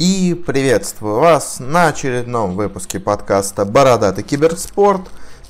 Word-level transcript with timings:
И 0.00 0.32
приветствую 0.46 1.16
вас 1.16 1.58
на 1.60 1.88
очередном 1.88 2.56
выпуске 2.56 2.98
подкаста 2.98 3.66
«Бородатый 3.66 4.24
киберспорт», 4.24 5.02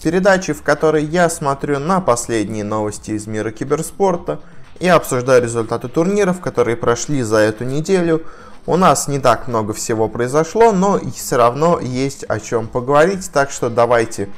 передачи, 0.03 0.53
в 0.53 0.63
которой 0.65 1.05
я 1.05 1.31
смотрю 1.31 1.79
на 1.79 2.01
последние 2.01 2.65
новости 2.65 3.13
из 3.13 3.29
мира 3.29 3.53
киберспорта 3.53 4.41
и 4.81 4.89
обсуждаю 4.89 5.41
результаты 5.41 5.87
турниров, 5.87 6.41
которые 6.41 6.77
прошли 6.77 7.23
за 7.23 7.37
эту 7.37 7.63
неделю. 7.63 8.27
У 8.67 8.77
нас 8.77 9.07
не 9.07 9.21
так 9.21 9.47
много 9.47 9.73
всего 9.73 10.09
произошло, 10.09 10.73
но 10.73 10.99
все 10.99 11.37
равно 11.37 11.79
есть 11.79 12.25
о 12.25 12.41
чем 12.41 12.67
поговорить, 12.67 13.31
так 13.33 13.53
что 13.53 13.71
давайте 13.71 14.31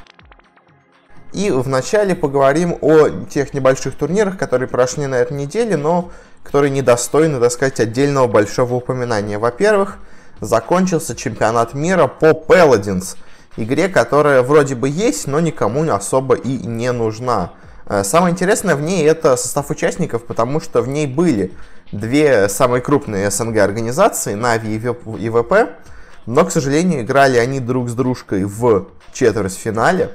и 1.33 1.49
вначале 1.49 2.13
поговорим 2.13 2.77
о 2.81 3.09
тех 3.09 3.55
небольших 3.55 3.95
турнирах, 3.95 4.37
которые 4.37 4.69
прошли 4.69 5.07
на 5.07 5.15
этой 5.15 5.35
неделе, 5.35 5.75
но 5.75 6.11
которые 6.43 6.69
недостойны, 6.69 7.39
так 7.39 7.51
сказать, 7.51 7.79
отдельного 7.79 8.27
большого 8.27 8.75
упоминания. 8.75 9.39
Во-первых, 9.39 9.97
закончился 10.41 11.15
чемпионат 11.15 11.73
мира 11.73 12.07
по 12.07 12.31
Paladins, 12.31 13.15
игре, 13.57 13.87
которая 13.87 14.41
вроде 14.41 14.75
бы 14.75 14.89
есть, 14.89 15.27
но 15.27 15.39
никому 15.39 15.89
особо 15.91 16.35
и 16.35 16.57
не 16.57 16.91
нужна. 16.91 17.51
Э, 17.85 18.03
самое 18.03 18.33
интересное 18.33 18.75
в 18.75 18.81
ней 18.81 19.05
это 19.05 19.35
состав 19.35 19.69
участников, 19.69 20.25
потому 20.25 20.59
что 20.59 20.81
в 20.81 20.87
ней 20.87 21.07
были 21.07 21.53
две 21.91 22.49
самые 22.49 22.81
крупные 22.81 23.29
СНГ 23.29 23.57
организации, 23.57 24.33
Нави 24.33 24.75
и 24.75 25.29
ВП, 25.29 25.77
но, 26.25 26.45
к 26.45 26.51
сожалению, 26.51 27.01
играли 27.01 27.37
они 27.37 27.59
друг 27.59 27.89
с 27.89 27.93
дружкой 27.93 28.45
в 28.45 28.87
четвертьфинале. 29.13 30.11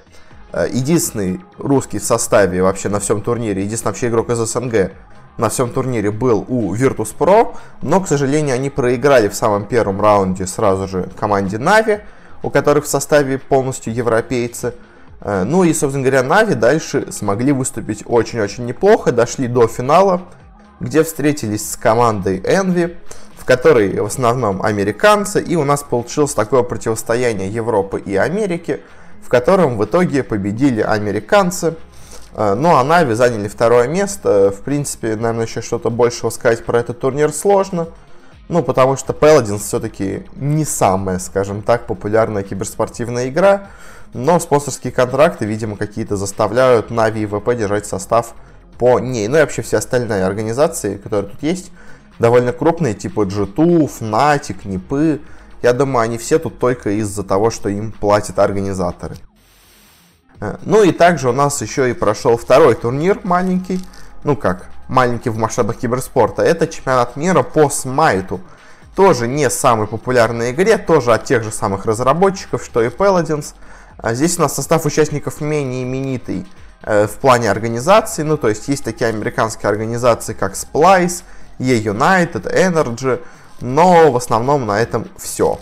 Э, 0.52 0.66
единственный 0.70 1.40
русский 1.59 1.98
в 1.98 2.04
составе 2.04 2.62
вообще 2.62 2.88
на 2.88 3.01
всем 3.01 3.20
турнире, 3.20 3.62
единственный 3.62 3.90
вообще 3.90 4.09
игрок 4.09 4.30
из 4.30 4.38
СНГ, 4.38 4.92
на 5.38 5.48
всем 5.48 5.70
турнире 5.70 6.10
был 6.10 6.45
у 6.48 6.74
Virtus.pro, 6.74 7.56
но, 7.80 8.01
к 8.01 8.09
сожалению, 8.09 8.56
они 8.56 8.70
проиграли 8.70 9.29
в 9.29 9.34
самом 9.34 9.65
первом 9.65 10.01
раунде 10.01 10.46
сразу 10.46 10.88
же 10.88 11.09
команде 11.19 11.56
Navi, 11.56 12.01
у 12.42 12.51
которых 12.51 12.84
в 12.84 12.88
составе 12.88 13.38
полностью 13.38 13.95
европейцы. 13.95 14.74
Э, 15.21 15.45
ну 15.45 15.62
и, 15.62 15.73
собственно 15.73 16.04
говоря, 16.04 16.24
Нави 16.24 16.54
дальше 16.54 17.10
смогли 17.12 17.52
выступить 17.52 18.02
очень-очень 18.04 18.66
неплохо, 18.66 19.12
дошли 19.12 19.46
до 19.46 19.68
финала, 19.68 20.23
где 20.80 21.04
встретились 21.04 21.71
с 21.71 21.77
командой 21.77 22.40
Envy, 22.40 22.96
в 23.37 23.45
которой 23.45 24.01
в 24.01 24.07
основном 24.07 24.60
американцы, 24.60 25.40
и 25.40 25.55
у 25.55 25.65
нас 25.65 25.84
получилось 25.84 26.34
такое 26.34 26.65
противостояние 26.65 27.49
Европы 27.49 28.01
и 28.01 28.16
Америки, 28.16 28.80
в 29.23 29.29
котором 29.29 29.79
в 29.79 29.84
итоге 29.84 30.24
победили 30.24 30.80
американцы– 30.80 31.74
ну, 32.37 32.76
а 32.76 32.84
Нави 32.84 33.15
заняли 33.15 33.48
второе 33.48 33.88
место. 33.88 34.51
В 34.51 34.60
принципе, 34.62 35.16
наверное, 35.16 35.46
еще 35.46 35.62
что-то 35.62 35.90
большего 35.90 36.30
сказать 36.30 36.65
про 36.65 36.80
этот 36.80 37.01
турнир 37.01 37.32
сложно. 37.32 37.88
Ну, 38.48 38.62
потому 38.62 38.96
что 38.96 39.12
Paladins 39.12 39.59
все-таки 39.59 40.24
не 40.34 40.65
самая, 40.65 41.18
скажем 41.18 41.62
так, 41.62 41.87
популярная 41.87 42.43
киберспортивная 42.43 43.29
игра. 43.29 43.68
Но 44.15 44.40
спонсорские 44.40 44.93
контракты, 44.93 45.45
видимо, 45.45 45.76
какие-то 45.76 46.16
заставляют 46.16 46.90
Нави 46.90 47.23
и 47.23 47.26
ВП 47.26 47.54
держать 47.54 47.87
состав 47.87 48.34
по 48.79 49.01
ней. 49.01 49.29
Ну 49.29 49.37
и 49.37 49.40
вообще 49.40 49.60
все 49.60 49.76
остальные 49.79 50.24
организации, 50.24 50.96
которые 50.96 51.30
тут 51.32 51.43
есть, 51.43 51.71
довольно 52.18 52.52
крупные, 52.52 52.95
типа 52.95 53.26
G2, 53.26 53.90
Fnatic, 54.01 54.66
Нипы. 54.66 55.21
Я 55.60 55.74
думаю, 55.74 56.04
они 56.04 56.16
все 56.16 56.38
тут 56.38 56.59
только 56.59 56.90
из-за 56.90 57.24
того, 57.24 57.51
что 57.51 57.68
им 57.68 57.93
платят 57.93 58.38
организаторы. 58.38 59.16
Э, 60.40 60.56
ну 60.62 60.82
и 60.82 60.92
также 60.92 61.30
у 61.30 61.32
нас 61.32 61.60
еще 61.62 61.90
и 61.90 61.92
прошел 61.92 62.36
второй 62.36 62.74
турнир 62.74 63.20
маленький, 63.24 63.80
ну 64.25 64.36
как, 64.36 64.69
маленький 64.88 65.31
в 65.31 65.36
масштабах 65.36 65.76
киберспорта. 65.76 66.42
Это 66.42 66.66
чемпионат 66.66 67.16
мира 67.16 67.42
по 67.42 67.70
смайту. 67.70 68.41
Тоже 68.94 69.28
не 69.28 69.48
самой 69.48 69.86
популярной 69.86 70.50
игре, 70.50 70.76
тоже 70.76 71.12
от 71.12 71.25
тех 71.25 71.44
же 71.44 71.53
самых 71.53 71.86
разработчиков, 71.86 72.64
что 72.64 72.82
и 72.82 72.88
Paladins. 72.88 73.54
А 73.97 74.14
здесь 74.14 74.38
у 74.38 74.42
нас 74.42 74.54
состав 74.54 74.84
участников 74.86 75.41
менее 75.41 75.84
именитый 75.84 76.47
э, 76.82 77.06
в 77.06 77.12
плане 77.19 77.50
организации. 77.50 78.22
Ну, 78.22 78.37
то 78.37 78.48
есть 78.48 78.66
есть 78.69 78.84
такие 78.84 79.09
американские 79.09 79.71
организации, 79.71 80.34
как 80.34 80.54
Splice, 80.54 81.22
E-United, 81.59 82.53
Energy, 82.53 83.21
но 83.60 84.10
в 84.10 84.16
основном 84.16 84.66
на 84.66 84.81
этом 84.81 85.06
все. 85.16 85.59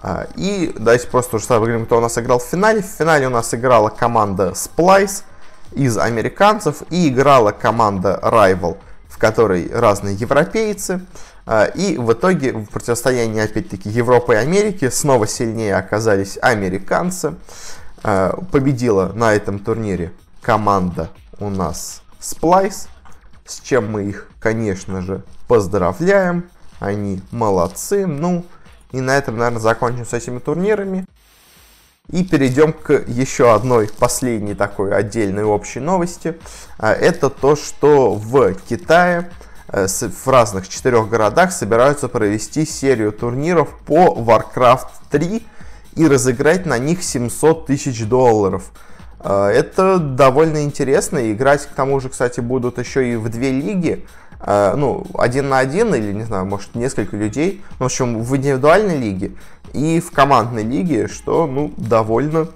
А, 0.00 0.26
и 0.36 0.72
давайте 0.78 1.08
просто 1.08 1.36
уже 1.36 1.46
сразу 1.46 1.62
поговорим, 1.62 1.86
кто 1.86 1.98
у 1.98 2.00
нас 2.00 2.16
играл 2.18 2.38
в 2.38 2.44
финале. 2.44 2.82
В 2.82 2.86
финале 2.86 3.26
у 3.26 3.30
нас 3.30 3.52
играла 3.52 3.88
команда 3.88 4.54
Splice 4.54 5.22
из 5.72 5.98
американцев 5.98 6.82
и 6.90 7.08
играла 7.08 7.52
команда 7.52 8.18
Rival, 8.22 8.78
в 9.08 9.18
которой 9.18 9.70
разные 9.72 10.14
европейцы. 10.14 11.00
А, 11.46 11.64
и 11.64 11.96
в 11.96 12.12
итоге 12.12 12.52
в 12.52 12.66
противостоянии, 12.66 13.42
опять-таки, 13.42 13.88
Европы 13.88 14.34
и 14.34 14.36
Америки 14.36 14.88
снова 14.90 15.26
сильнее 15.26 15.76
оказались 15.76 16.38
американцы. 16.40 17.34
А, 18.04 18.38
победила 18.52 19.12
на 19.14 19.34
этом 19.34 19.58
турнире 19.58 20.12
команда 20.42 21.10
у 21.40 21.50
нас 21.50 22.02
Splice, 22.20 22.88
с 23.44 23.60
чем 23.60 23.90
мы 23.90 24.04
их, 24.04 24.28
конечно 24.40 25.02
же, 25.02 25.22
поздравляем. 25.48 26.48
Они 26.80 27.20
молодцы. 27.32 28.06
Ну, 28.06 28.44
и 28.92 29.00
на 29.00 29.16
этом, 29.16 29.36
наверное, 29.36 29.60
закончим 29.60 30.06
с 30.06 30.12
этими 30.12 30.38
турнирами. 30.38 31.04
И 32.10 32.24
перейдем 32.24 32.72
к 32.72 33.04
еще 33.06 33.52
одной 33.52 33.88
последней 33.98 34.54
такой 34.54 34.94
отдельной 34.94 35.44
общей 35.44 35.80
новости. 35.80 36.38
А, 36.78 36.92
это 36.92 37.28
то, 37.28 37.54
что 37.54 38.14
в 38.14 38.54
Китае 38.66 39.30
э, 39.68 39.86
в 39.86 40.26
разных 40.26 40.68
четырех 40.70 41.10
городах 41.10 41.52
собираются 41.52 42.08
провести 42.08 42.64
серию 42.64 43.12
турниров 43.12 43.68
по 43.84 44.16
Warcraft 44.16 44.88
3 45.10 45.46
и 45.96 46.06
разыграть 46.06 46.64
на 46.64 46.78
них 46.78 47.02
700 47.02 47.66
тысяч 47.66 48.06
долларов. 48.06 48.70
А, 49.20 49.50
это 49.50 49.98
довольно 49.98 50.64
интересно. 50.64 51.30
Играть, 51.30 51.66
к 51.66 51.72
тому 51.72 52.00
же, 52.00 52.08
кстати, 52.08 52.40
будут 52.40 52.78
еще 52.78 53.12
и 53.12 53.16
в 53.16 53.28
две 53.28 53.50
лиги. 53.50 54.06
Э, 54.40 54.74
ну, 54.76 55.06
один 55.14 55.48
на 55.48 55.58
один 55.58 55.94
или, 55.94 56.12
не 56.12 56.24
знаю, 56.24 56.46
может, 56.46 56.74
несколько 56.74 57.16
людей, 57.16 57.62
в 57.78 57.84
общем, 57.84 58.22
в 58.22 58.36
индивидуальной 58.36 58.96
лиге 58.96 59.32
и 59.72 60.00
в 60.00 60.12
командной 60.12 60.62
лиге, 60.62 61.08
что, 61.08 61.46
ну, 61.46 61.72
довольно 61.76 62.48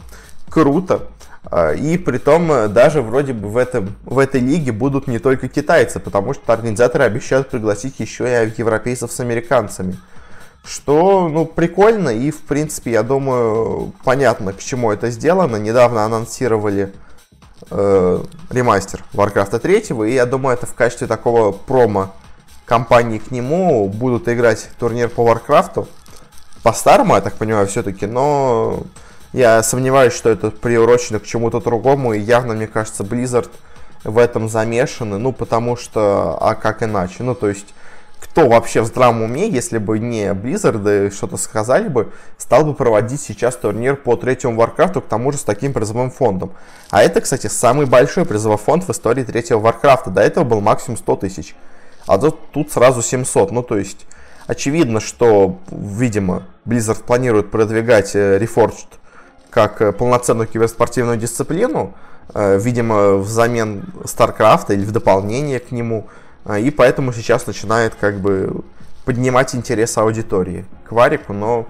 круто. 0.49 1.09
Э, 1.51 1.75
и 1.77 1.99
при 1.99 2.19
том 2.19 2.51
э, 2.53 2.69
даже 2.69 3.03
вроде 3.03 3.33
бы 3.33 3.49
в, 3.49 3.57
этом, 3.57 3.97
в 4.05 4.19
этой 4.19 4.41
лиге 4.41 4.73
будут 4.73 5.09
не 5.09 5.19
только 5.19 5.49
китайцы, 5.49 5.99
потому 5.99 6.35
что 6.35 6.53
организаторы 6.53 7.05
обещают 7.05 7.51
пригласить 7.51 7.99
еще 7.99 8.25
и 8.25 8.61
европейцев 8.61 9.11
с 9.11 9.21
американцами. 9.21 9.97
Что, 10.65 11.29
ну, 11.29 11.45
прикольно 11.45 12.11
и, 12.11 12.31
в 12.31 12.43
принципе, 12.43 12.93
я 12.93 13.03
думаю, 13.03 13.93
понятно, 14.05 14.53
к 14.53 14.61
чему 14.61 14.93
это 14.93 15.11
сделано. 15.11 15.57
Недавно 15.57 16.05
анонсировали 16.05 16.85
э, 16.85 17.12
ремастер 17.71 19.05
Warcraft 19.13 19.59
3, 19.59 20.09
и 20.09 20.15
я 20.15 20.27
думаю, 20.27 20.57
это 20.57 20.67
в 20.67 20.75
качестве 20.75 21.07
такого 21.07 21.53
промо 21.53 22.15
компании 22.65 23.19
к 23.19 23.31
нему 23.31 23.89
будут 23.89 24.29
играть 24.29 24.69
турнир 24.79 25.09
по 25.09 25.21
Warcraft. 25.21 25.87
По-старому, 26.63 27.15
я 27.15 27.21
так 27.21 27.35
понимаю, 27.35 27.67
все-таки, 27.67 28.07
но 28.07 28.85
я 29.33 29.63
сомневаюсь, 29.63 30.13
что 30.13 30.31
это 30.31 30.51
приурочено 30.51 31.19
к 31.19 31.25
чему-то 31.25 31.61
другому, 31.61 32.13
и 32.15 32.21
явно, 32.21 32.55
мне 32.55 32.67
кажется, 32.67 33.03
Blizzard 33.03 33.51
в 34.05 34.19
этом 34.19 34.49
замешаны, 34.49 35.19
ну, 35.19 35.33
потому 35.33 35.77
что, 35.77 36.39
а 36.41 36.55
как 36.55 36.83
иначе? 36.83 37.23
Ну, 37.23 37.35
то 37.35 37.49
есть, 37.49 37.75
кто 38.23 38.49
вообще 38.49 38.81
в 38.83 38.87
здравом 38.87 39.23
уме, 39.23 39.49
если 39.49 39.79
бы 39.79 39.99
не 39.99 40.33
Blizzard 40.33 41.11
что-то 41.11 41.37
сказали 41.37 41.89
бы, 41.89 42.13
стал 42.39 42.65
бы 42.65 42.73
проводить 42.73 43.21
сейчас 43.21 43.57
турнир 43.57 43.97
по 43.97 44.17
третьему 44.17 44.61
Warcraft, 44.63 45.01
к 45.01 45.07
тому 45.07 45.33
же 45.33 45.39
с 45.39 45.43
таким 45.43 45.73
призовым 45.73 46.11
фондом. 46.11 46.53
А 46.91 47.03
это, 47.03 47.21
кстати, 47.21 47.49
самый 47.49 47.87
большой 47.87 48.25
призовой 48.25 48.59
фонд 48.59 48.85
в 48.85 48.91
истории 48.91 49.25
третьего 49.25 49.61
Warcraft. 49.61 50.11
До 50.11 50.21
этого 50.21 50.45
был 50.45 50.61
максимум 50.61 50.99
100 50.99 51.17
тысяч. 51.17 51.57
А 52.07 52.17
тут, 52.17 52.39
тут 52.53 52.71
сразу 52.71 53.03
700. 53.03 53.51
Ну, 53.51 53.63
то 53.63 53.77
есть, 53.77 54.07
очевидно, 54.47 55.01
что, 55.01 55.59
видимо, 55.71 56.45
Blizzard 56.65 57.03
планирует 57.05 57.51
продвигать 57.51 58.15
э, 58.15 58.39
Reforged 58.39 58.87
как 59.51 59.83
э, 59.83 59.93
полноценную 59.93 60.47
киберспортивную 60.47 61.19
дисциплину, 61.19 61.95
э, 62.35 62.59
видимо, 62.59 63.17
взамен 63.17 63.85
StarCraft 64.05 64.73
или 64.73 64.85
в 64.85 64.93
дополнение 64.93 65.59
к 65.59 65.73
нему– 65.73 66.07
и 66.45 66.71
поэтому 66.71 67.13
сейчас 67.13 67.47
начинает 67.47 67.95
как 67.95 68.21
бы 68.21 68.65
поднимать 69.05 69.55
интерес 69.55 69.97
аудитории 69.99 70.65
к 70.85 70.93
Варику, 70.93 71.33
но 71.33 71.67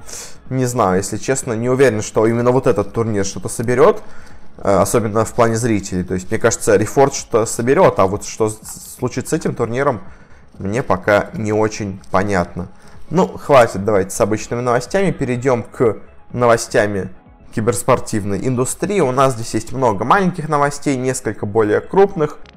не 0.51 0.67
знаю, 0.67 0.99
если 0.99 1.17
честно, 1.17 1.55
не 1.55 1.69
уверен, 1.69 2.03
что 2.03 2.27
именно 2.27 2.51
вот 2.51 2.67
этот 2.67 2.93
турнир 2.93 3.25
что-то 3.25 3.49
соберет, 3.49 4.03
а, 4.59 4.83
особенно 4.83 5.25
в 5.25 5.33
плане 5.33 5.57
зрителей. 5.57 6.05
То 6.05 6.15
есть, 6.15 6.31
мне 6.31 6.39
кажется, 6.39 6.77
Рефорд 6.77 7.15
что-то 7.15 7.47
соберет, 7.47 7.99
а 7.99 8.07
вот 8.07 8.25
что 8.25 8.51
случится 8.51 9.37
с 9.37 9.39
этим 9.39 9.55
турниром, 9.55 10.01
мне 10.59 10.83
пока 10.83 11.31
не 11.35 11.53
очень 11.53 12.01
понятно. 12.11 12.69
Ну, 13.11 13.29
хватит, 13.29 13.85
давайте 13.85 14.11
с 14.11 14.21
обычными 14.21 14.61
новостями, 14.61 15.11
перейдем 15.11 15.63
к 15.63 15.99
новостями 16.33 17.11
киберспортивной 17.55 18.47
индустрии. 18.47 19.01
У 19.01 19.13
нас 19.13 19.35
здесь 19.35 19.55
есть 19.55 19.73
много 19.73 20.05
маленьких 20.05 20.49
новостей, 20.49 20.97
несколько 20.97 21.47
более 21.47 21.81
крупных– 21.81 22.39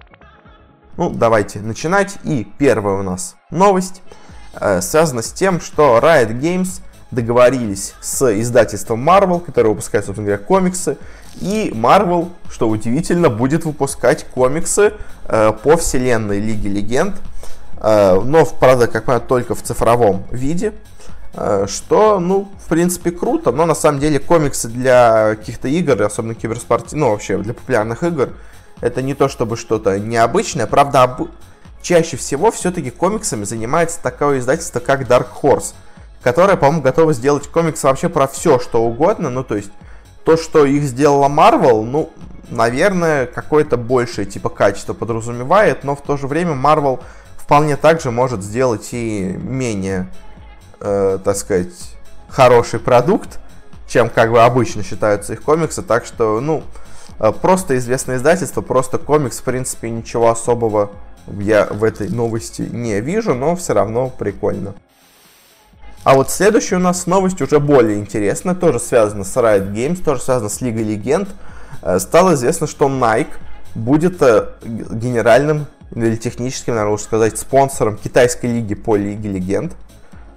ну, 0.98 1.10
давайте 1.10 1.60
начинать. 1.60 2.18
И 2.24 2.48
первая 2.58 2.96
у 3.00 3.04
нас 3.04 3.36
новость. 3.52 4.02
э, 4.60 4.82
связано 4.82 5.22
с 5.22 5.32
тем, 5.32 5.60
что 5.60 6.00
Riot 6.00 6.40
Games 6.40 6.82
договорились 7.12 7.94
с 8.02 8.40
издательством 8.40 9.08
Marvel, 9.08 9.40
которое 9.40 9.70
выпускает, 9.70 10.06
собственно 10.06 10.28
говоря, 10.28 10.44
комиксы, 10.44 10.98
и 11.42 11.72
Marvel, 11.74 12.30
что 12.50 12.70
удивительно, 12.70 13.30
будет 13.30 13.66
выпускать 13.66 14.26
комиксы 14.26 14.94
э, 15.26 15.52
по 15.64 15.78
вселенной 15.78 16.40
Лиги 16.40 16.68
Легенд, 16.68 17.16
э, 17.82 18.20
но, 18.22 18.46
правда, 18.46 18.88
как 18.88 19.06
понятно, 19.06 19.28
только 19.28 19.56
в 19.56 19.62
цифровом 19.62 20.24
виде, 20.32 20.74
э, 21.34 21.66
что, 21.68 22.20
ну, 22.20 22.50
в 22.64 22.70
принципе, 22.70 23.12
круто, 23.12 23.52
но 23.52 23.66
на 23.66 23.76
самом 23.76 24.00
деле 24.00 24.20
комиксы 24.20 24.70
для 24.70 25.36
каких-то 25.36 25.68
игр, 25.68 26.02
особенно 26.02 26.36
киберспорте, 26.36 26.96
ну, 26.96 27.12
вообще 27.12 27.38
для 27.38 27.54
популярных 27.54 28.04
игр, 28.04 28.30
это 28.86 29.02
не 29.02 29.16
то 29.16 29.28
чтобы 29.28 29.58
что-то 29.58 30.00
необычное, 30.00 30.68
правда, 30.68 31.04
об... 31.04 31.30
чаще 31.82 32.18
всего 32.18 32.52
все-таки 32.52 32.92
комиксами 32.92 33.44
занимается 33.44 34.00
такое 34.02 34.38
издательство, 34.38 34.80
как 34.80 35.10
Dark 35.10 35.30
Horse, 35.42 35.74
которое, 36.22 36.56
по-моему, 36.56 36.84
готово 36.84 37.14
сделать 37.14 37.48
комиксы 37.48 37.88
вообще 37.88 38.10
про 38.10 38.28
все, 38.28 38.60
что 38.60 38.84
угодно, 38.84 39.32
ну, 39.32 39.44
то 39.44 39.56
есть 39.56 39.72
то, 40.24 40.38
что 40.38 40.66
их 40.66 40.84
сделала 40.84 41.28
Marvel, 41.28 41.84
ну, 41.84 42.12
наверное, 42.50 43.26
какое-то 43.26 43.76
большее 43.76 44.28
типа 44.28 44.50
качество 44.50 44.94
подразумевает, 44.94 45.84
но 45.84 45.96
в 45.96 46.02
то 46.04 46.16
же 46.16 46.28
время 46.28 46.54
Marvel 46.54 47.02
вполне 47.38 47.78
также 47.78 48.12
может 48.12 48.44
сделать 48.44 48.90
и 48.92 49.36
менее, 49.36 50.12
э, 50.80 51.18
так 51.24 51.36
сказать, 51.36 51.96
хороший 52.30 52.80
продукт, 52.80 53.40
чем 53.88 54.10
как 54.10 54.30
бы 54.30 54.44
обычно 54.44 54.84
считаются 54.84 55.34
их 55.34 55.42
комиксы. 55.42 55.82
Так 55.82 56.06
что, 56.06 56.40
ну, 56.40 56.64
просто 57.42 57.78
известное 57.78 58.18
издательство, 58.18 58.62
просто 58.62 58.98
комикс, 58.98 59.40
в 59.40 59.44
принципе, 59.44 59.90
ничего 59.90 60.30
особого 60.30 60.92
я 61.40 61.66
в 61.66 61.84
этой 61.84 62.10
новости 62.10 62.62
не 62.62 63.00
вижу, 63.02 63.34
но 63.34 63.56
все 63.56 63.74
равно 63.74 64.10
прикольно. 64.10 64.76
А 66.04 66.14
вот 66.14 66.30
следующая 66.30 66.76
у 66.76 66.80
нас 66.80 67.08
новость 67.08 67.42
уже 67.42 67.60
более 67.60 67.98
интересная, 67.98 68.54
тоже 68.54 68.80
связана 68.80 69.24
с 69.24 69.36
Riot 69.36 69.74
Games, 69.74 70.04
тоже 70.04 70.22
связана 70.22 70.50
с 70.50 70.62
Лигой 70.62 70.84
Легенд. 70.84 71.30
Э, 71.82 71.98
стало 72.00 72.36
известно, 72.36 72.68
что 72.68 72.88
Nike 72.88 73.32
будет 73.74 74.22
э, 74.22 74.50
генеральным 74.64 75.66
или 75.96 76.16
техническим, 76.16 76.74
наверное, 76.74 76.92
лучше 76.92 77.06
сказать, 77.06 77.40
спонсором 77.40 77.98
китайской 77.98 78.48
лиги 78.48 78.76
по 78.76 78.96
Лиге 78.96 79.30
Легенд. 79.30 79.74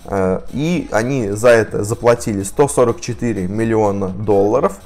Э, 0.06 0.40
и 0.54 0.88
они 0.90 1.32
за 1.32 1.50
это 1.50 1.84
заплатили 1.84 2.44
144 2.44 3.46
миллиона 3.46 4.08
долларов. 4.08 4.78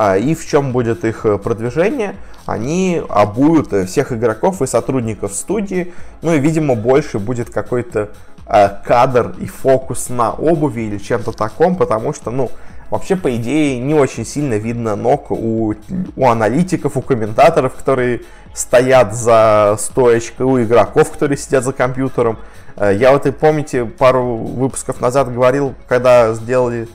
А, 0.00 0.16
и 0.16 0.34
в 0.34 0.46
чем 0.46 0.72
будет 0.72 1.04
их 1.04 1.26
продвижение? 1.42 2.14
Они 2.46 3.02
обуют 3.08 3.72
всех 3.88 4.12
игроков 4.12 4.62
и 4.62 4.66
сотрудников 4.66 5.34
студии. 5.34 5.92
Ну 6.22 6.34
и, 6.34 6.38
видимо, 6.38 6.74
больше 6.74 7.18
будет 7.18 7.50
какой-то 7.50 8.10
Э, 8.50 8.70
кадр 8.82 9.34
и 9.38 9.46
фокус 9.46 10.08
на 10.08 10.32
обуви 10.32 10.82
или 10.82 10.96
чем-то 10.96 11.32
таком, 11.32 11.76
потому 11.76 12.14
что, 12.14 12.30
ну, 12.30 12.50
вообще, 12.88 13.14
по 13.14 13.36
идее, 13.36 13.78
не 13.78 13.92
очень 13.92 14.24
сильно 14.24 14.54
видно 14.54 14.96
ног 14.96 15.30
у, 15.30 15.74
у 16.16 16.26
аналитиков, 16.26 16.96
у 16.96 17.02
комментаторов, 17.02 17.74
которые 17.74 18.22
стоят 18.54 19.14
за 19.14 19.76
стоечкой, 19.78 20.46
у 20.46 20.62
игроков, 20.62 21.12
которые 21.12 21.36
сидят 21.36 21.62
за 21.62 21.74
компьютером. 21.74 22.38
Э, 22.76 22.90
я 22.94 23.12
вот 23.12 23.26
и 23.26 23.32
помните, 23.32 23.84
пару 23.84 24.36
выпусков 24.36 25.02
назад 25.02 25.30
говорил, 25.30 25.74
когда 25.86 26.32
сделали 26.32 26.88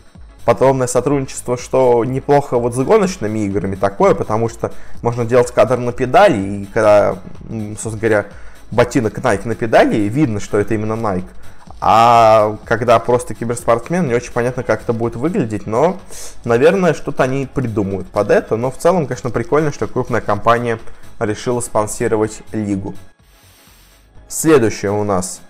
подобное 0.45 0.87
сотрудничество, 0.87 1.57
что 1.57 2.03
неплохо 2.05 2.57
вот 2.57 2.75
с 2.75 2.77
гоночными 2.77 3.39
играми 3.39 3.75
такое, 3.75 4.13
потому 4.13 4.49
что 4.49 4.71
можно 5.01 5.25
делать 5.25 5.51
кадр 5.51 5.77
на 5.77 5.91
педали, 5.91 6.37
и 6.37 6.65
когда, 6.65 7.17
собственно 7.49 7.97
говоря, 7.97 8.25
ботинок 8.71 9.17
Nike 9.19 9.47
на 9.47 9.55
педали, 9.55 9.95
видно, 9.95 10.39
что 10.39 10.57
это 10.57 10.73
именно 10.73 10.93
Nike. 10.93 11.27
А 11.85 12.57
когда 12.63 12.97
просто 12.99 13.33
киберспортсмен, 13.33 14.07
не 14.07 14.13
очень 14.13 14.31
понятно, 14.31 14.63
как 14.63 14.83
это 14.83 14.93
будет 14.93 15.17
выглядеть, 15.17 15.67
но, 15.67 15.97
наверное, 16.45 16.93
что-то 16.93 17.23
они 17.23 17.45
придумают 17.45 18.07
под 18.07 18.31
это. 18.31 18.55
Но 18.55 18.71
в 18.71 18.77
целом, 18.77 19.05
конечно, 19.05 19.29
прикольно, 19.29 19.73
что 19.73 19.87
крупная 19.87 20.21
компания 20.21 20.79
решила 21.19 21.59
спонсировать 21.59 22.41
лигу. 22.53 22.95
Следующая 24.29 24.91
у 24.91 25.03
нас 25.03 25.41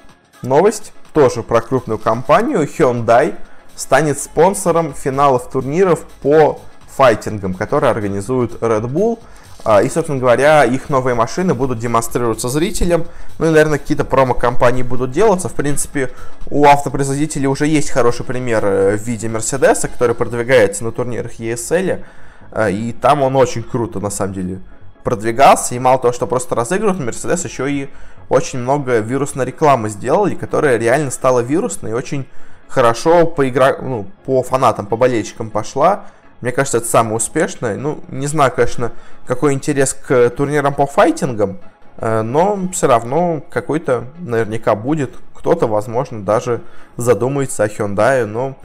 новость, 0.41 0.91
тоже 1.13 1.43
про 1.43 1.61
крупную 1.61 1.99
компанию. 1.99 2.63
Hyundai 2.63 3.35
станет 3.75 4.19
спонсором 4.19 4.93
финалов 4.93 5.49
турниров 5.49 6.05
по 6.21 6.59
файтингам, 6.95 7.53
которые 7.53 7.91
организует 7.91 8.61
Red 8.61 8.83
Bull. 8.83 9.19
А, 9.65 9.81
и, 9.81 9.89
собственно 9.89 10.19
говоря, 10.19 10.65
их 10.65 10.89
новые 10.89 11.15
машины 11.15 11.53
будут 11.53 11.79
демонстрироваться 11.79 12.49
зрителям. 12.49 13.05
Ну 13.39 13.45
и, 13.45 13.49
наверное, 13.49 13.79
какие-то 13.79 14.03
промо-компании 14.03 14.83
будут 14.83 15.11
делаться. 15.11 15.47
В 15.47 15.53
принципе, 15.53 16.11
у 16.49 16.65
автопроизводителей 16.65 17.47
уже 17.47 17.65
есть 17.65 17.89
хороший 17.89 18.25
пример 18.25 18.65
э, 18.65 18.97
в 18.97 19.01
виде 19.01 19.29
Мерседеса, 19.29 19.87
который 19.87 20.15
продвигается 20.15 20.83
на 20.83 20.91
турнирах 20.91 21.39
ESL. 21.39 22.03
А, 22.51 22.69
и 22.69 22.91
там 22.91 23.21
он 23.21 23.35
очень 23.37 23.63
круто, 23.63 24.01
на 24.01 24.09
самом 24.09 24.33
деле, 24.33 24.59
продвигался. 25.03 25.75
И 25.75 25.79
мало 25.79 25.97
того, 25.97 26.13
что 26.13 26.27
просто 26.27 26.55
разыгрывают, 26.55 26.99
Мерседес 26.99 27.45
еще 27.45 27.71
и 27.71 27.89
очень 28.27 28.59
много 28.59 28.99
вирусной 28.99 29.45
рекламы 29.45 29.87
сделали, 29.89 30.35
которая 30.35 30.77
реально 30.77 31.09
стала 31.09 31.39
вирусной 31.39 31.91
и 31.91 31.93
очень 31.93 32.25
хорошо 32.73 33.27
по, 33.27 33.47
игра... 33.47 33.77
ну, 33.79 34.07
по 34.25 34.41
фанатам, 34.41 34.87
по 34.87 34.97
болельщикам 34.97 35.51
пошла. 35.51 36.05
Мне 36.41 36.51
кажется, 36.51 36.79
это 36.79 36.87
самое 36.87 37.17
успешное. 37.17 37.77
Ну, 37.77 38.03
не 38.09 38.27
знаю, 38.27 38.51
конечно, 38.51 38.91
какой 39.27 39.53
интерес 39.53 39.93
к 39.93 40.29
турнирам 40.31 40.73
по 40.73 40.87
файтингам, 40.87 41.59
э, 41.97 42.21
но 42.23 42.59
все 42.73 42.87
равно 42.87 43.43
какой-то 43.49 44.05
наверняка 44.17 44.75
будет. 44.75 45.11
Кто-то, 45.35 45.67
возможно, 45.67 46.23
даже 46.23 46.61
задумается 46.97 47.63
о 47.63 47.67
Hyundai, 47.67 48.25
но, 48.25 48.55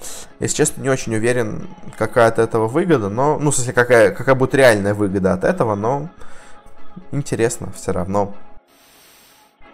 если 0.40 0.56
честно, 0.56 0.80
не 0.82 0.88
очень 0.88 1.14
уверен, 1.14 1.68
какая 1.98 2.28
от 2.28 2.38
этого 2.38 2.66
выгода, 2.66 3.08
но, 3.10 3.38
ну, 3.38 3.50
в 3.50 3.54
смысле, 3.54 3.72
какая, 3.74 4.10
какая 4.10 4.34
будет 4.34 4.54
реальная 4.54 4.94
выгода 4.94 5.34
от 5.34 5.44
этого, 5.44 5.74
но 5.74 6.08
интересно 7.12 7.68
все 7.76 7.92
равно. 7.92 8.32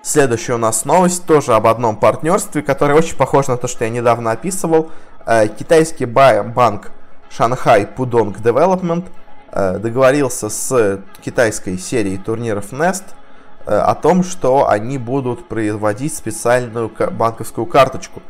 Следующая 0.06 0.52
у 0.52 0.58
нас 0.58 0.84
новость 0.84 1.24
тоже 1.24 1.54
об 1.54 1.66
одном 1.66 1.96
партнерстве, 1.96 2.60
которое 2.60 2.94
очень 2.94 3.16
похоже 3.16 3.52
на 3.52 3.56
то, 3.56 3.66
что 3.66 3.84
я 3.84 3.90
недавно 3.90 4.32
описывал. 4.32 4.90
Э, 5.24 5.48
китайский 5.48 6.04
банк 6.04 6.90
Шанхай 7.30 7.86
Пудонг 7.86 8.36
Development 8.36 9.06
э, 9.50 9.78
договорился 9.78 10.50
с 10.50 11.00
китайской 11.22 11.78
серией 11.78 12.18
турниров 12.18 12.70
Nest 12.72 13.04
э, 13.64 13.74
о 13.74 13.94
том, 13.94 14.24
что 14.24 14.68
они 14.68 14.98
будут 14.98 15.48
производить 15.48 16.14
специальную 16.14 16.92
банковскую 17.12 17.64
карточку 17.64 18.20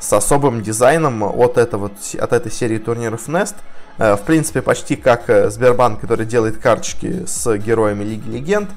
с 0.00 0.12
особым 0.12 0.60
дизайном 0.60 1.22
от, 1.22 1.56
этого, 1.56 1.92
от 2.18 2.32
этой 2.32 2.50
серии 2.50 2.78
турниров 2.78 3.28
Nest. 3.28 3.54
В 3.96 4.20
принципе, 4.26 4.60
почти 4.60 4.96
как 4.96 5.26
Сбербанк, 5.52 6.00
который 6.00 6.26
делает 6.26 6.58
карточки 6.58 7.26
с 7.26 7.56
героями 7.58 8.02
Лиги 8.02 8.28
Легенд. 8.28 8.70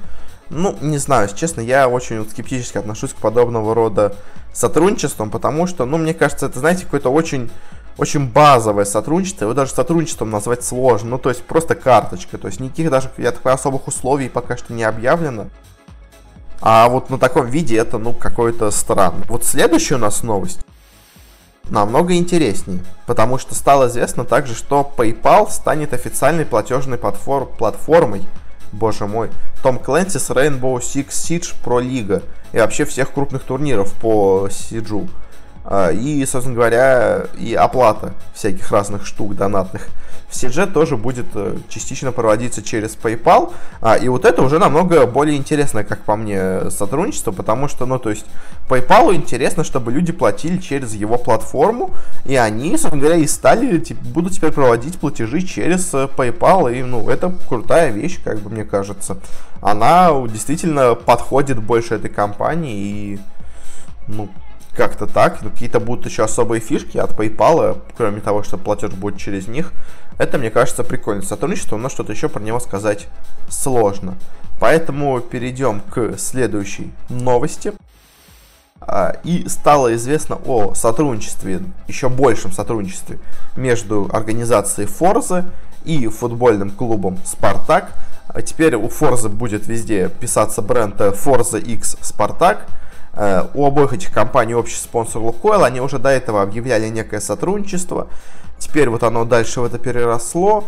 Ну, 0.48 0.76
не 0.80 0.98
знаю, 0.98 1.28
честно, 1.34 1.60
я 1.60 1.88
очень 1.88 2.28
скептически 2.28 2.78
отношусь 2.78 3.12
к 3.12 3.16
подобного 3.16 3.74
рода 3.74 4.14
сотрудничествам, 4.52 5.30
потому 5.30 5.66
что, 5.66 5.84
ну, 5.84 5.98
мне 5.98 6.14
кажется, 6.14 6.46
это, 6.46 6.60
знаете, 6.60 6.84
какой-то 6.84 7.10
очень 7.10 7.50
очень 7.98 8.28
базовое 8.28 8.84
сотрудничество, 8.84 9.44
его 9.44 9.54
даже 9.54 9.72
сотрудничеством 9.72 10.30
назвать 10.30 10.62
сложно, 10.62 11.10
ну 11.10 11.18
то 11.18 11.30
есть 11.30 11.42
просто 11.42 11.74
карточка, 11.74 12.36
то 12.36 12.46
есть 12.46 12.60
никаких 12.60 12.90
даже, 12.90 13.10
я 13.16 13.32
такой, 13.32 13.52
особых 13.52 13.88
условий 13.88 14.28
пока 14.28 14.56
что 14.56 14.74
не 14.74 14.84
объявлено. 14.84 15.46
А 16.60 16.88
вот 16.88 17.10
на 17.10 17.18
таком 17.18 17.46
виде 17.46 17.76
это, 17.76 17.98
ну, 17.98 18.12
какое-то 18.12 18.70
странно. 18.70 19.24
Вот 19.28 19.44
следующая 19.44 19.96
у 19.96 19.98
нас 19.98 20.22
новость 20.22 20.60
намного 21.64 22.14
интереснее, 22.14 22.80
потому 23.06 23.38
что 23.38 23.54
стало 23.54 23.88
известно 23.88 24.24
также, 24.24 24.54
что 24.54 24.90
PayPal 24.96 25.50
станет 25.50 25.92
официальной 25.92 26.46
платежной 26.46 26.98
платформ 26.98 27.48
платформой, 27.58 28.22
боже 28.76 29.06
мой, 29.06 29.30
Том 29.62 29.82
Clancy's 29.82 30.28
Rainbow 30.34 30.78
Six 30.78 31.08
Siege 31.08 31.54
Pro 31.64 31.82
League 31.82 32.22
и 32.52 32.58
вообще 32.58 32.84
всех 32.84 33.12
крупных 33.12 33.42
турниров 33.42 33.92
по 33.94 34.48
Сиджу. 34.50 35.08
А, 35.64 35.90
и, 35.90 36.24
собственно 36.26 36.54
говоря, 36.54 37.24
и 37.36 37.54
оплата 37.54 38.12
всяких 38.34 38.70
разных 38.70 39.06
штук 39.06 39.34
донатных 39.34 39.88
CG 40.30 40.66
тоже 40.72 40.96
будет 40.96 41.26
э, 41.34 41.56
частично 41.68 42.12
проводиться 42.12 42.62
через 42.62 42.96
PayPal. 42.96 43.52
А, 43.80 43.96
и 43.96 44.08
вот 44.08 44.24
это 44.24 44.42
уже 44.42 44.58
намного 44.58 45.06
более 45.06 45.36
интересное, 45.36 45.84
как 45.84 46.00
по 46.00 46.16
мне, 46.16 46.70
сотрудничество, 46.70 47.32
потому 47.32 47.68
что, 47.68 47.86
ну, 47.86 47.98
то 47.98 48.10
есть, 48.10 48.26
PayPal 48.68 49.14
интересно, 49.14 49.64
чтобы 49.64 49.92
люди 49.92 50.12
платили 50.12 50.58
через 50.58 50.94
его 50.94 51.16
платформу, 51.16 51.94
и 52.24 52.36
они, 52.36 52.70
собственно 52.76 53.00
говоря, 53.00 53.16
и 53.18 53.26
стали, 53.26 53.82
будут 54.02 54.32
теперь 54.32 54.52
проводить 54.52 54.98
платежи 54.98 55.42
через 55.42 55.94
э, 55.94 56.08
PayPal, 56.16 56.74
и, 56.74 56.82
ну, 56.82 57.08
это 57.08 57.32
крутая 57.48 57.90
вещь, 57.90 58.18
как 58.22 58.40
бы 58.40 58.50
мне 58.50 58.64
кажется. 58.64 59.18
Она 59.60 60.10
действительно 60.28 60.94
подходит 60.94 61.62
больше 61.62 61.94
этой 61.94 62.10
компании, 62.10 62.74
и, 62.76 63.18
ну, 64.08 64.28
как-то 64.76 65.06
так. 65.06 65.42
Ну, 65.42 65.50
какие-то 65.50 65.80
будут 65.80 66.06
еще 66.06 66.24
особые 66.24 66.60
фишки 66.60 66.98
от 66.98 67.12
PayPal, 67.12 67.80
кроме 67.96 68.20
того, 68.20 68.42
что 68.42 68.58
платеж 68.58 68.90
будет 68.90 69.18
через 69.18 69.48
них. 69.48 69.72
Это, 70.18 70.38
мне 70.38 70.50
кажется, 70.50 70.84
прикольное 70.84 71.22
сотрудничество, 71.22 71.76
но 71.76 71.88
что-то 71.88 72.12
еще 72.12 72.28
про 72.28 72.40
него 72.40 72.60
сказать 72.60 73.08
сложно. 73.48 74.16
Поэтому 74.60 75.20
перейдем 75.20 75.80
к 75.80 76.16
следующей 76.18 76.92
новости. 77.08 77.72
А, 78.80 79.16
и 79.24 79.48
стало 79.48 79.94
известно 79.94 80.38
о 80.44 80.74
сотрудничестве, 80.74 81.60
еще 81.88 82.08
большем 82.08 82.52
сотрудничестве 82.52 83.18
между 83.56 84.08
организацией 84.12 84.86
Форзы 84.86 85.44
и 85.84 86.06
футбольным 86.08 86.70
клубом 86.70 87.18
Спартак. 87.24 87.92
А 88.28 88.42
теперь 88.42 88.76
у 88.76 88.88
Форзы 88.88 89.28
будет 89.28 89.66
везде 89.66 90.08
писаться 90.08 90.62
бренд 90.62 91.00
Forza 91.00 91.60
X 91.60 91.96
Спартак. 92.00 92.66
Э, 93.16 93.44
у 93.54 93.64
обоих 93.66 93.94
этих 93.94 94.12
компаний 94.12 94.54
общий 94.54 94.76
спонсор 94.76 95.22
Лукойл, 95.22 95.64
они 95.64 95.80
уже 95.80 95.98
до 95.98 96.10
этого 96.10 96.42
объявляли 96.42 96.88
некое 96.88 97.20
сотрудничество. 97.20 98.08
Теперь 98.58 98.90
вот 98.90 99.02
оно 99.02 99.24
дальше 99.24 99.60
в 99.60 99.64
это 99.64 99.78
переросло. 99.78 100.64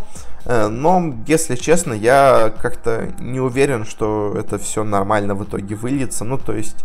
Э, 0.46 0.68
но, 0.68 1.14
если 1.26 1.56
честно, 1.56 1.92
я 1.92 2.52
как-то 2.60 3.12
не 3.18 3.38
уверен, 3.38 3.84
что 3.84 4.34
это 4.36 4.58
все 4.58 4.82
нормально 4.82 5.34
в 5.34 5.44
итоге 5.44 5.74
выльется. 5.74 6.24
Ну, 6.24 6.38
то 6.38 6.54
есть, 6.54 6.84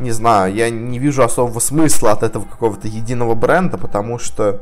не 0.00 0.10
знаю, 0.10 0.52
я 0.52 0.70
не 0.70 0.98
вижу 0.98 1.22
особого 1.22 1.60
смысла 1.60 2.10
от 2.10 2.24
этого 2.24 2.44
какого-то 2.44 2.88
единого 2.88 3.36
бренда, 3.36 3.78
потому 3.78 4.18
что, 4.18 4.60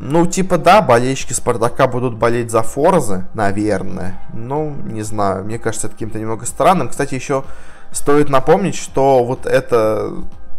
ну, 0.00 0.24
типа, 0.24 0.56
да, 0.56 0.80
болельщики 0.80 1.34
Спартака 1.34 1.86
будут 1.86 2.14
болеть 2.14 2.50
за 2.50 2.62
Форзы, 2.62 3.24
наверное. 3.34 4.18
Ну, 4.32 4.74
не 4.86 5.02
знаю, 5.02 5.44
мне 5.44 5.58
кажется, 5.58 5.88
это 5.88 5.96
каким-то 5.96 6.18
немного 6.18 6.46
странным. 6.46 6.88
Кстати, 6.88 7.14
еще 7.14 7.44
стоит 7.92 8.28
напомнить, 8.28 8.74
что 8.74 9.24
вот 9.24 9.46
это 9.46 10.12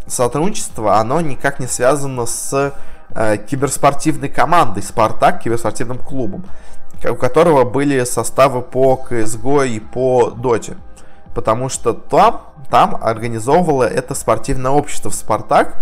сотрудничество, 0.06 0.98
оно 0.98 1.20
никак 1.20 1.60
не 1.60 1.66
связано 1.66 2.26
с 2.26 2.72
э, 3.10 3.36
киберспортивной 3.38 4.28
командой 4.28 4.82
Спартак, 4.82 5.40
киберспортивным 5.42 5.98
клубом, 5.98 6.44
у 7.08 7.14
которого 7.14 7.64
были 7.64 8.04
составы 8.04 8.62
по 8.62 9.04
CSGO 9.08 9.68
и 9.68 9.80
по 9.80 10.30
Доте. 10.30 10.76
Потому 11.34 11.68
что 11.68 11.92
там, 11.92 12.42
там 12.70 12.96
организовывало 13.02 13.84
это 13.84 14.14
спортивное 14.14 14.70
общество 14.70 15.10
в 15.10 15.14
Спартак, 15.14 15.74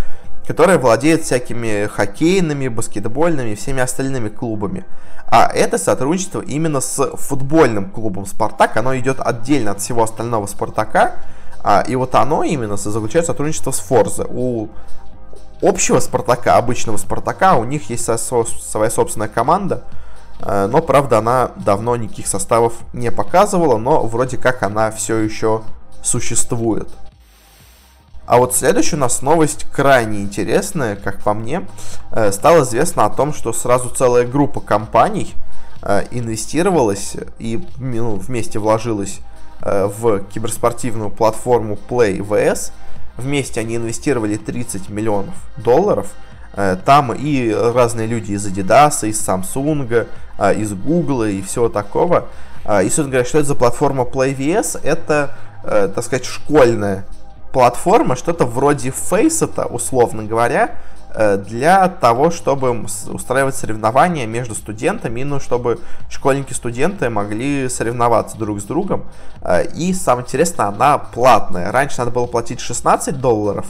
которое 0.46 0.78
владеет 0.78 1.22
всякими 1.22 1.86
хоккейными, 1.86 2.68
баскетбольными 2.68 3.50
и 3.50 3.54
всеми 3.54 3.80
остальными 3.80 4.28
клубами. 4.28 4.84
А 5.26 5.46
это 5.46 5.78
сотрудничество 5.78 6.40
именно 6.40 6.80
с 6.80 7.16
футбольным 7.16 7.90
клубом 7.90 8.26
Спартак, 8.26 8.76
оно 8.76 8.96
идет 8.98 9.20
отдельно 9.20 9.70
от 9.72 9.80
всего 9.80 10.02
остального 10.02 10.46
Спартака. 10.46 11.16
А, 11.62 11.82
и 11.86 11.94
вот 11.96 12.14
оно 12.14 12.42
именно 12.42 12.76
заключает 12.76 13.26
сотрудничество 13.26 13.70
с 13.70 13.78
Форзе. 13.80 14.26
У 14.28 14.68
общего 15.62 16.00
Спартака, 16.00 16.56
обычного 16.56 16.96
Спартака, 16.96 17.56
у 17.56 17.64
них 17.64 17.88
есть 17.88 18.04
своя 18.04 18.90
собственная 18.90 19.28
команда, 19.28 19.84
э, 20.40 20.66
но, 20.66 20.82
правда, 20.82 21.18
она 21.18 21.52
давно 21.56 21.96
никаких 21.96 22.26
составов 22.26 22.74
не 22.92 23.10
показывала, 23.12 23.78
но 23.78 24.02
вроде 24.02 24.36
как 24.38 24.62
она 24.62 24.90
все 24.90 25.18
еще 25.18 25.62
существует. 26.02 26.88
А 28.26 28.38
вот 28.38 28.54
следующая 28.54 28.96
у 28.96 29.00
нас 29.00 29.20
новость 29.22 29.66
крайне 29.70 30.22
интересная, 30.22 30.96
как 30.96 31.22
по 31.22 31.34
мне. 31.34 31.66
Э, 32.10 32.32
стало 32.32 32.64
известно 32.64 33.04
о 33.04 33.10
том, 33.10 33.32
что 33.32 33.52
сразу 33.52 33.88
целая 33.88 34.26
группа 34.26 34.60
компаний 34.60 35.34
э, 35.82 36.06
инвестировалась 36.10 37.16
и 37.38 37.64
ну, 37.78 38.16
вместе 38.16 38.58
вложилась 38.58 39.20
в 39.62 40.24
киберспортивную 40.24 41.10
платформу 41.10 41.78
PlayVS– 41.88 42.72
Вместе 43.16 43.60
они 43.60 43.76
инвестировали 43.76 44.36
30 44.36 44.88
миллионов 44.88 45.34
долларов. 45.56 46.08
Э, 46.54 46.76
там 46.82 47.12
и 47.12 47.52
разные 47.52 48.06
люди 48.06 48.32
из 48.32 48.46
Adidas, 48.46 49.06
из 49.06 49.20
Samsung, 49.26 50.06
э, 50.38 50.54
из 50.54 50.72
Google 50.72 51.24
и 51.24 51.42
всего 51.42 51.68
такого. 51.68 52.28
Э, 52.64 52.82
и, 52.82 52.86
собственно 52.86 53.10
говоря, 53.10 53.24
что 53.26 53.38
это 53.38 53.48
за 53.48 53.54
платформа 53.54 54.04
PlayVS? 54.04 54.80
Это, 54.82 55.36
так 55.62 56.02
сказать, 56.02 56.24
школьная 56.24 57.04
платформа, 57.52 58.16
что-то 58.16 58.46
вроде 58.46 58.88
Face, 58.88 59.68
условно 59.72 60.24
говоря, 60.24 60.78
Э, 61.01 61.01
для 61.46 61.88
того, 61.88 62.30
чтобы 62.30 62.86
устраивать 63.12 63.54
соревнования 63.54 64.26
между 64.26 64.54
студентами, 64.54 65.22
ну, 65.22 65.40
чтобы 65.40 65.80
школьники-студенты 66.08 67.10
могли 67.10 67.68
соревноваться 67.68 68.38
друг 68.38 68.60
с 68.60 68.64
другом. 68.64 69.04
Э, 69.42 69.64
и 69.66 69.92
самое 69.92 70.24
интересное, 70.24 70.66
она 70.66 70.98
платная. 70.98 71.70
Раньше 71.72 71.98
надо 71.98 72.10
было 72.10 72.26
платить 72.26 72.60
16 72.60 73.20
долларов, 73.20 73.66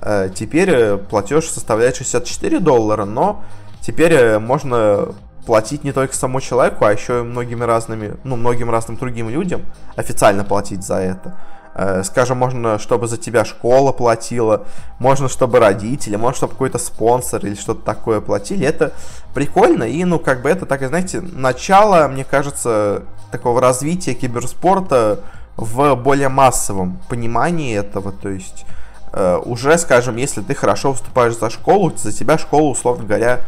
э, 0.00 0.30
теперь 0.34 0.96
платеж 0.96 1.48
составляет 1.48 1.96
64 1.96 2.60
доллара, 2.60 3.04
но 3.04 3.42
теперь 3.80 4.38
можно 4.38 5.08
платить 5.46 5.84
не 5.84 5.92
только 5.92 6.14
самому 6.14 6.40
человеку, 6.40 6.84
а 6.84 6.92
еще 6.92 7.20
и 7.20 7.22
многими 7.22 7.62
разными, 7.62 8.16
ну, 8.24 8.36
многим 8.36 8.68
разным 8.68 8.96
другим 8.96 9.30
людям 9.30 9.62
официально 9.94 10.44
платить 10.44 10.82
за 10.84 10.96
это. 10.96 11.36
Э, 11.78 12.02
скажем, 12.04 12.38
можно, 12.38 12.78
чтобы 12.78 13.06
за 13.06 13.18
тебя 13.18 13.44
школа 13.44 13.92
платила, 13.92 14.64
можно, 14.98 15.28
чтобы 15.28 15.58
родители, 15.58 16.16
можно, 16.16 16.34
чтобы 16.34 16.52
какой-то 16.52 16.78
спонсор 16.78 17.44
или 17.44 17.54
что-то 17.54 17.82
такое 17.82 18.22
платили. 18.22 18.66
Это 18.66 18.94
прикольно, 19.34 19.84
и, 19.84 20.02
ну, 20.04 20.18
как 20.18 20.40
бы 20.40 20.48
это, 20.48 20.64
так 20.64 20.80
и, 20.80 20.86
знаете, 20.86 21.20
начало, 21.20 22.08
мне 22.08 22.24
кажется, 22.24 23.02
такого 23.30 23.60
развития 23.60 24.14
киберспорта 24.14 25.20
в 25.58 25.94
более 25.96 26.30
массовом 26.30 26.98
понимании 27.10 27.76
этого, 27.76 28.10
то 28.10 28.30
есть 28.30 28.64
э, 29.12 29.38
уже, 29.44 29.76
скажем, 29.76 30.16
если 30.16 30.40
ты 30.40 30.54
хорошо 30.54 30.92
выступаешь 30.92 31.36
за 31.36 31.50
школу, 31.50 31.92
за 31.94 32.10
тебя 32.10 32.38
школа, 32.38 32.70
условно 32.70 33.04
говоря, 33.04 33.40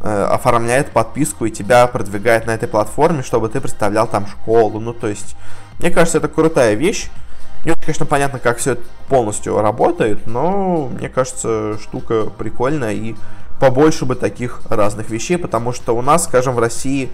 э, 0.00 0.24
оформляет 0.30 0.92
подписку 0.92 1.46
и 1.46 1.50
тебя 1.50 1.88
продвигает 1.88 2.46
на 2.46 2.52
этой 2.52 2.68
платформе, 2.68 3.24
чтобы 3.24 3.48
ты 3.48 3.60
представлял 3.60 4.06
там 4.06 4.28
школу. 4.28 4.78
Ну, 4.78 4.92
то 4.92 5.08
есть, 5.08 5.34
мне 5.80 5.90
кажется, 5.90 6.18
это 6.18 6.28
крутая 6.28 6.74
вещь. 6.74 7.10
Не 7.64 7.72
очень, 7.72 7.80
конечно, 7.80 8.06
понятно, 8.06 8.38
как 8.38 8.58
все 8.58 8.72
это 8.72 8.82
полностью 9.08 9.60
работает, 9.60 10.26
но 10.26 10.88
мне 10.88 11.08
кажется, 11.08 11.78
штука 11.78 12.26
прикольная 12.26 12.92
и 12.92 13.14
побольше 13.58 14.04
бы 14.04 14.14
таких 14.14 14.60
разных 14.68 15.10
вещей, 15.10 15.38
потому 15.38 15.72
что 15.72 15.96
у 15.96 16.02
нас, 16.02 16.24
скажем, 16.24 16.54
в 16.54 16.58
России 16.58 17.10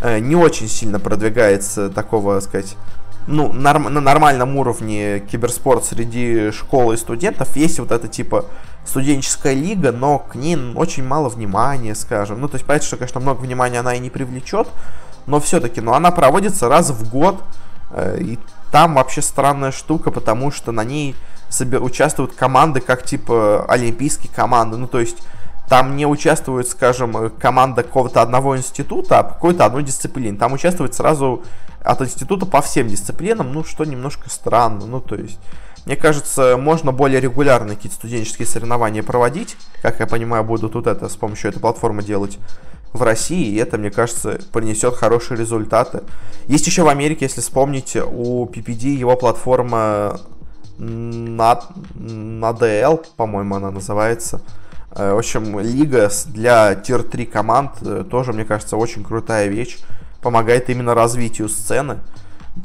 э, 0.00 0.18
не 0.18 0.36
очень 0.36 0.68
сильно 0.68 0.98
продвигается 0.98 1.90
такого, 1.90 2.40
сказать, 2.40 2.76
ну, 3.26 3.52
норм, 3.52 3.84
на 3.84 4.00
нормальном 4.00 4.56
уровне 4.56 5.20
киберспорт 5.20 5.84
среди 5.84 6.50
школ 6.50 6.92
и 6.92 6.96
студентов. 6.96 7.54
Есть 7.56 7.78
вот 7.78 7.92
это 7.92 8.08
типа 8.08 8.46
студенческая 8.84 9.54
лига, 9.54 9.92
но 9.92 10.18
к 10.18 10.34
ней 10.34 10.56
очень 10.74 11.04
мало 11.04 11.28
внимания, 11.28 11.94
скажем. 11.94 12.40
Ну, 12.40 12.48
то 12.48 12.56
есть, 12.56 12.66
понятно, 12.66 12.86
что, 12.86 12.96
конечно, 12.96 13.20
много 13.20 13.40
внимания 13.40 13.80
она 13.80 13.94
и 13.94 14.00
не 14.00 14.10
привлечет, 14.10 14.68
но 15.26 15.38
все-таки, 15.40 15.80
но 15.80 15.94
она 15.94 16.10
проводится 16.10 16.68
раз 16.68 16.90
в 16.90 17.08
год, 17.10 17.40
и 18.18 18.38
там 18.70 18.94
вообще 18.94 19.22
странная 19.22 19.72
штука, 19.72 20.10
потому 20.10 20.50
что 20.50 20.72
на 20.72 20.84
ней 20.84 21.14
участвуют 21.60 22.34
команды, 22.34 22.80
как 22.80 23.04
типа 23.04 23.66
олимпийские 23.68 24.32
команды. 24.34 24.78
Ну, 24.78 24.86
то 24.86 25.00
есть 25.00 25.18
там 25.68 25.96
не 25.96 26.06
участвует, 26.06 26.68
скажем, 26.68 27.30
команда 27.38 27.82
какого-то 27.82 28.22
одного 28.22 28.56
института, 28.56 29.18
а 29.18 29.22
какой-то 29.22 29.64
одной 29.64 29.82
дисциплины. 29.82 30.36
Там 30.36 30.52
участвует 30.52 30.94
сразу 30.94 31.42
от 31.82 32.00
института 32.02 32.46
по 32.46 32.60
всем 32.62 32.88
дисциплинам, 32.88 33.52
ну, 33.52 33.64
что 33.64 33.84
немножко 33.84 34.30
странно. 34.30 34.86
Ну, 34.86 35.00
то 35.00 35.14
есть, 35.14 35.38
мне 35.84 35.96
кажется, 35.96 36.56
можно 36.56 36.92
более 36.92 37.20
регулярно 37.20 37.74
какие-то 37.74 37.96
студенческие 37.96 38.46
соревнования 38.46 39.02
проводить. 39.02 39.56
Как 39.82 40.00
я 40.00 40.06
понимаю, 40.06 40.44
будут 40.44 40.74
вот 40.74 40.86
это 40.86 41.08
с 41.08 41.16
помощью 41.16 41.50
этой 41.50 41.60
платформы 41.60 42.02
делать 42.02 42.38
в 42.92 43.02
России, 43.02 43.52
и 43.52 43.56
это, 43.56 43.78
мне 43.78 43.90
кажется, 43.90 44.38
принесет 44.52 44.94
хорошие 44.94 45.38
результаты. 45.38 46.02
Есть 46.46 46.66
еще 46.66 46.82
в 46.82 46.88
Америке, 46.88 47.24
если 47.24 47.40
вспомнить, 47.40 47.96
у 47.96 48.46
PPD 48.46 48.88
его 48.88 49.16
платформа 49.16 50.20
на, 50.78 51.62
на 51.94 52.50
DL, 52.50 53.04
по-моему, 53.16 53.56
она 53.56 53.70
называется. 53.70 54.42
Э, 54.94 55.14
в 55.14 55.18
общем, 55.18 55.58
лига 55.60 56.10
для 56.26 56.74
тир-3 56.74 57.26
команд 57.26 57.70
э, 57.82 58.04
тоже, 58.08 58.32
мне 58.32 58.44
кажется, 58.44 58.76
очень 58.76 59.04
крутая 59.04 59.48
вещь. 59.48 59.78
Помогает 60.20 60.70
именно 60.70 60.94
развитию 60.94 61.48
сцены. 61.48 61.98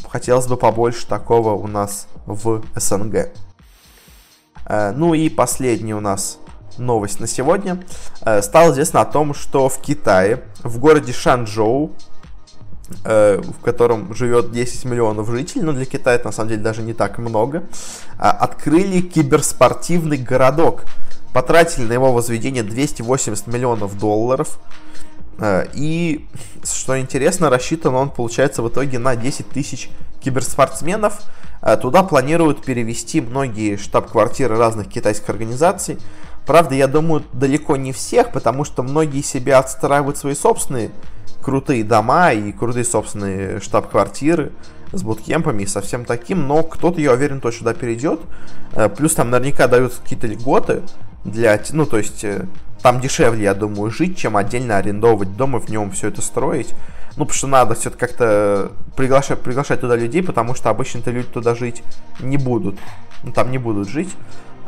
Хотелось 0.09 0.47
бы 0.47 0.57
побольше 0.57 1.07
такого 1.07 1.53
у 1.53 1.67
нас 1.67 2.07
в 2.25 2.63
СНГ. 2.75 3.29
Э, 4.65 4.91
ну 4.91 5.13
и 5.13 5.29
последний 5.29 5.93
у 5.93 6.01
нас 6.01 6.39
новость 6.79 7.19
на 7.19 7.27
сегодня. 7.27 7.83
Э, 8.21 8.41
стало 8.41 8.71
известно 8.71 9.01
о 9.01 9.05
том, 9.05 9.33
что 9.33 9.69
в 9.69 9.79
Китае, 9.81 10.43
в 10.63 10.79
городе 10.79 11.13
Шанчжоу, 11.13 11.91
э, 13.03 13.41
в 13.41 13.63
котором 13.63 14.13
живет 14.13 14.51
10 14.51 14.85
миллионов 14.85 15.29
жителей, 15.29 15.63
но 15.63 15.73
для 15.73 15.85
Китая 15.85 16.15
это 16.15 16.27
на 16.27 16.31
самом 16.31 16.49
деле 16.49 16.61
даже 16.61 16.81
не 16.81 16.93
так 16.93 17.17
много, 17.17 17.63
а, 18.17 18.31
открыли 18.31 19.01
киберспортивный 19.01 20.17
городок. 20.17 20.83
Потратили 21.33 21.85
на 21.85 21.93
его 21.93 22.13
возведение 22.13 22.63
280 22.63 23.47
миллионов 23.47 23.97
долларов. 23.97 24.59
Э, 25.39 25.65
и, 25.73 26.27
что 26.63 26.99
интересно, 26.99 27.49
рассчитан 27.49 27.93
он, 27.95 28.09
получается, 28.09 28.63
в 28.63 28.69
итоге 28.69 28.99
на 28.99 29.15
10 29.15 29.49
тысяч 29.49 29.89
киберспортсменов. 30.21 31.21
Туда 31.81 32.03
планируют 32.03 32.63
перевести 32.63 33.19
многие 33.19 33.77
штаб-квартиры 33.77 34.57
разных 34.57 34.87
китайских 34.87 35.29
организаций. 35.29 35.97
Правда, 36.47 36.75
я 36.75 36.87
думаю, 36.87 37.23
далеко 37.33 37.75
не 37.75 37.91
всех, 37.91 38.31
потому 38.31 38.63
что 38.63 38.81
многие 38.81 39.21
себе 39.21 39.55
отстраивают 39.55 40.17
свои 40.17 40.33
собственные 40.33 40.91
крутые 41.43 41.83
дома 41.83 42.31
и 42.31 42.51
крутые 42.53 42.85
собственные 42.85 43.59
штаб-квартиры. 43.59 44.51
с 44.93 45.03
буткемпами 45.03 45.63
и 45.63 45.65
со 45.65 45.81
таким, 45.81 46.47
но 46.47 46.63
кто-то, 46.63 47.01
я 47.01 47.11
уверен, 47.11 47.41
точно 47.41 47.59
сюда 47.59 47.73
перейдет. 47.73 48.21
Э, 48.71 48.87
плюс 48.87 49.15
там 49.15 49.29
наверняка 49.29 49.67
дают 49.67 49.93
какие-то 49.95 50.27
льготы 50.27 50.81
для, 51.25 51.59
ну, 51.71 51.85
то 51.85 51.97
есть, 51.97 52.23
э, 52.23 52.45
там 52.81 53.01
дешевле, 53.01 53.43
я 53.43 53.53
думаю, 53.53 53.91
жить, 53.91 54.17
чем 54.17 54.37
отдельно 54.37 54.77
арендовать 54.77 55.35
дом 55.35 55.57
и 55.57 55.59
в 55.59 55.67
нем 55.67 55.91
все 55.91 56.07
это 56.07 56.21
строить. 56.21 56.73
Ну, 57.17 57.25
потому 57.25 57.33
что 57.33 57.47
надо 57.47 57.75
все 57.75 57.89
это 57.89 57.97
как-то 57.97 58.71
приглашать, 58.95 59.41
приглашать 59.41 59.81
туда 59.81 59.97
людей, 59.97 60.23
потому 60.23 60.55
что 60.55 60.69
обычно-то 60.69 61.11
люди 61.11 61.27
туда 61.27 61.53
жить 61.53 61.83
не 62.21 62.37
будут. 62.37 62.79
Ну, 63.23 63.33
там 63.33 63.51
не 63.51 63.57
будут 63.57 63.89
жить. 63.89 64.15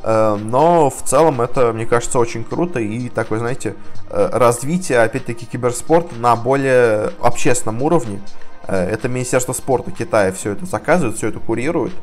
Э, 0.04 0.38
но 0.42 0.90
в 0.90 1.02
целом 1.04 1.42
это, 1.42 1.74
мне 1.74 1.86
кажется, 1.86 2.20
очень 2.20 2.44
круто 2.44 2.80
и 2.80 3.10
такое, 3.10 3.40
знаете, 3.40 3.76
развитие, 4.10 5.00
опять-таки, 5.02 5.46
киберспорта 5.46 6.16
на 6.16 6.36
более 6.36 7.12
общественном 7.22 7.82
уровне. 7.82 8.20
Это 8.68 9.08
Министерство 9.08 9.54
спорта 9.54 9.92
Китая 9.92 10.32
все 10.32 10.52
это 10.52 10.66
заказывает, 10.66 11.18
все 11.18 11.30
это 11.30 11.40
курирует. 11.40 11.94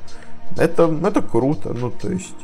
Это, 0.57 0.87
ну, 0.87 1.09
это 1.09 1.23
круто, 1.23 1.73
ну, 1.73 1.91
то 1.91 2.09
есть... 2.09 2.35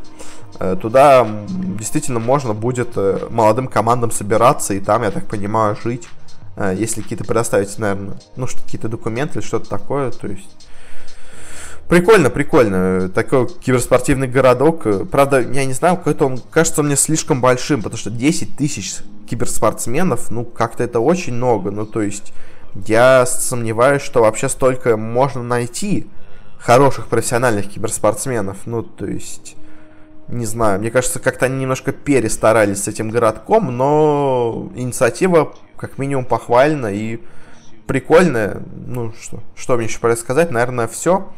Э, 0.59 0.77
туда 0.81 1.27
действительно 1.49 2.19
можно 2.21 2.55
будет 2.55 2.91
э, 2.97 3.27
молодым 3.31 3.69
командам 3.69 4.11
собираться 4.11 4.75
и 4.75 4.81
там, 4.81 5.03
я 5.03 5.11
так 5.11 5.27
понимаю, 5.27 5.77
жить. 5.83 6.09
Э, 6.57 6.75
если 6.77 7.03
какие-то 7.03 7.25
предоставить, 7.25 7.77
наверное, 7.79 8.17
ну, 8.37 8.47
что 8.47 8.63
какие-то 8.63 8.89
документы 8.89 9.39
или 9.39 9.47
что-то 9.47 9.69
такое, 9.69 10.11
то 10.11 10.27
есть... 10.27 10.49
Прикольно, 11.89 12.31
прикольно. 12.31 13.09
Такой 13.11 13.49
киберспортивный 13.49 14.27
городок. 14.27 14.87
Правда, 15.11 15.41
я 15.41 15.65
не 15.65 15.73
знаю, 15.75 15.97
какой-то 15.97 16.27
он 16.27 16.39
кажется 16.51 16.83
мне 16.83 16.97
слишком 16.97 17.41
большим, 17.41 17.83
потому 17.83 17.99
что 17.99 18.11
10 18.11 18.57
тысяч 18.57 18.97
киберспортсменов, 19.29 20.31
ну, 20.31 20.45
как-то 20.45 20.85
это 20.85 21.01
очень 21.01 21.35
много. 21.35 21.71
Ну, 21.71 21.85
то 21.85 22.01
есть, 22.01 22.33
я 22.87 23.27
сомневаюсь, 23.27 24.03
что 24.03 24.23
вообще 24.23 24.49
столько 24.49 24.97
можно 24.97 25.43
найти 25.43 26.07
хороших 26.59 27.09
профессиональных 27.09 27.69
киберспортсменов. 27.69 28.59
Ну, 28.67 28.83
то 28.83 29.07
есть, 29.07 29.57
не 30.29 30.47
знаю, 30.47 30.81
мне 30.81 30.91
кажется, 30.91 31.19
как-то 31.19 31.47
они 31.47 31.61
немножко 31.61 31.93
перестарались 31.93 32.85
с 32.85 32.89
этим 32.89 33.11
городком, 33.11 33.77
но 33.77 34.71
инициатива 34.75 35.55
как 35.77 35.99
минимум 35.99 36.25
похвальна 36.25 36.87
и 36.87 37.21
прикольная. 37.87 38.63
Ну, 38.87 39.13
что, 39.21 39.41
что 39.57 39.77
мне 39.77 39.87
еще 39.87 39.99
про 39.99 40.17
сказать? 40.17 40.51
Наверное, 40.51 40.87
все. 40.87 41.29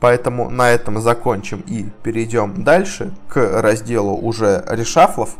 Поэтому 0.00 0.48
на 0.50 0.70
этом 0.70 1.00
закончим 1.00 1.60
и 1.66 1.86
перейдем 2.02 2.62
дальше 2.62 3.12
к 3.28 3.60
разделу 3.60 4.16
уже 4.16 4.64
решафлов. 4.68 5.36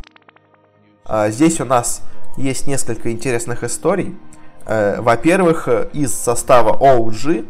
А, 1.05 1.31
здесь 1.31 1.61
у 1.61 1.65
нас 1.65 2.03
есть 2.37 2.67
несколько 2.67 3.11
интересных 3.13 3.65
историй. 3.65 4.17
Э, 4.67 5.01
во-первых, 5.01 5.69
из 5.93 6.13
состава 6.13 6.77
OG 6.77 7.47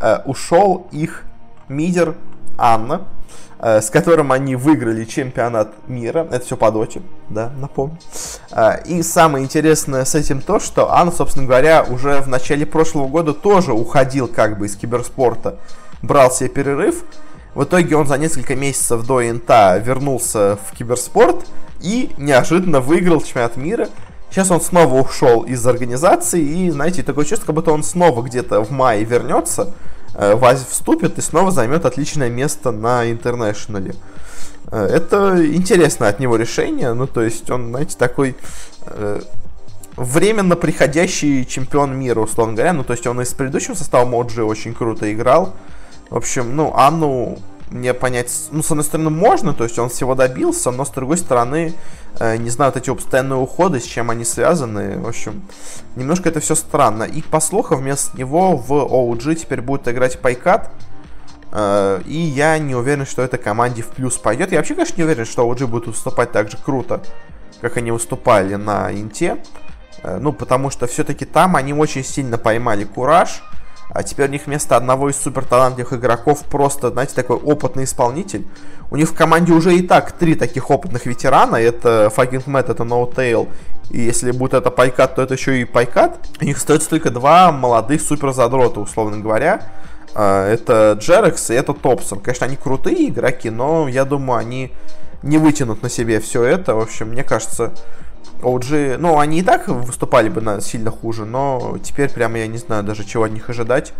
э, 0.00 0.18
ушел 0.24 0.88
их 0.90 1.24
мидер 1.68 2.14
Анна, 2.58 3.06
Э, 3.64 3.80
с 3.80 3.90
которым 3.90 4.32
они 4.32 4.56
выиграли 4.56 5.04
чемпионат 5.04 5.72
мира. 5.86 6.26
Это 6.32 6.44
все 6.44 6.56
по 6.56 6.72
доте, 6.72 7.00
да, 7.28 7.52
напомню. 7.56 7.96
И 8.86 9.02
самое 9.02 9.44
интересное 9.44 10.04
с 10.04 10.16
этим 10.16 10.40
то, 10.40 10.58
что 10.58 10.92
Анна, 10.92 11.12
собственно 11.12 11.46
говоря, 11.46 11.84
уже 11.88 12.20
в 12.22 12.28
начале 12.28 12.66
прошлого 12.66 13.06
года 13.06 13.32
тоже 13.32 13.72
уходил 13.72 14.26
как 14.26 14.58
бы 14.58 14.66
из 14.66 14.74
киберспорта, 14.74 15.58
брал 16.02 16.30
себе 16.30 16.48
перерыв. 16.48 17.02
В 17.54 17.64
итоге 17.64 17.96
он 17.96 18.06
за 18.06 18.18
несколько 18.18 18.56
месяцев 18.56 19.06
до 19.06 19.28
Инта 19.28 19.76
вернулся 19.78 20.58
в 20.66 20.76
киберспорт 20.76 21.46
и 21.80 22.10
неожиданно 22.16 22.80
выиграл 22.80 23.20
чемпионат 23.20 23.56
мира. 23.56 23.88
Сейчас 24.30 24.50
он 24.50 24.60
снова 24.60 25.00
ушел 25.02 25.42
из 25.42 25.66
организации, 25.66 26.40
и, 26.40 26.70
знаете, 26.70 27.02
такое 27.02 27.26
чувство, 27.26 27.46
как 27.46 27.54
будто 27.54 27.72
он 27.72 27.82
снова 27.82 28.22
где-то 28.22 28.62
в 28.62 28.70
мае 28.70 29.04
вернется, 29.04 29.74
Э, 30.14 30.34
Вась 30.34 30.64
вступит 30.64 31.18
и 31.18 31.22
снова 31.22 31.50
займет 31.50 31.86
отличное 31.86 32.28
место 32.28 32.70
на 32.70 33.10
интернешнале. 33.10 33.94
Э, 34.70 34.84
это 34.84 35.44
интересно 35.54 36.08
от 36.08 36.20
него 36.20 36.36
решение, 36.36 36.92
ну 36.92 37.06
то 37.06 37.22
есть 37.22 37.48
он, 37.50 37.70
знаете, 37.70 37.96
такой 37.96 38.36
э, 38.86 39.20
временно 39.96 40.56
приходящий 40.56 41.44
чемпион 41.46 41.96
мира, 41.96 42.20
условно 42.20 42.54
говоря, 42.54 42.72
ну 42.72 42.84
то 42.84 42.92
есть 42.92 43.06
он 43.06 43.20
из 43.22 43.32
предыдущего 43.32 43.74
состава 43.74 44.04
OG 44.04 44.44
очень 44.44 44.74
круто 44.74 45.12
играл. 45.12 45.54
В 46.12 46.16
общем, 46.18 46.54
ну 46.54 46.74
Ану 46.76 47.38
мне 47.70 47.94
понять, 47.94 48.30
ну, 48.50 48.62
с 48.62 48.70
одной 48.70 48.84
стороны, 48.84 49.08
можно, 49.08 49.54
то 49.54 49.64
есть 49.64 49.78
он 49.78 49.88
всего 49.88 50.14
добился, 50.14 50.70
но 50.70 50.84
с 50.84 50.90
другой 50.90 51.16
стороны, 51.16 51.72
э, 52.20 52.36
не 52.36 52.50
знаю, 52.50 52.70
вот 52.70 52.82
эти 52.82 52.94
постоянные 52.94 53.38
уходы, 53.38 53.80
с 53.80 53.84
чем 53.84 54.10
они 54.10 54.26
связаны, 54.26 54.98
в 54.98 55.08
общем, 55.08 55.42
немножко 55.96 56.28
это 56.28 56.40
все 56.40 56.54
странно. 56.54 57.04
И 57.04 57.22
по 57.22 57.40
слухам, 57.40 57.78
вместо 57.78 58.14
него 58.18 58.58
в 58.58 58.72
OG 58.72 59.36
теперь 59.36 59.62
будет 59.62 59.88
играть 59.88 60.20
Пайкат, 60.20 60.70
э, 61.50 62.02
и 62.04 62.18
я 62.18 62.58
не 62.58 62.74
уверен, 62.74 63.06
что 63.06 63.22
это 63.22 63.38
команде 63.38 63.80
в 63.80 63.88
плюс 63.88 64.18
пойдет. 64.18 64.52
Я 64.52 64.58
вообще, 64.58 64.74
конечно, 64.74 64.98
не 64.98 65.04
уверен, 65.04 65.24
что 65.24 65.50
OG 65.50 65.66
будет 65.66 65.86
выступать 65.86 66.30
так 66.30 66.50
же 66.50 66.58
круто, 66.62 67.00
как 67.62 67.78
они 67.78 67.90
выступали 67.90 68.56
на 68.56 68.92
Инте, 68.92 69.38
э, 70.02 70.18
ну, 70.18 70.34
потому 70.34 70.68
что 70.68 70.86
все-таки 70.86 71.24
там 71.24 71.56
они 71.56 71.72
очень 71.72 72.04
сильно 72.04 72.36
поймали 72.36 72.84
кураж, 72.84 73.42
а 73.94 74.02
теперь 74.02 74.28
у 74.28 74.30
них 74.30 74.46
вместо 74.46 74.76
одного 74.76 75.10
из 75.10 75.16
суперталантливых 75.16 75.92
игроков 75.92 76.44
просто, 76.44 76.90
знаете, 76.90 77.14
такой 77.14 77.36
опытный 77.36 77.84
исполнитель. 77.84 78.46
У 78.90 78.96
них 78.96 79.08
в 79.08 79.14
команде 79.14 79.52
уже 79.52 79.74
и 79.74 79.82
так 79.82 80.12
три 80.12 80.34
таких 80.34 80.70
опытных 80.70 81.04
ветерана. 81.06 81.56
Это 81.56 82.10
Fucking 82.14 82.44
Matt, 82.46 82.70
это 82.70 82.84
No 82.84 83.12
Tail. 83.12 83.48
И 83.90 84.00
если 84.00 84.30
будет 84.30 84.54
это 84.54 84.70
Пайкат, 84.70 85.16
то 85.16 85.22
это 85.22 85.34
еще 85.34 85.60
и 85.60 85.64
Пайкат. 85.64 86.18
У 86.40 86.44
них 86.44 86.56
остается 86.56 86.88
только 86.88 87.10
два 87.10 87.52
молодых 87.52 88.00
суперзадрота, 88.00 88.80
условно 88.80 89.18
говоря. 89.18 89.62
А, 90.14 90.48
это 90.48 90.96
Джерекс 90.98 91.50
и 91.50 91.54
это 91.54 91.74
Топсон. 91.74 92.20
Конечно, 92.20 92.46
они 92.46 92.56
крутые 92.56 93.08
игроки, 93.08 93.50
но 93.50 93.88
я 93.88 94.04
думаю, 94.04 94.38
они 94.38 94.72
не 95.22 95.36
вытянут 95.36 95.82
на 95.82 95.90
себе 95.90 96.20
все 96.20 96.42
это. 96.44 96.74
В 96.74 96.80
общем, 96.80 97.08
мне 97.08 97.24
кажется, 97.24 97.72
OG, 98.42 98.98
ну, 98.98 99.18
они 99.18 99.40
и 99.40 99.42
так 99.42 99.68
выступали 99.68 100.28
бы 100.28 100.40
на 100.40 100.60
сильно 100.60 100.90
хуже, 100.90 101.24
но 101.24 101.78
теперь 101.82 102.10
прямо 102.10 102.38
я 102.38 102.46
не 102.46 102.58
знаю 102.58 102.82
даже 102.82 103.04
чего 103.04 103.24
от 103.24 103.32
них 103.32 103.48
ожидать. 103.48 103.92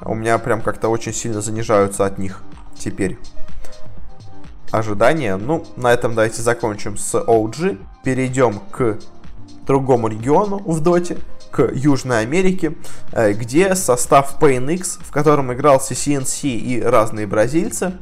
У 0.00 0.14
меня 0.14 0.38
прям 0.38 0.62
как-то 0.62 0.88
очень 0.88 1.12
сильно 1.12 1.40
занижаются 1.40 2.04
от 2.06 2.18
них 2.18 2.42
теперь 2.78 3.18
ожидания. 4.72 5.36
Ну, 5.36 5.64
на 5.76 5.92
этом 5.92 6.14
давайте 6.14 6.42
закончим 6.42 6.96
с 6.96 7.14
OG. 7.14 7.78
Перейдем 8.02 8.60
к 8.70 8.98
другому 9.66 10.08
региону 10.08 10.58
в 10.58 10.80
доте, 10.80 11.18
к 11.52 11.70
Южной 11.72 12.22
Америке, 12.22 12.74
э, 13.12 13.32
где 13.32 13.74
состав 13.76 14.40
PNX, 14.40 14.98
в 15.00 15.12
котором 15.12 15.52
играл 15.52 15.76
CCNC 15.76 16.48
и 16.48 16.82
разные 16.82 17.26
бразильцы, 17.26 17.92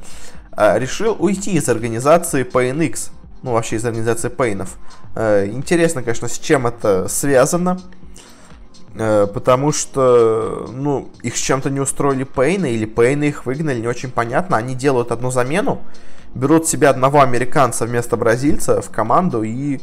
э, 0.56 0.78
решил 0.78 1.16
уйти 1.18 1.52
из 1.52 1.68
организации 1.68 2.44
PNX, 2.44 3.10
ну 3.42 3.52
вообще 3.52 3.76
из 3.76 3.84
организации 3.84 4.28
Пейнов. 4.28 4.78
Э, 5.14 5.46
интересно, 5.46 6.03
конечно, 6.03 6.29
с 6.29 6.38
чем 6.38 6.66
это 6.66 7.09
связано. 7.09 7.81
Э, 8.94 9.27
потому 9.33 9.73
что, 9.73 10.68
ну, 10.73 11.11
их 11.23 11.37
с 11.37 11.40
чем-то 11.40 11.70
не 11.70 11.81
устроили 11.81 12.25
Пейны, 12.25 12.73
или 12.73 12.87
Пейны 12.87 13.25
их 13.25 13.46
выгнали, 13.46 13.81
не 13.81 13.87
очень 13.87 14.11
понятно. 14.11 14.57
Они 14.57 14.75
делают 14.75 15.12
одну 15.12 15.31
замену, 15.31 15.81
берут 16.35 16.66
себе 16.66 16.88
одного 16.88 17.20
американца 17.20 17.87
вместо 17.87 18.16
бразильца 18.16 18.83
в 18.83 18.90
команду, 18.90 19.42
и, 19.42 19.81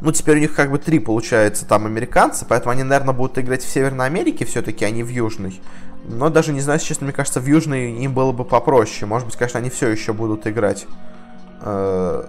ну, 0.00 0.12
теперь 0.12 0.36
у 0.36 0.40
них 0.40 0.54
как 0.54 0.70
бы 0.70 0.78
три, 0.78 0.98
получается, 0.98 1.64
там 1.64 1.86
американцы, 1.86 2.44
поэтому 2.48 2.72
они, 2.72 2.82
наверное, 2.82 3.14
будут 3.14 3.38
играть 3.38 3.62
в 3.62 3.70
Северной 3.70 4.06
Америке 4.06 4.44
все-таки, 4.44 4.84
а 4.84 4.90
не 4.90 5.04
в 5.04 5.08
Южной. 5.08 5.60
Но 6.04 6.28
даже 6.28 6.52
не 6.52 6.60
знаю, 6.60 6.80
честно, 6.80 7.04
мне 7.04 7.12
кажется, 7.12 7.40
в 7.40 7.46
Южной 7.46 7.92
им 7.92 8.14
было 8.14 8.32
бы 8.32 8.44
попроще. 8.44 9.06
Может 9.06 9.26
быть, 9.26 9.36
конечно, 9.36 9.60
они 9.60 9.70
все 9.70 9.88
еще 9.88 10.12
будут 10.12 10.46
играть 10.46 10.86
э, 11.60 12.24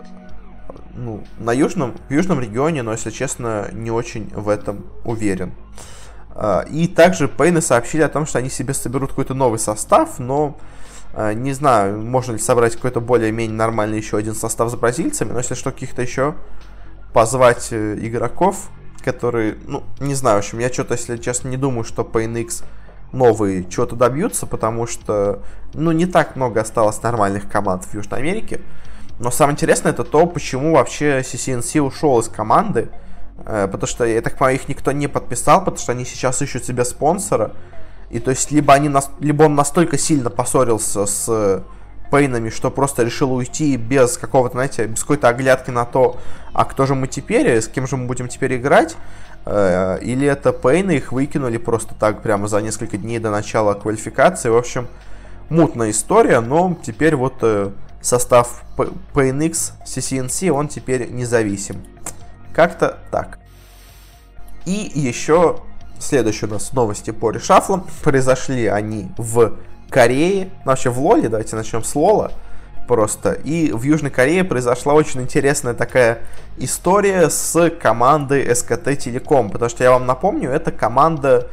ну, 0.95 1.23
на 1.39 1.53
южном, 1.53 1.95
в 2.09 2.13
южном 2.13 2.39
регионе, 2.39 2.83
но, 2.83 2.91
если 2.91 3.09
честно, 3.09 3.69
не 3.71 3.91
очень 3.91 4.29
в 4.33 4.49
этом 4.49 4.85
уверен. 5.03 5.53
А, 6.33 6.61
и 6.69 6.87
также 6.87 7.27
Пейны 7.27 7.61
сообщили 7.61 8.01
о 8.01 8.09
том, 8.09 8.25
что 8.25 8.39
они 8.39 8.49
себе 8.49 8.73
соберут 8.73 9.09
какой-то 9.09 9.33
новый 9.33 9.59
состав, 9.59 10.19
но 10.19 10.57
а, 11.13 11.33
не 11.33 11.53
знаю, 11.53 12.01
можно 12.01 12.33
ли 12.33 12.39
собрать 12.39 12.75
какой-то 12.75 13.01
более-менее 13.01 13.57
нормальный 13.57 13.97
еще 13.97 14.17
один 14.17 14.35
состав 14.35 14.71
с 14.71 14.75
бразильцами, 14.75 15.31
но 15.31 15.39
если 15.39 15.55
что, 15.55 15.71
каких-то 15.71 16.01
еще 16.01 16.35
позвать 17.13 17.69
э, 17.71 17.97
игроков, 17.99 18.69
которые, 19.03 19.57
ну, 19.67 19.83
не 19.99 20.15
знаю, 20.15 20.37
в 20.37 20.39
общем, 20.39 20.59
я 20.59 20.71
что-то, 20.71 20.93
если 20.93 21.17
честно, 21.17 21.49
не 21.49 21.57
думаю, 21.57 21.83
что 21.83 22.03
PNX 22.03 22.63
новые 23.11 23.65
чего-то 23.65 23.95
добьются, 23.95 24.45
потому 24.45 24.87
что, 24.87 25.43
ну, 25.73 25.91
не 25.91 26.05
так 26.05 26.35
много 26.35 26.61
осталось 26.61 27.01
нормальных 27.03 27.49
команд 27.49 27.83
в 27.83 27.93
Южной 27.93 28.19
Америке. 28.19 28.61
Но 29.21 29.29
самое 29.29 29.53
интересное 29.53 29.91
это 29.91 30.03
то, 30.03 30.25
почему 30.25 30.73
вообще 30.73 31.19
CCNC 31.19 31.79
ушел 31.79 32.19
из 32.19 32.27
команды. 32.27 32.89
Э, 33.45 33.67
потому 33.71 33.87
что, 33.87 34.03
я 34.03 34.19
так 34.21 34.35
понимаю, 34.35 34.55
их 34.55 34.67
никто 34.67 34.91
не 34.91 35.07
подписал, 35.07 35.59
потому 35.59 35.77
что 35.77 35.91
они 35.91 36.05
сейчас 36.05 36.41
ищут 36.41 36.65
себе 36.65 36.83
спонсора. 36.85 37.51
И 38.09 38.19
то 38.19 38.31
есть, 38.31 38.51
либо, 38.51 38.73
они, 38.73 38.91
либо 39.19 39.43
он 39.43 39.53
настолько 39.53 39.99
сильно 39.99 40.31
поссорился 40.31 41.05
с 41.05 41.63
Пейнами, 42.09 42.49
что 42.49 42.71
просто 42.71 43.03
решил 43.03 43.31
уйти 43.31 43.77
без 43.77 44.17
какого-то, 44.17 44.53
знаете, 44.53 44.87
без 44.87 45.01
какой-то 45.01 45.29
оглядки 45.29 45.69
на 45.69 45.85
то, 45.85 46.17
а 46.51 46.65
кто 46.65 46.87
же 46.87 46.95
мы 46.95 47.07
теперь, 47.07 47.61
с 47.61 47.67
кем 47.67 47.87
же 47.87 47.97
мы 47.97 48.07
будем 48.07 48.27
теперь 48.27 48.57
играть, 48.57 48.97
э, 49.45 49.99
или 50.01 50.27
это 50.27 50.51
Пейны 50.51 50.97
их 50.97 51.11
выкинули 51.11 51.57
просто 51.57 51.93
так 51.93 52.23
прямо 52.23 52.47
за 52.47 52.59
несколько 52.59 52.97
дней 52.97 53.19
до 53.19 53.29
начала 53.29 53.75
квалификации. 53.75 54.49
В 54.49 54.57
общем, 54.57 54.87
мутная 55.49 55.91
история, 55.91 56.41
но 56.41 56.75
теперь 56.83 57.15
вот 57.15 57.35
э, 57.43 57.69
состав 58.01 58.63
PNX 58.77 59.73
CCNC, 59.85 60.49
он 60.49 60.67
теперь 60.67 61.09
независим. 61.11 61.83
Как-то 62.53 62.97
так. 63.11 63.39
И 64.65 64.91
еще 64.93 65.59
следующие 65.99 66.49
у 66.49 66.53
нас 66.53 66.73
новости 66.73 67.11
по 67.11 67.31
решафлам. 67.31 67.87
Произошли 68.03 68.67
они 68.67 69.11
в 69.17 69.57
Корее, 69.89 70.49
ну, 70.65 70.71
вообще 70.71 70.89
в 70.89 70.99
Лоле, 70.99 71.29
давайте 71.29 71.55
начнем 71.55 71.83
с 71.83 71.95
Лола 71.95 72.31
просто. 72.87 73.33
И 73.33 73.71
в 73.71 73.83
Южной 73.83 74.11
Корее 74.11 74.43
произошла 74.43 74.93
очень 74.93 75.21
интересная 75.21 75.73
такая 75.73 76.19
история 76.57 77.29
с 77.29 77.69
командой 77.81 78.53
СКТ 78.53 78.97
Телеком. 78.97 79.49
Потому 79.49 79.69
что 79.69 79.83
я 79.83 79.91
вам 79.91 80.05
напомню, 80.05 80.49
эта 80.49 80.71
команда 80.71 81.47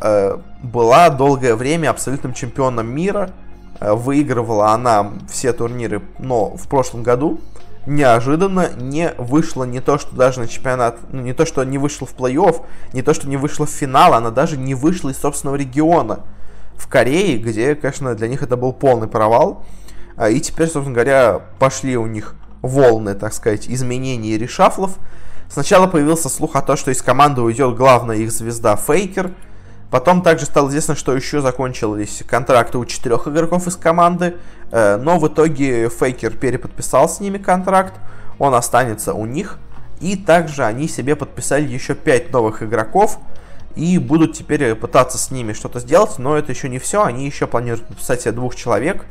э, 0.00 0.38
была 0.62 1.10
долгое 1.10 1.54
время 1.54 1.90
абсолютным 1.90 2.32
чемпионом 2.32 2.86
мира. 2.88 3.30
Э, 3.84 3.92
выигрывала 3.92 4.68
она 4.70 5.12
все 5.28 5.52
турниры, 5.52 6.02
но 6.18 6.56
в 6.56 6.68
прошлом 6.68 7.02
году 7.02 7.40
неожиданно 7.86 8.70
не 8.78 9.12
вышла 9.18 9.64
не 9.64 9.80
то, 9.80 9.98
что 9.98 10.16
даже 10.16 10.40
на 10.40 10.48
чемпионат, 10.48 10.98
ну, 11.12 11.20
не 11.20 11.34
то, 11.34 11.44
что 11.44 11.62
не 11.64 11.76
вышла 11.76 12.06
в 12.06 12.14
плей-офф, 12.16 12.62
не 12.94 13.02
то, 13.02 13.12
что 13.12 13.28
не 13.28 13.36
вышла 13.36 13.66
в 13.66 13.70
финал, 13.70 14.14
она 14.14 14.30
даже 14.30 14.56
не 14.56 14.74
вышла 14.74 15.10
из 15.10 15.18
собственного 15.18 15.56
региона 15.56 16.20
в 16.76 16.88
Корее, 16.88 17.36
где, 17.36 17.74
конечно, 17.74 18.14
для 18.14 18.28
них 18.28 18.42
это 18.42 18.56
был 18.56 18.72
полный 18.72 19.06
провал. 19.06 19.66
А, 20.16 20.30
и 20.30 20.40
теперь, 20.40 20.68
собственно 20.68 20.94
говоря, 20.94 21.42
пошли 21.58 21.98
у 21.98 22.06
них 22.06 22.36
волны, 22.62 23.14
так 23.14 23.34
сказать, 23.34 23.68
изменений 23.68 24.30
и 24.30 24.38
решафлов. 24.38 24.96
Сначала 25.50 25.88
появился 25.88 26.30
слух 26.30 26.56
о 26.56 26.62
том, 26.62 26.78
что 26.78 26.90
из 26.90 27.02
команды 27.02 27.42
уйдет 27.42 27.76
главная 27.76 28.16
их 28.16 28.32
звезда 28.32 28.76
Фейкер. 28.76 29.32
Потом 29.94 30.22
также 30.22 30.46
стало 30.46 30.70
известно, 30.70 30.96
что 30.96 31.14
еще 31.14 31.40
закончились 31.40 32.24
контракты 32.26 32.78
у 32.78 32.84
четырех 32.84 33.28
игроков 33.28 33.68
из 33.68 33.76
команды. 33.76 34.34
Э, 34.72 34.96
но 34.96 35.20
в 35.20 35.28
итоге 35.28 35.88
Фейкер 35.88 36.32
переподписал 36.32 37.08
с 37.08 37.20
ними 37.20 37.38
контракт. 37.38 37.94
Он 38.40 38.54
останется 38.54 39.14
у 39.14 39.24
них. 39.24 39.60
И 40.00 40.16
также 40.16 40.64
они 40.64 40.88
себе 40.88 41.14
подписали 41.14 41.68
еще 41.68 41.94
пять 41.94 42.32
новых 42.32 42.64
игроков 42.64 43.20
и 43.76 43.98
будут 43.98 44.32
теперь 44.32 44.74
пытаться 44.74 45.16
с 45.16 45.30
ними 45.30 45.52
что-то 45.52 45.78
сделать, 45.78 46.18
но 46.18 46.36
это 46.36 46.50
еще 46.50 46.68
не 46.68 46.80
все, 46.80 47.04
они 47.04 47.24
еще 47.24 47.46
планируют 47.46 47.86
подписать 47.86 48.22
себе 48.22 48.32
двух 48.32 48.56
человек. 48.56 49.04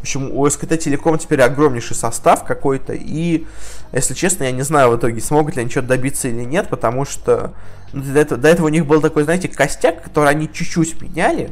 В 0.00 0.02
общем, 0.02 0.30
у 0.32 0.48
СКТ 0.48 0.78
Телеком 0.78 1.18
теперь 1.18 1.42
огромнейший 1.42 1.94
состав 1.94 2.44
какой-то, 2.44 2.94
и, 2.94 3.46
если 3.92 4.14
честно, 4.14 4.44
я 4.44 4.50
не 4.50 4.62
знаю 4.62 4.90
в 4.90 4.96
итоге, 4.96 5.20
смогут 5.20 5.56
ли 5.56 5.60
они 5.60 5.70
что-то 5.70 5.88
добиться 5.88 6.28
или 6.28 6.42
нет, 6.42 6.68
потому 6.68 7.04
что 7.04 7.52
ну, 7.92 8.02
до, 8.02 8.18
этого, 8.18 8.40
до 8.40 8.48
этого 8.48 8.66
у 8.66 8.70
них 8.70 8.86
был 8.86 9.02
такой, 9.02 9.24
знаете, 9.24 9.48
костяк, 9.48 10.02
который 10.02 10.30
они 10.30 10.50
чуть-чуть 10.50 11.02
меняли, 11.02 11.50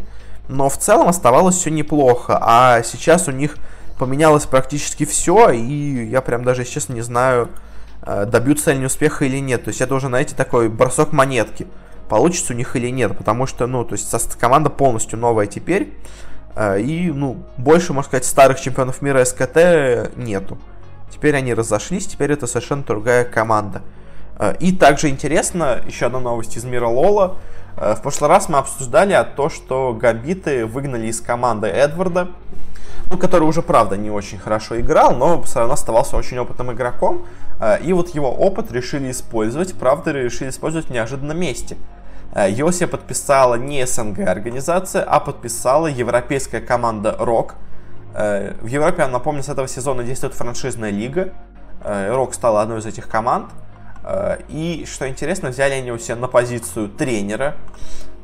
но 0.49 0.71
в 0.71 0.79
целом 0.79 1.09
оставалось 1.09 1.57
все 1.57 1.71
неплохо, 1.71 2.39
а 2.41 2.83
сейчас 2.83 3.29
у 3.29 3.33
них 3.33 3.57
поменялось 3.99 4.47
практически 4.47 5.05
все, 5.05 5.51
и 5.51 6.07
я 6.07 6.23
прям 6.23 6.43
даже, 6.43 6.63
если 6.63 6.73
честно, 6.73 6.95
не 6.95 7.03
знаю, 7.03 7.51
э, 8.03 8.25
добьются 8.25 8.71
они 8.71 8.87
успеха 8.87 9.27
или 9.27 9.39
нет. 9.39 9.65
То 9.65 9.69
есть 9.69 9.83
это 9.83 9.95
уже, 9.95 10.07
знаете, 10.07 10.35
такой 10.35 10.71
бросок 10.71 11.13
монетки 11.13 11.67
получится 12.09 12.55
у 12.55 12.57
них 12.57 12.75
или 12.77 12.89
нет, 12.89 13.17
потому 13.17 13.47
что, 13.47 13.67
ну, 13.67 13.85
то 13.85 13.95
есть 13.95 14.11
команда 14.39 14.71
полностью 14.71 15.19
новая 15.19 15.47
теперь, 15.47 15.93
и, 16.79 17.13
ну, 17.15 17.39
больше, 17.57 17.93
можно 17.93 18.09
сказать, 18.09 18.25
старых 18.25 18.61
чемпионов 18.61 19.01
мира 19.03 19.25
СКТ 19.25 20.17
нету. 20.17 20.59
Теперь 21.11 21.37
они 21.37 21.55
разошлись, 21.55 22.07
теперь 22.07 22.33
это 22.33 22.47
совершенно 22.47 22.83
другая 22.83 23.25
команда. 23.25 23.83
Э, 24.39 24.55
и 24.61 24.73
также 24.73 25.09
интересно, 25.09 25.81
еще 25.87 26.07
одна 26.07 26.21
новость 26.21 26.57
из 26.57 26.65
мира 26.65 26.87
Лола. 26.87 27.37
Э, 27.77 27.95
в 27.95 28.03
прошлый 28.03 28.29
раз 28.29 28.49
мы 28.49 28.59
обсуждали 28.59 29.17
то, 29.37 29.49
что 29.49 29.95
Габиты 29.95 30.67
выгнали 30.67 31.07
из 31.07 31.21
команды 31.21 31.69
Эдварда, 31.69 32.29
ну, 33.11 33.19
который 33.19 33.45
уже, 33.45 33.63
правда, 33.63 33.97
не 33.97 34.11
очень 34.11 34.39
хорошо 34.39 34.79
играл, 34.81 35.15
но 35.15 35.43
все 35.43 35.61
равно 35.61 35.75
оставался 35.75 36.17
очень 36.17 36.39
опытным 36.39 36.73
игроком. 36.73 37.25
И 37.83 37.93
вот 37.93 38.11
его 38.11 38.31
опыт 38.31 38.71
решили 38.71 39.11
использовать, 39.11 39.75
правда, 39.75 40.13
решили 40.13 40.51
использовать 40.51 40.89
в 40.89 40.91
неожиданном 40.91 41.39
месте– 41.39 41.77
Э, 42.35 42.51
его 42.51 42.71
себе 42.73 42.89
подписала 42.89 43.55
не 43.55 43.87
СНГ 43.87 44.21
организация, 44.21 45.03
а 45.03 45.21
подписала 45.21 45.87
европейская 45.87 46.61
команда 46.61 47.17
ROK. 47.19 47.53
Э, 48.15 48.55
в 48.61 48.67
Европе, 48.67 49.07
напомню, 49.07 49.43
с 49.43 49.49
этого 49.49 49.69
сезона 49.69 50.05
действует 50.05 50.35
франшизная 50.35 50.91
лига. 50.91 51.33
Э, 51.83 52.27
стала 52.33 52.63
одной 52.63 52.81
из 52.81 52.87
этих 52.87 53.09
команд. 53.09 53.51
И, 54.49 54.87
что 54.91 55.07
интересно, 55.07 55.51
взяли 55.51 55.75
они 55.75 55.89
его 55.89 55.99
себе 55.99 56.15
на 56.15 56.29
позицию 56.29 56.89
тренера. 56.89 57.57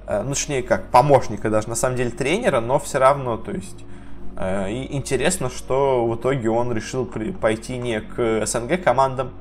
Ну, 0.09 0.31
точнее, 0.31 0.63
как 0.63 0.87
помощника 0.87 1.51
даже, 1.51 1.69
на 1.69 1.75
самом 1.75 1.97
деле 1.97 2.11
тренера, 2.11 2.61
но 2.61 2.79
все 2.79 2.99
равно, 2.99 3.37
то 3.37 3.51
есть... 3.51 3.85
И 4.41 4.89
интересно, 4.93 5.51
что 5.51 6.07
в 6.07 6.15
итоге 6.15 6.49
он 6.49 6.73
решил 6.73 7.05
пойти 7.05 7.77
не 7.77 8.01
к 8.01 8.47
СНГ 8.47 8.83
командам, 8.83 9.33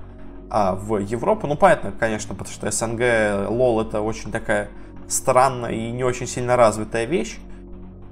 а 0.53 0.75
в 0.75 0.99
Европу. 0.99 1.47
Ну, 1.47 1.55
понятно, 1.55 1.91
конечно, 1.99 2.35
потому 2.35 2.53
что 2.53 2.69
СНГ, 2.69 3.49
лол 3.49 3.81
это 3.81 4.01
очень 4.01 4.31
такая 4.31 4.69
странная 5.07 5.71
и 5.71 5.89
не 5.89 6.03
очень 6.03 6.27
сильно 6.27 6.55
развитая 6.55 7.05
вещь. 7.05 7.39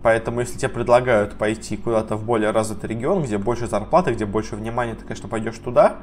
Поэтому, 0.01 0.39
если 0.39 0.57
тебе 0.57 0.69
предлагают 0.69 1.35
пойти 1.35 1.77
куда-то 1.77 2.15
в 2.15 2.25
более 2.25 2.49
развитый 2.49 2.89
регион, 2.89 3.21
где 3.21 3.37
больше 3.37 3.67
зарплаты, 3.67 4.13
где 4.13 4.25
больше 4.25 4.55
внимания, 4.55 4.95
ты, 4.95 5.03
конечно, 5.03 5.29
пойдешь 5.29 5.59
туда. 5.59 5.97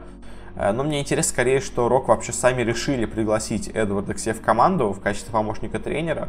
Э, 0.54 0.70
но 0.70 0.84
мне 0.84 1.00
интересно 1.00 1.32
скорее, 1.32 1.58
что 1.60 1.88
Рок 1.88 2.06
вообще 2.06 2.32
сами 2.32 2.62
решили 2.62 3.04
пригласить 3.04 3.66
Эдварда 3.66 4.14
к 4.14 4.20
себе 4.20 4.34
в 4.34 4.40
команду 4.40 4.92
в 4.92 5.00
качестве 5.00 5.32
помощника 5.32 5.80
тренера. 5.80 6.28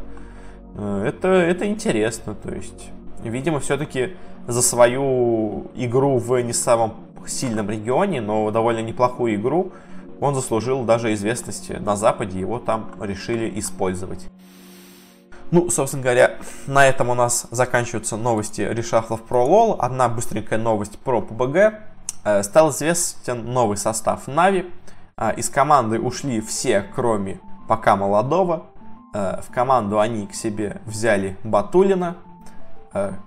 Э, 0.74 1.04
это, 1.06 1.28
это 1.28 1.67
интересно, 1.67 2.34
то 2.34 2.52
есть, 2.52 2.89
видимо, 3.24 3.60
все-таки 3.60 4.15
за 4.48 4.63
свою 4.63 5.69
игру 5.76 6.17
в 6.17 6.41
не 6.41 6.54
самом 6.54 6.95
сильном 7.28 7.69
регионе, 7.69 8.22
но 8.22 8.50
довольно 8.50 8.80
неплохую 8.80 9.36
игру, 9.36 9.72
он 10.20 10.36
заслужил 10.36 10.84
даже 10.84 11.14
известности 11.14 11.74
на 11.74 11.96
Западе, 11.96 12.40
его 12.40 12.60
там 12.60 12.92
решили 13.00 13.60
использовать. 13.60 14.28
Ну, 15.52 15.70
собственно 15.72 16.04
говоря, 16.04 16.36
на 16.68 16.86
этом 16.86 17.10
у 17.10 17.16
нас 17.16 17.48
заканчиваются 17.50 18.18
новости 18.18 18.62
решафлов 18.62 19.24
про 19.24 19.44
лол. 19.44 19.78
Одна 19.80 20.08
быстренькая 20.08 20.60
новость 20.60 21.00
про 21.00 21.22
PBG. 21.22 21.74
Э, 22.24 22.44
стал 22.44 22.70
известен 22.70 23.52
новый 23.52 23.76
состав 23.76 24.28
Нави. 24.28 24.70
Э, 25.18 25.34
из 25.36 25.50
команды 25.50 26.00
ушли 26.00 26.40
все, 26.42 26.86
кроме 26.94 27.40
пока 27.68 27.96
молодого. 27.96 28.68
Э, 29.14 29.42
в 29.42 29.52
команду 29.52 30.00
они 30.00 30.28
к 30.28 30.36
себе 30.36 30.82
взяли 30.86 31.36
Батулина, 31.44 32.18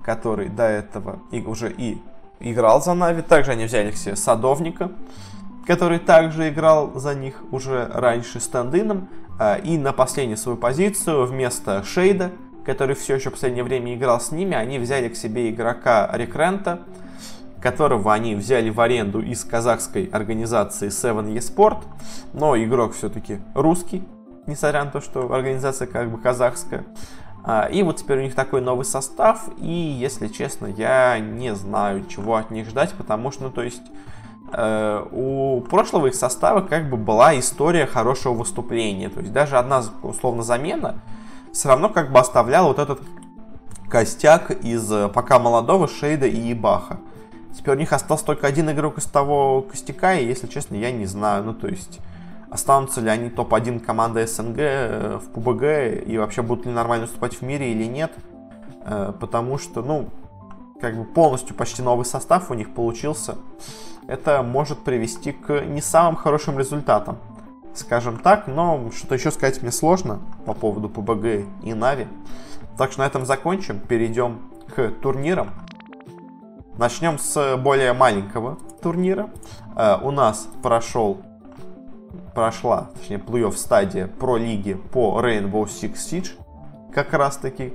который 0.05 0.49
до 0.49 0.65
этого 0.65 1.21
уже 1.47 1.73
и 1.73 2.01
играл 2.39 2.83
за 2.83 2.95
Нави. 2.95 3.23
Также 3.23 3.53
они 3.53 3.65
взяли 3.65 3.91
к 3.91 3.97
себе 3.97 4.15
Садовника, 4.15 4.93
который 5.67 5.99
также 5.99 6.49
играл 6.49 6.93
за 6.95 7.15
них 7.15 7.43
уже 7.51 7.89
раньше 7.93 8.41
стендином. 8.41 9.09
А, 9.39 9.57
и 9.57 9.79
на 9.79 9.93
последнюю 9.93 10.37
свою 10.37 10.59
позицию 10.59 11.27
вместо 11.27 11.83
Шейда, 11.83 12.33
который 12.65 12.95
все 12.95 13.17
еще 13.17 13.31
в 13.31 13.33
последнее 13.33 13.65
время 13.65 13.95
играл 13.95 14.21
с 14.21 14.31
ними, 14.31 14.55
они 14.55 14.79
взяли 14.79 15.09
к 15.09 15.17
себе 15.17 15.51
игрока 15.51 16.09
Рекрента, 16.13 16.81
которого 17.61 18.13
они 18.13 18.35
взяли 18.35 18.71
в 18.71 18.81
аренду 18.81 19.21
из 19.21 19.45
казахской 19.45 20.07
организации 20.07 20.89
Seven 20.89 21.35
eSport, 21.35 21.85
но 22.33 22.57
игрок 22.57 22.95
все-таки 22.95 23.39
русский, 23.55 24.05
несмотря 24.47 24.85
на 24.85 24.91
то, 24.91 25.01
что 25.01 25.33
организация 25.33 25.87
как 25.87 26.11
бы 26.11 26.19
казахская. 26.19 26.85
А, 27.45 27.67
и 27.67 27.83
вот 27.83 27.97
теперь 27.97 28.19
у 28.19 28.23
них 28.23 28.35
такой 28.35 28.61
новый 28.61 28.85
состав, 28.85 29.49
и, 29.59 29.71
если 29.71 30.29
честно, 30.29 30.67
я 30.67 31.19
не 31.19 31.55
знаю, 31.55 32.05
чего 32.07 32.37
от 32.37 32.51
них 32.51 32.69
ждать, 32.69 32.93
потому 32.93 33.33
что, 33.33 33.45
ну, 33.45 33.51
то 33.51 33.63
есть, 33.63 33.83
у 34.55 35.61
прошлого 35.63 36.09
их 36.09 36.15
состава 36.15 36.61
как 36.61 36.91
бы 36.91 36.97
была 36.97 37.39
история 37.39 37.87
хорошего 37.87 38.35
выступления. 38.35 39.09
То 39.09 39.21
есть 39.21 39.33
даже 39.33 39.57
одна, 39.57 39.83
условно, 40.03 40.43
замена 40.43 41.01
все 41.53 41.69
равно 41.69 41.89
как 41.89 42.11
бы 42.11 42.19
оставляла 42.19 42.69
вот 42.69 42.79
этот 42.79 43.01
костяк 43.89 44.51
из 44.51 44.91
э, 44.91 45.09
пока 45.09 45.39
молодого 45.39 45.87
Шейда 45.87 46.27
и 46.27 46.41
Ебаха. 46.41 46.99
Теперь 47.55 47.75
у 47.75 47.79
них 47.79 47.93
остался 47.93 48.25
только 48.25 48.47
один 48.47 48.71
игрок 48.71 48.97
из 48.97 49.05
того 49.05 49.61
костяка, 49.61 50.15
и, 50.15 50.25
если 50.25 50.47
честно, 50.47 50.77
я 50.77 50.91
не 50.91 51.05
знаю. 51.05 51.45
Ну, 51.45 51.53
то 51.53 51.69
есть, 51.69 52.01
останутся 52.51 53.03
ли 53.03 53.11
они 53.11 53.29
топ-1 53.29 53.81
команды 53.81 54.27
СНГ 54.27 54.59
э, 54.59 55.19
в 55.23 55.29
ПБГ, 55.33 56.09
и 56.09 56.17
вообще 56.17 56.41
будут 56.41 56.65
ли 56.65 56.73
нормально 56.73 57.05
выступать 57.05 57.35
в 57.35 57.43
мире 57.43 57.73
или 57.73 57.85
нет. 57.85 58.13
Потому 59.21 59.59
что, 59.59 59.81
ну, 59.81 60.09
как 60.81 60.97
бы 60.97 61.05
полностью 61.05 61.55
почти 61.55 61.83
новый 61.83 62.05
состав 62.05 62.51
у 62.51 62.55
них 62.55 62.75
получился 62.75 63.37
это 64.07 64.43
может 64.43 64.81
привести 64.81 65.33
к 65.33 65.61
не 65.65 65.81
самым 65.81 66.17
хорошим 66.17 66.59
результатам. 66.59 67.19
Скажем 67.75 68.19
так, 68.19 68.47
но 68.49 68.91
что-то 68.95 69.15
еще 69.15 69.31
сказать 69.31 69.63
мне 69.63 69.73
сложно 69.73 70.21
по 70.45 70.53
поводу 70.53 70.89
ПБГ 70.89 71.47
и 71.63 71.73
Нави. 71.73 72.07
Так 72.77 72.93
что 72.93 73.01
на 73.01 73.07
этом 73.07 73.25
закончим, 73.25 73.81
перейдем 73.81 74.41
к 74.75 74.91
турнирам. 75.01 75.51
Начнем 76.77 77.19
с 77.19 77.57
более 77.57 77.93
маленького 77.93 78.59
турнира. 78.83 79.31
Э, 79.77 79.99
у 80.03 80.11
нас 80.11 80.49
прошел, 80.63 81.23
прошла, 82.35 82.91
точнее, 82.99 83.19
плей-офф 83.19 83.57
стадия 83.57 84.07
про 84.07 84.37
лиги 84.37 84.75
по 84.75 85.21
Rainbow 85.23 85.65
Six 85.65 85.95
Siege, 85.95 86.31
как 86.93 87.13
раз 87.13 87.37
таки. 87.37 87.73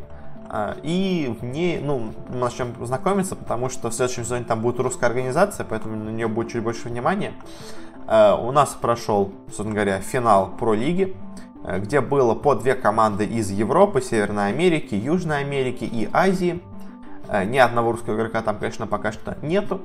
Э, 0.50 0.76
и 0.84 1.36
в 1.40 1.44
ней, 1.44 1.80
ну, 1.80 2.14
мы 2.30 2.38
начнем 2.38 2.74
знакомиться, 2.86 3.36
потому 3.36 3.70
что 3.70 3.90
в 3.90 3.94
следующем 3.94 4.24
сезоне 4.24 4.46
там 4.46 4.62
будет 4.62 4.80
русская 4.80 5.08
организация, 5.08 5.66
поэтому 5.66 5.96
на 5.96 6.10
нее 6.10 6.28
будет 6.28 6.52
чуть 6.52 6.64
больше 6.64 6.90
внимания. 6.90 7.34
Э, 8.08 8.36
у 8.36 8.52
нас 8.52 8.78
прошел, 8.80 9.34
собственно 9.48 9.74
говоря, 9.74 10.00
финал 10.00 10.52
про 10.58 10.74
лиги, 10.74 11.16
где 11.80 12.00
было 12.00 12.34
по 12.34 12.56
две 12.56 12.76
команды 12.76 13.26
из 13.26 13.52
Европы, 13.52 14.02
Северной 14.02 14.50
Америки, 14.50 14.96
Южной 14.96 15.40
Америки 15.40 15.84
и 15.84 16.10
Азии. 16.14 16.62
Ни 17.46 17.58
одного 17.58 17.92
русского 17.92 18.16
игрока 18.16 18.42
там, 18.42 18.58
конечно, 18.58 18.88
пока 18.88 19.12
что 19.12 19.38
нету. 19.42 19.82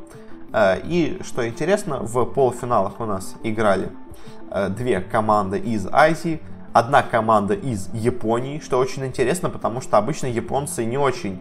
И 0.55 1.19
что 1.25 1.49
интересно, 1.49 1.99
в 2.01 2.25
полуфиналах 2.27 3.01
у 3.01 3.05
нас 3.05 3.35
играли 3.43 3.89
две 4.69 5.01
команды 5.01 5.59
из 5.59 5.89
Азии, 5.91 6.41
одна 6.73 7.03
команда 7.03 7.55
из 7.55 7.93
Японии, 7.93 8.61
что 8.61 8.79
очень 8.79 9.05
интересно, 9.07 9.51
потому 9.51 9.81
что 9.81 9.99
обычно 9.99 10.27
японцы 10.27 10.85
не 10.85 10.99
очень 10.99 11.41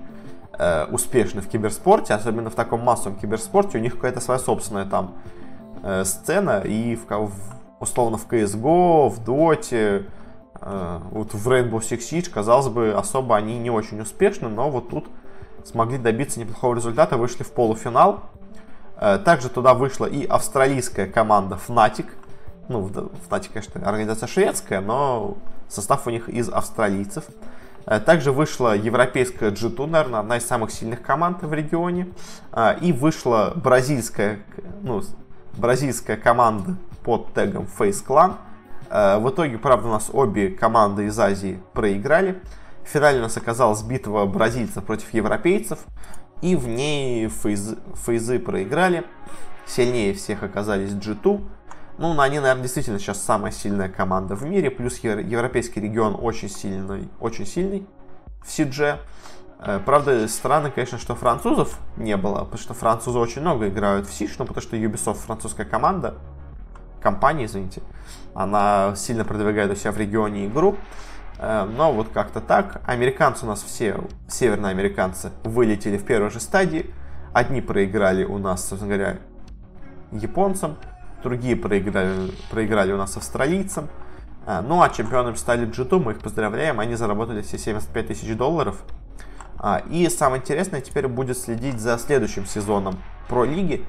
успешны 0.91 1.41
в 1.41 1.47
киберспорте, 1.47 2.13
особенно 2.13 2.49
в 2.49 2.55
таком 2.55 2.81
массовом 2.81 3.17
киберспорте, 3.17 3.79
у 3.79 3.81
них 3.81 3.95
какая-то 3.95 4.19
своя 4.19 4.39
собственная 4.39 4.85
там 4.85 5.15
сцена, 6.03 6.59
и 6.59 6.95
в, 6.95 7.31
условно 7.79 8.17
в 8.17 8.27
CSGO, 8.27 9.09
в 9.09 9.19
Dota, 9.27 10.05
вот 11.11 11.33
в 11.33 11.49
Rainbow 11.49 11.79
Six 11.79 11.99
Siege, 11.99 12.29
казалось 12.29 12.67
бы, 12.67 12.93
особо 12.93 13.35
они 13.35 13.57
не 13.57 13.71
очень 13.71 13.99
успешны, 14.01 14.49
но 14.49 14.69
вот 14.69 14.89
тут 14.89 15.07
смогли 15.65 15.97
добиться 15.97 16.39
неплохого 16.39 16.75
результата, 16.75 17.17
вышли 17.17 17.43
в 17.43 17.51
полуфинал. 17.51 18.21
Э, 18.97 19.17
также 19.17 19.49
туда 19.49 19.73
вышла 19.73 20.05
и 20.05 20.25
австралийская 20.25 21.07
команда 21.07 21.57
Fnatic. 21.67 22.05
Ну, 22.67 22.87
Fnatic, 22.87 23.49
конечно, 23.53 23.81
организация 23.87 24.27
шведская, 24.27 24.81
но 24.81 25.37
состав 25.67 26.07
у 26.07 26.09
них 26.09 26.29
из 26.29 26.49
австралийцев. 26.49 27.25
Э, 27.85 27.99
также 27.99 28.31
вышла 28.31 28.75
европейская 28.75 29.51
G2, 29.51 29.87
наверное, 29.87 30.19
одна 30.19 30.37
из 30.37 30.45
самых 30.45 30.71
сильных 30.71 31.01
команд 31.01 31.41
в 31.43 31.53
регионе. 31.53 32.07
Э, 32.51 32.77
и 32.79 32.93
вышла 32.93 33.53
бразильская, 33.55 34.39
ну, 34.81 35.01
бразильская 35.57 36.17
команда 36.17 36.77
под 37.03 37.33
тегом 37.33 37.67
Face 37.77 38.05
Clan. 38.05 38.35
В 38.89 39.29
итоге, 39.29 39.57
правда, 39.57 39.87
у 39.87 39.91
нас 39.91 40.09
обе 40.11 40.49
команды 40.49 41.05
из 41.05 41.17
Азии 41.17 41.63
проиграли. 41.71 42.41
В 42.83 42.89
финале 42.89 43.19
у 43.19 43.21
нас 43.21 43.37
оказалась 43.37 43.83
битва 43.83 44.25
бразильцев 44.25 44.83
против 44.83 45.13
европейцев, 45.13 45.79
и 46.41 46.55
в 46.55 46.67
ней 46.67 47.27
фейзы, 47.29 47.77
фейзы 48.05 48.39
проиграли. 48.39 49.05
Сильнее 49.65 50.13
всех 50.13 50.43
оказались 50.43 50.91
G2. 50.91 51.41
Ну, 52.01 52.19
они, 52.19 52.39
наверное, 52.39 52.63
действительно 52.63 52.97
сейчас 52.97 53.21
самая 53.21 53.51
сильная 53.51 53.87
команда 53.87 54.33
в 54.33 54.41
мире, 54.41 54.71
плюс 54.71 54.97
европейский 54.97 55.81
регион 55.81 56.17
очень 56.19 56.49
сильный, 56.49 57.07
очень 57.19 57.45
сильный 57.45 57.85
в 58.43 58.47
CG. 58.47 58.97
Э, 59.59 59.79
правда, 59.85 60.27
странно, 60.27 60.71
конечно, 60.71 60.97
что 60.97 61.13
французов 61.13 61.77
не 61.97 62.17
было, 62.17 62.39
потому 62.39 62.57
что 62.57 62.73
французы 62.73 63.19
очень 63.19 63.41
много 63.41 63.67
играют 63.67 64.07
в 64.07 64.13
Сиш, 64.15 64.39
ну, 64.39 64.47
потому 64.47 64.63
что 64.63 64.75
Ubisoft 64.77 65.19
французская 65.19 65.63
команда, 65.63 66.15
компания, 67.03 67.45
извините, 67.45 67.83
она 68.33 68.95
сильно 68.95 69.23
продвигает 69.23 69.71
у 69.71 69.75
себя 69.75 69.91
в 69.91 69.97
регионе 69.99 70.47
игру. 70.47 70.77
Э, 71.37 71.65
но 71.65 71.93
вот 71.93 72.07
как-то 72.11 72.41
так. 72.41 72.81
Американцы 72.87 73.45
у 73.45 73.47
нас 73.47 73.61
все, 73.61 74.03
северные 74.27 74.71
американцы, 74.71 75.29
вылетели 75.43 75.99
в 75.99 76.03
первой 76.03 76.31
же 76.31 76.39
стадии. 76.39 76.91
Одни 77.31 77.61
проиграли 77.61 78.23
у 78.23 78.39
нас, 78.39 78.67
собственно 78.67 78.95
говоря, 78.95 79.19
японцам, 80.11 80.77
другие 81.23 81.55
проиграли, 81.55 82.31
проиграли 82.49 82.91
у 82.91 82.97
нас 82.97 83.17
австралийцам. 83.17 83.89
Э, 84.45 84.61
ну 84.61 84.81
а 84.81 84.89
чемпионами 84.89 85.35
стали 85.35 85.67
G2, 85.67 85.99
мы 85.99 86.11
их 86.13 86.19
поздравляем, 86.19 86.79
они 86.79 86.95
заработали 86.95 87.41
все 87.41 87.57
75 87.57 88.07
тысяч 88.07 88.35
долларов. 88.35 88.83
А, 89.57 89.83
и 89.89 90.09
самое 90.09 90.41
интересное 90.41 90.81
теперь 90.81 91.07
будет 91.07 91.37
следить 91.37 91.79
за 91.79 91.97
следующим 91.99 92.45
сезоном 92.47 92.97
про 93.29 93.43
лиги, 93.43 93.85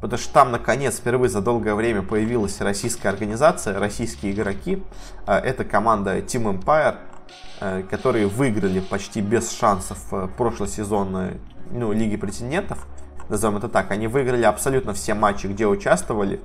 потому 0.00 0.20
что 0.20 0.32
там, 0.34 0.52
наконец, 0.52 0.98
впервые 0.98 1.30
за 1.30 1.40
долгое 1.40 1.74
время 1.74 2.02
появилась 2.02 2.60
российская 2.60 3.08
организация, 3.08 3.78
российские 3.78 4.32
игроки. 4.32 4.82
А, 5.26 5.38
это 5.38 5.64
команда 5.64 6.18
Team 6.18 6.60
Empire, 6.60 6.96
которые 7.88 8.26
выиграли 8.26 8.80
почти 8.80 9.22
без 9.22 9.50
шансов 9.50 9.98
прошлый 10.36 10.68
сезон 10.68 11.16
э, 11.16 11.36
ну, 11.70 11.92
Лиги 11.92 12.16
претендентов. 12.16 12.86
Назовем 13.28 13.56
это 13.56 13.68
так. 13.68 13.90
Они 13.90 14.06
выиграли 14.06 14.42
абсолютно 14.42 14.92
все 14.92 15.14
матчи, 15.14 15.46
где 15.46 15.66
участвовали. 15.66 16.40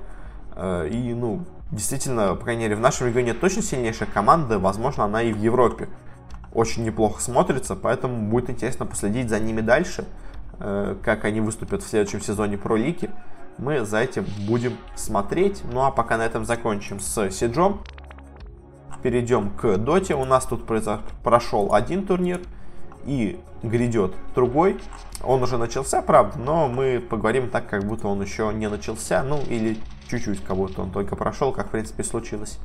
И, 0.56 1.14
ну, 1.16 1.44
действительно, 1.70 2.34
по 2.34 2.44
крайней 2.44 2.64
мере, 2.64 2.76
в 2.76 2.80
нашем 2.80 3.08
регионе 3.08 3.34
точно 3.34 3.62
сильнейшая 3.62 4.08
команда. 4.12 4.58
Возможно, 4.58 5.04
она 5.04 5.22
и 5.22 5.32
в 5.32 5.38
Европе 5.38 5.88
очень 6.52 6.84
неплохо 6.84 7.22
смотрится, 7.22 7.76
поэтому 7.76 8.30
будет 8.30 8.50
интересно 8.50 8.86
последить 8.86 9.28
за 9.28 9.38
ними 9.38 9.60
дальше, 9.60 10.04
как 10.58 11.24
они 11.24 11.40
выступят 11.40 11.82
в 11.82 11.88
следующем 11.88 12.20
сезоне 12.20 12.58
про 12.58 12.76
лиги 12.76 13.10
мы 13.60 13.84
за 13.84 13.98
этим 13.98 14.26
будем 14.46 14.76
смотреть. 14.94 15.62
Ну 15.70 15.84
а 15.84 15.90
пока 15.90 16.16
на 16.16 16.22
этом 16.22 16.44
закончим 16.44 16.98
с 17.00 17.30
Сиджом. 17.30 17.82
Перейдем 19.02 19.50
к 19.50 19.76
Доте. 19.76 20.14
У 20.14 20.24
нас 20.24 20.44
тут 20.44 20.66
прошел 21.22 21.74
один 21.74 22.06
турнир 22.06 22.40
и 23.04 23.38
грядет 23.62 24.14
другой. 24.34 24.80
Он 25.22 25.42
уже 25.42 25.58
начался, 25.58 26.02
правда, 26.02 26.38
но 26.38 26.68
мы 26.68 27.00
поговорим 27.00 27.48
так, 27.50 27.68
как 27.68 27.84
будто 27.84 28.08
он 28.08 28.20
еще 28.22 28.50
не 28.52 28.68
начался. 28.68 29.22
Ну 29.22 29.40
или 29.48 29.78
чуть-чуть, 30.10 30.44
как 30.44 30.56
будто 30.56 30.82
он 30.82 30.90
только 30.90 31.16
прошел, 31.16 31.52
как 31.52 31.68
в 31.68 31.70
принципе 31.70 32.02
случилось. 32.04 32.58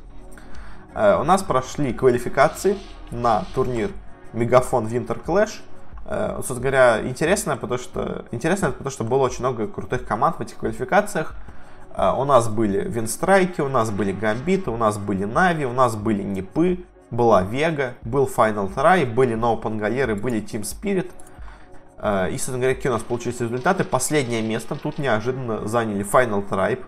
Э, 0.94 1.18
у 1.20 1.24
нас 1.24 1.42
прошли 1.42 1.92
квалификации 1.92 2.76
на 3.10 3.44
турнир 3.54 3.90
Мегафон 4.32 4.86
Winter 4.86 5.22
Clash. 5.22 5.60
Э, 6.06 6.34
собственно 6.36 6.60
говоря, 6.60 7.06
интересно, 7.06 7.56
потому 7.56 7.78
что, 7.78 8.24
интересно, 8.32 8.70
потому 8.70 8.90
что 8.90 9.04
было 9.04 9.24
очень 9.24 9.40
много 9.40 9.68
крутых 9.68 10.06
команд 10.06 10.36
в 10.36 10.40
этих 10.40 10.56
квалификациях. 10.56 11.34
Э, 11.94 12.12
у 12.16 12.24
нас 12.24 12.48
были 12.48 12.88
Винстрайки, 12.88 13.60
у 13.60 13.68
нас 13.68 13.90
были 13.90 14.12
Гамбиты, 14.12 14.70
у 14.70 14.76
нас 14.76 14.96
были 14.96 15.24
Нави, 15.24 15.66
у 15.66 15.72
нас 15.72 15.96
были 15.96 16.22
Нипы, 16.22 16.84
была 17.10 17.42
Вега, 17.42 17.94
был 18.02 18.28
Final 18.34 18.74
Try, 18.74 19.04
были 19.06 19.36
No 19.36 19.60
Пангалеры, 19.60 20.14
были 20.14 20.42
Team 20.42 20.62
Spirit. 20.62 21.10
И, 21.98 22.32
собственно 22.32 22.58
говоря, 22.58 22.74
какие 22.74 22.90
у 22.90 22.94
нас 22.94 23.02
получились 23.02 23.40
результаты. 23.40 23.82
Последнее 23.82 24.42
место 24.42 24.74
тут 24.74 24.98
неожиданно 24.98 25.66
заняли 25.66 26.04
Final 26.04 26.46
Tribe, 26.46 26.84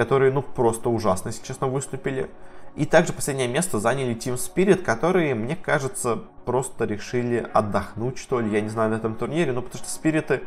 которые, 0.00 0.32
ну, 0.32 0.40
просто 0.40 0.88
ужасно, 0.88 1.28
если 1.28 1.44
честно, 1.44 1.66
выступили. 1.66 2.30
И 2.74 2.86
также 2.86 3.12
последнее 3.12 3.48
место 3.48 3.78
заняли 3.78 4.16
Team 4.16 4.36
Spirit, 4.36 4.82
которые, 4.82 5.34
мне 5.34 5.56
кажется, 5.56 6.20
просто 6.46 6.86
решили 6.86 7.46
отдохнуть, 7.52 8.16
что 8.16 8.40
ли, 8.40 8.50
я 8.50 8.62
не 8.62 8.70
знаю, 8.70 8.92
на 8.92 8.94
этом 8.94 9.14
турнире. 9.14 9.52
Ну, 9.52 9.60
потому 9.60 9.84
что 9.84 9.92
Спириты, 9.92 10.40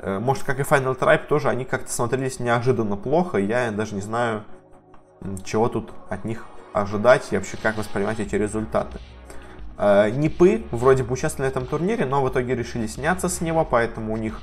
э, 0.00 0.18
может, 0.18 0.42
как 0.42 0.60
и 0.60 0.64
Final 0.64 0.98
Tribe, 0.98 1.26
тоже 1.26 1.48
они 1.48 1.64
как-то 1.64 1.90
смотрелись 1.90 2.40
неожиданно 2.40 2.98
плохо. 2.98 3.38
Я 3.38 3.70
даже 3.70 3.94
не 3.94 4.02
знаю, 4.02 4.44
чего 5.44 5.70
тут 5.70 5.90
от 6.10 6.26
них 6.26 6.44
ожидать 6.74 7.26
и 7.30 7.38
вообще 7.38 7.56
как 7.56 7.78
воспринимать 7.78 8.20
эти 8.20 8.34
результаты. 8.34 8.98
Э, 9.78 10.10
Нипы 10.10 10.66
вроде 10.72 11.04
бы 11.04 11.14
участвовали 11.14 11.48
на 11.48 11.52
этом 11.52 11.64
турнире, 11.64 12.04
но 12.04 12.22
в 12.22 12.28
итоге 12.28 12.54
решили 12.54 12.86
сняться 12.86 13.30
с 13.30 13.40
него, 13.40 13.64
поэтому 13.64 14.12
у 14.12 14.18
них 14.18 14.42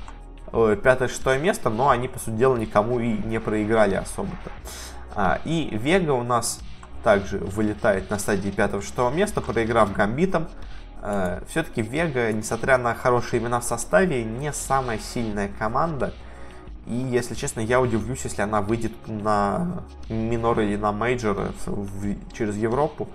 пятое-шестое 0.50 1.38
место, 1.38 1.70
но 1.70 1.90
они, 1.90 2.08
по 2.08 2.18
сути 2.18 2.34
дела, 2.34 2.56
никому 2.56 3.00
и 3.00 3.08
не 3.08 3.40
проиграли 3.40 3.94
особо-то. 3.94 4.50
А, 5.14 5.40
и 5.44 5.68
Вега 5.76 6.10
у 6.12 6.22
нас 6.22 6.60
также 7.02 7.38
вылетает 7.38 8.10
на 8.10 8.18
стадии 8.18 8.50
5-6 8.50 9.14
места, 9.14 9.40
проиграв 9.40 9.92
Гамбитом. 9.92 10.48
Э, 11.02 11.40
Все-таки 11.48 11.80
Вега, 11.80 12.32
несмотря 12.32 12.78
на 12.78 12.94
хорошие 12.94 13.40
имена 13.40 13.60
в 13.60 13.64
составе, 13.64 14.24
не 14.24 14.52
самая 14.52 14.98
сильная 14.98 15.48
команда. 15.58 16.12
И, 16.86 16.94
если 16.94 17.34
честно, 17.34 17.60
я 17.60 17.80
удивлюсь, 17.80 18.24
если 18.24 18.42
она 18.42 18.60
выйдет 18.60 18.92
на 19.06 19.84
минор 20.08 20.60
или 20.60 20.76
на 20.76 20.92
мейджор 20.92 21.52
через 22.32 22.56
Европу. 22.56 23.08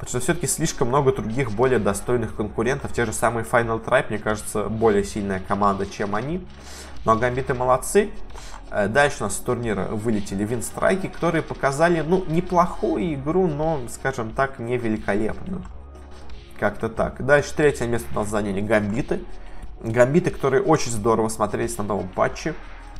Потому 0.00 0.08
что 0.08 0.20
все-таки 0.20 0.46
слишком 0.46 0.88
много 0.88 1.12
других 1.12 1.52
более 1.52 1.78
достойных 1.78 2.34
конкурентов. 2.34 2.90
Те 2.94 3.04
же 3.04 3.12
самые 3.12 3.44
Final 3.44 3.84
Tribe, 3.84 4.06
мне 4.08 4.18
кажется, 4.18 4.64
более 4.64 5.04
сильная 5.04 5.40
команда, 5.40 5.84
чем 5.84 6.14
они. 6.14 6.46
Но 7.04 7.16
Гамбиты 7.16 7.52
молодцы. 7.52 8.08
Э, 8.70 8.88
дальше 8.88 9.18
у 9.20 9.24
нас 9.24 9.36
с 9.36 9.40
турнира 9.40 9.88
вылетели 9.88 10.42
Винстрайки, 10.42 11.08
которые 11.08 11.42
показали, 11.42 12.00
ну, 12.00 12.24
неплохую 12.28 13.12
игру, 13.12 13.46
но, 13.46 13.82
скажем 13.90 14.30
так, 14.30 14.58
не 14.58 14.78
великолепную. 14.78 15.62
Как-то 16.58 16.88
так. 16.88 17.22
Дальше 17.24 17.54
третье 17.54 17.86
место 17.86 18.08
у 18.12 18.20
нас 18.20 18.28
заняли 18.28 18.62
Гамбиты. 18.62 19.20
Гамбиты, 19.80 20.30
которые 20.30 20.62
очень 20.62 20.92
здорово 20.92 21.28
смотрелись 21.28 21.76
на 21.76 21.84
новом 21.84 22.08
патче. 22.08 22.54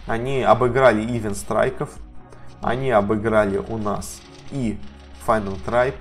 Они 0.06 0.42
обыграли 0.42 1.00
и 1.00 1.18
Винстрайков. 1.18 1.88
Они 2.60 2.90
обыграли 2.90 3.56
у 3.56 3.78
нас 3.78 4.20
и 4.50 4.78
Final 5.26 5.58
Tribe. 5.64 5.94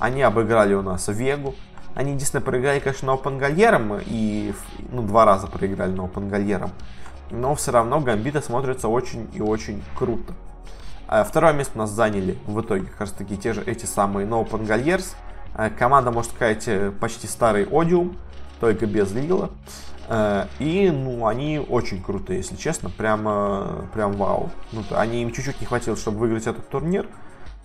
Они 0.00 0.22
обыграли 0.22 0.74
у 0.74 0.82
нас 0.82 1.06
Вегу. 1.06 1.54
Они 1.94 2.12
единственное 2.12 2.42
проиграли, 2.42 2.80
конечно, 2.80 3.10
Open 3.10 4.04
и 4.06 4.52
ну, 4.90 5.02
два 5.02 5.24
раза 5.24 5.46
проиграли 5.46 5.92
на 5.92 6.02
Open 6.02 6.70
но 7.30 7.54
все 7.54 7.70
равно 7.70 8.00
гамбиты 8.00 8.42
смотрятся 8.42 8.88
очень 8.88 9.28
и 9.34 9.40
очень 9.40 9.82
круто. 9.96 10.34
А 11.06 11.24
второе 11.24 11.52
место 11.52 11.72
у 11.74 11.78
нас 11.78 11.90
заняли 11.90 12.38
в 12.46 12.60
итоге 12.60 12.86
как 12.86 13.00
раз 13.00 13.10
таки 13.10 13.36
те 13.36 13.52
же 13.52 13.62
эти 13.64 13.84
самые 13.86 14.26
No 14.26 14.48
Pangoliers. 14.48 15.14
А 15.54 15.68
команда, 15.68 16.12
можно 16.12 16.32
сказать, 16.32 16.68
э, 16.68 16.92
почти 16.92 17.26
старый 17.26 17.66
Одиум, 17.70 18.16
только 18.60 18.86
без 18.86 19.12
Лила. 19.12 19.50
А, 20.08 20.48
и, 20.60 20.90
ну, 20.90 21.26
они 21.26 21.58
очень 21.58 22.00
крутые, 22.02 22.38
если 22.38 22.54
честно, 22.54 22.90
прямо, 22.90 23.86
прям 23.92 24.12
вау. 24.12 24.50
Ну, 24.70 24.84
они 24.90 25.22
им 25.22 25.32
чуть-чуть 25.32 25.60
не 25.60 25.66
хватило, 25.66 25.96
чтобы 25.96 26.18
выиграть 26.18 26.46
этот 26.46 26.68
турнир, 26.68 27.08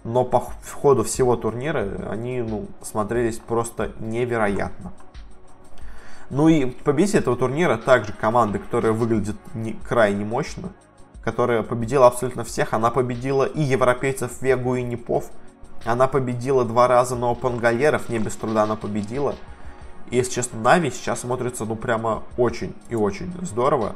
но 0.06 0.24
по 0.24 0.40
ходу 0.40 1.04
всего 1.04 1.36
турнира 1.36 1.80
они, 2.10 2.42
ну, 2.42 2.68
смотрелись 2.84 3.40
просто 3.40 3.92
невероятно. 4.00 4.94
Ну 6.30 6.48
и 6.48 6.66
победитель 6.66 7.20
этого 7.20 7.36
турнира 7.36 7.76
также 7.78 8.14
команда, 8.14 8.60
которая 8.60 8.94
выглядит 8.94 9.36
не, 9.56 9.74
крайне 9.74 10.24
мощно, 10.24 10.70
которая 11.24 11.64
победила 11.64 12.06
абсолютно 12.06 12.44
всех. 12.44 12.74
Она 12.74 12.92
победила 12.92 13.46
и 13.46 13.62
европейцев 13.62 14.42
Вегу 14.44 14.76
и 14.76 14.84
Непов. 14.84 15.32
Она 15.86 16.08
победила 16.08 16.66
два 16.66 16.88
раза 16.88 17.16
на 17.16 17.26
Open 17.32 17.60
Галеров, 17.60 18.08
не 18.08 18.20
без 18.20 18.36
труда 18.36 18.64
она 18.64 18.76
победила. 18.76 19.36
И, 20.12 20.18
если 20.18 20.34
честно, 20.34 20.60
Нави 20.60 20.92
сейчас 20.92 21.22
смотрится, 21.22 21.66
ну, 21.66 21.76
прямо 21.76 22.22
очень 22.38 22.76
и 22.90 22.96
очень 22.96 23.34
здорово. 23.42 23.96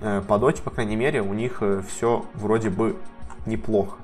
Э, 0.00 0.22
по 0.26 0.38
доте, 0.38 0.60
по 0.60 0.70
крайней 0.70 0.96
мере, 0.96 1.22
у 1.22 1.34
них 1.34 1.58
э, 1.60 1.82
все 1.88 2.26
вроде 2.34 2.68
бы 2.70 2.96
неплохо. 3.46 3.96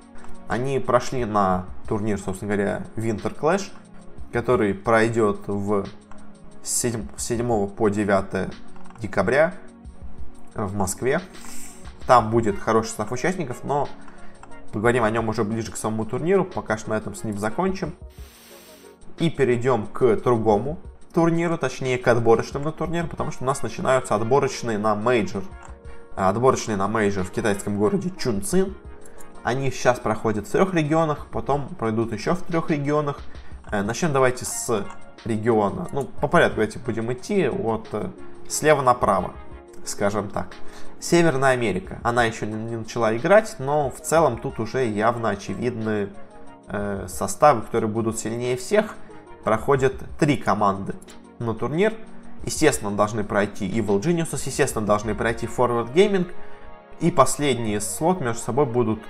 Они 0.48 0.78
прошли 0.78 1.24
на 1.24 1.66
турнир, 1.88 2.18
собственно 2.18 2.54
говоря, 2.54 2.82
Winter 2.96 3.36
Clash, 3.38 3.70
который 4.32 4.74
пройдет 4.74 5.40
в 5.46 5.86
с 6.62 6.86
7 7.16 7.68
по 7.68 7.88
9 7.88 8.52
декабря 9.00 9.54
в 10.54 10.76
Москве. 10.76 11.20
Там 12.06 12.30
будет 12.30 12.58
хороший 12.58 12.88
состав 12.88 13.12
участников, 13.12 13.64
но 13.64 13.88
поговорим 14.72 15.04
о 15.04 15.10
нем 15.10 15.28
уже 15.28 15.44
ближе 15.44 15.72
к 15.72 15.76
самому 15.76 16.04
турниру. 16.04 16.44
Пока 16.44 16.78
что 16.78 16.90
на 16.90 16.94
этом 16.94 17.14
с 17.14 17.24
ним 17.24 17.38
закончим. 17.38 17.94
И 19.18 19.30
перейдем 19.30 19.86
к 19.86 20.16
другому 20.16 20.78
турниру, 21.12 21.58
точнее 21.58 21.98
к 21.98 22.08
отборочным 22.08 22.62
на 22.62 22.72
турнир, 22.72 23.06
потому 23.06 23.30
что 23.30 23.44
у 23.44 23.46
нас 23.46 23.62
начинаются 23.62 24.14
отборочные 24.14 24.78
на 24.78 24.94
мейджор. 24.94 25.44
Отборочные 26.16 26.76
на 26.76 26.88
мейджор 26.88 27.24
в 27.24 27.30
китайском 27.30 27.78
городе 27.78 28.10
Чунцин. 28.18 28.74
Они 29.44 29.70
сейчас 29.70 29.98
проходят 29.98 30.46
в 30.46 30.50
трех 30.50 30.72
регионах, 30.74 31.26
потом 31.30 31.68
пройдут 31.68 32.12
еще 32.12 32.34
в 32.34 32.42
трех 32.42 32.70
регионах. 32.70 33.18
Э, 33.70 33.82
начнем 33.82 34.12
давайте 34.12 34.44
с 34.44 34.84
региона. 35.24 35.88
Ну, 35.92 36.04
по 36.04 36.28
порядку 36.28 36.56
давайте 36.56 36.78
будем 36.78 37.12
идти 37.12 37.48
от 37.48 37.88
э, 37.92 38.10
слева 38.48 38.82
направо, 38.82 39.32
скажем 39.84 40.28
так. 40.28 40.48
Северная 41.00 41.50
Америка. 41.50 41.98
Она 42.04 42.24
еще 42.24 42.46
не 42.46 42.76
начала 42.76 43.16
играть, 43.16 43.56
но 43.58 43.90
в 43.90 44.00
целом 44.00 44.38
тут 44.38 44.60
уже 44.60 44.86
явно 44.86 45.30
очевидны 45.30 46.10
э, 46.68 47.06
составы, 47.08 47.62
которые 47.62 47.90
будут 47.90 48.20
сильнее 48.20 48.56
всех. 48.56 48.94
Проходят 49.42 49.94
три 50.20 50.36
команды 50.36 50.94
на 51.40 51.54
турнир. 51.54 51.94
Естественно, 52.44 52.92
должны 52.92 53.24
пройти 53.24 53.68
Evil 53.68 54.00
Geniuses, 54.00 54.42
естественно, 54.46 54.86
должны 54.86 55.16
пройти 55.16 55.46
Forward 55.46 55.92
Gaming. 55.92 56.30
И 57.00 57.10
последний 57.10 57.80
слот 57.80 58.20
между 58.20 58.40
собой 58.40 58.66
будут 58.66 59.00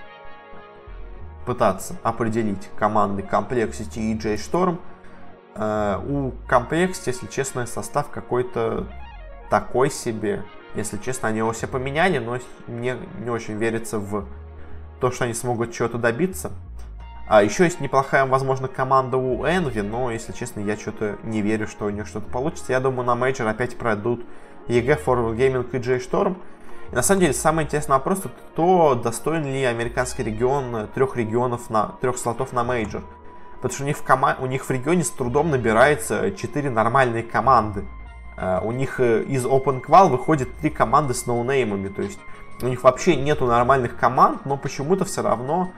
пытаться 1.45 1.97
определить 2.03 2.69
команды 2.77 3.23
Complexity 3.23 3.99
и 3.99 4.15
J-Storm– 4.15 4.79
Э, 5.55 6.01
у 6.07 6.33
Complex, 6.49 7.03
если 7.07 7.27
честно, 7.27 7.67
состав 7.67 8.09
какой-то 8.11 8.87
такой 9.51 9.91
себе. 9.91 10.45
Если 10.75 10.97
честно, 10.99 11.29
они 11.29 11.39
его 11.39 11.53
все 11.53 11.67
поменяли, 11.67 12.19
но 12.19 12.39
мне 12.67 12.97
не 13.19 13.31
очень 13.31 13.59
верится 13.59 13.99
в 13.99 14.27
то, 15.01 15.11
что 15.11 15.25
они 15.25 15.35
смогут 15.35 15.73
чего-то 15.73 15.99
добиться. 15.99 16.53
А 17.29 17.43
еще 17.43 17.65
есть 17.65 17.81
неплохая, 17.81 18.27
возможно, 18.27 18.69
команда 18.69 19.17
у 19.17 19.45
Envy, 19.45 19.83
но, 19.83 20.11
если 20.11 20.33
честно, 20.33 20.61
я 20.61 20.77
что-то 20.77 21.19
не 21.23 21.41
верю, 21.41 21.67
что 21.67 21.87
у 21.87 21.91
них 21.91 22.07
что-то 22.07 22.31
получится. 22.31 22.73
Я 22.73 22.81
думаю, 22.81 23.07
на 23.07 23.15
мейджор 23.15 23.47
опять 23.47 23.77
пройдут 23.77 24.25
EG, 24.69 25.05
Forward 25.05 25.37
Gaming 25.37 25.69
и 25.73 25.79
J-Storm. 25.79 26.37
И 26.93 26.95
на 26.95 27.03
самом 27.03 27.21
деле, 27.21 27.33
самый 27.33 27.65
интересный 27.65 27.95
вопрос, 27.95 28.21
это 28.21 28.31
то, 28.55 28.95
достоин 28.95 29.45
ли 29.45 29.65
американский 29.65 30.23
регион 30.23 30.89
трех 30.95 31.17
регионов 31.17 31.71
на 31.71 31.95
трех 32.01 32.19
слотов 32.19 32.53
на 32.53 32.63
мейджор 32.63 33.03
потому 33.63 33.75
что 33.75 33.85
у 33.85 33.87
них 33.87 33.97
в, 33.97 34.03
кома... 34.03 34.37
у 34.41 34.47
них 34.47 34.65
в 34.65 34.71
регионе 34.71 35.05
с 35.05 35.11
трудом 35.11 35.51
набирается 35.51 36.33
4 36.33 36.69
нормальные 36.69 37.23
команды. 37.23 37.87
Uh, 38.37 38.65
у 38.65 38.73
них 38.73 38.99
из 38.99 39.45
Open 39.47 39.81
Qual 39.81 40.09
выходит 40.09 40.57
3 40.57 40.71
команды 40.71 41.15
с 41.15 41.27
ноунеймами, 41.27 41.89
то 41.89 42.03
есть 42.03 42.19
у 42.61 42.67
них 42.67 42.83
вообще 42.83 43.15
нету 43.15 43.47
нормальных 43.47 43.97
команд, 43.97 44.47
но 44.47 44.57
почему-то 44.57 45.05
все 45.05 45.23
равно 45.23 45.71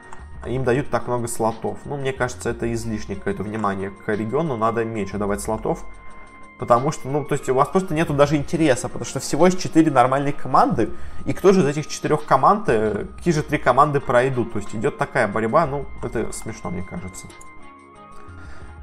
им 0.46 0.64
дают 0.64 0.88
так 0.88 1.06
много 1.08 1.26
слотов. 1.26 1.78
Ну, 1.84 1.96
мне 1.96 2.12
кажется, 2.12 2.50
это 2.50 2.72
излишнее 2.72 3.18
какое-то 3.18 3.42
внимание 3.42 3.90
к 3.90 4.08
региону, 4.08 4.56
надо 4.56 4.84
меньше 4.84 5.18
давать 5.18 5.40
слотов, 5.40 5.84
потому 6.58 6.92
что, 6.92 7.08
ну, 7.08 7.24
то 7.24 7.34
есть 7.34 7.48
у 7.48 7.54
вас 7.54 7.68
просто 7.68 7.94
нету 7.94 8.14
даже 8.14 8.36
интереса, 8.36 8.88
потому 8.88 9.04
что 9.04 9.20
всего 9.20 9.46
есть 9.46 9.60
4 9.60 9.90
нормальные 9.90 10.32
команды, 10.32 10.90
и 11.26 11.32
кто 11.32 11.52
же 11.52 11.60
из 11.60 11.66
этих 11.66 11.88
четырех 11.88 12.24
команд, 12.24 12.68
э, 12.68 13.06
какие 13.16 13.34
же 13.34 13.42
три 13.42 13.58
команды 13.58 14.00
пройдут, 14.00 14.52
то 14.52 14.58
есть 14.58 14.74
идет 14.74 14.98
такая 14.98 15.28
борьба, 15.28 15.66
ну, 15.66 15.86
это 16.02 16.32
смешно, 16.32 16.70
мне 16.70 16.82
кажется. 16.82 17.26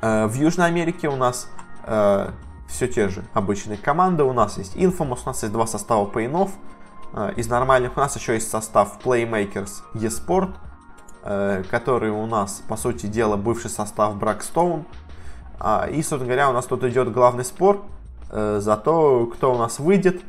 Э, 0.02 0.26
в 0.26 0.34
Южной 0.34 0.68
Америке 0.68 1.08
у 1.08 1.16
нас 1.16 1.48
э, 1.86 2.30
все 2.68 2.88
те 2.88 3.08
же 3.10 3.24
обычные 3.34 3.78
команды. 3.78 4.24
У 4.24 4.34
нас 4.34 4.58
есть 4.58 4.76
Infamous, 4.76 5.20
у 5.24 5.28
нас 5.28 5.44
есть 5.44 5.54
два 5.54 5.68
состава. 5.68 6.10
Э, 6.16 7.34
из 7.36 7.48
нормальных 7.48 7.96
у 7.96 8.00
нас 8.00 8.16
еще 8.16 8.34
есть 8.34 8.50
состав 8.50 9.00
Playmakers 9.04 9.84
eSport, 9.94 10.54
который 11.70 12.10
у 12.10 12.26
нас, 12.26 12.64
по 12.68 12.76
сути 12.76 13.06
дела, 13.06 13.38
бывший 13.38 13.70
состав 13.70 14.16
Бракстоун. 14.16 14.88
И, 15.92 16.02
собственно 16.02 16.26
говоря, 16.26 16.50
у 16.50 16.54
нас 16.54 16.66
тут 16.66 16.84
идет 16.84 17.12
главный 17.12 17.46
спор 17.46 17.84
за 18.30 18.78
то, 18.78 19.28
кто 19.28 19.54
у 19.54 19.58
нас 19.58 19.80
выйдет. 19.80 20.22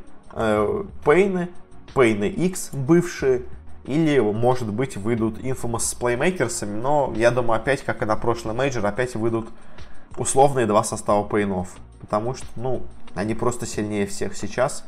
Пейны, 1.05 1.49
Пейны 1.95 2.29
X 2.29 2.71
бывшие, 2.73 3.43
или, 3.85 4.19
может 4.21 4.73
быть, 4.73 4.97
выйдут 4.97 5.39
Infamous 5.39 5.81
с 5.81 5.95
плеймейкерсами, 5.95 6.79
но 6.81 7.13
я 7.17 7.31
думаю, 7.31 7.61
опять, 7.61 7.83
как 7.83 8.03
и 8.03 8.05
на 8.05 8.17
прошлый 8.17 8.55
мейджор, 8.55 8.87
опять 8.87 9.15
выйдут 9.17 9.49
условные 10.17 10.67
два 10.67 10.85
состава 10.85 11.25
пейнов. 11.25 11.71
Потому 12.01 12.35
что, 12.35 12.47
ну, 12.57 12.83
они 13.15 13.35
просто 13.35 13.67
сильнее 13.67 14.07
всех 14.07 14.37
сейчас 14.37 14.85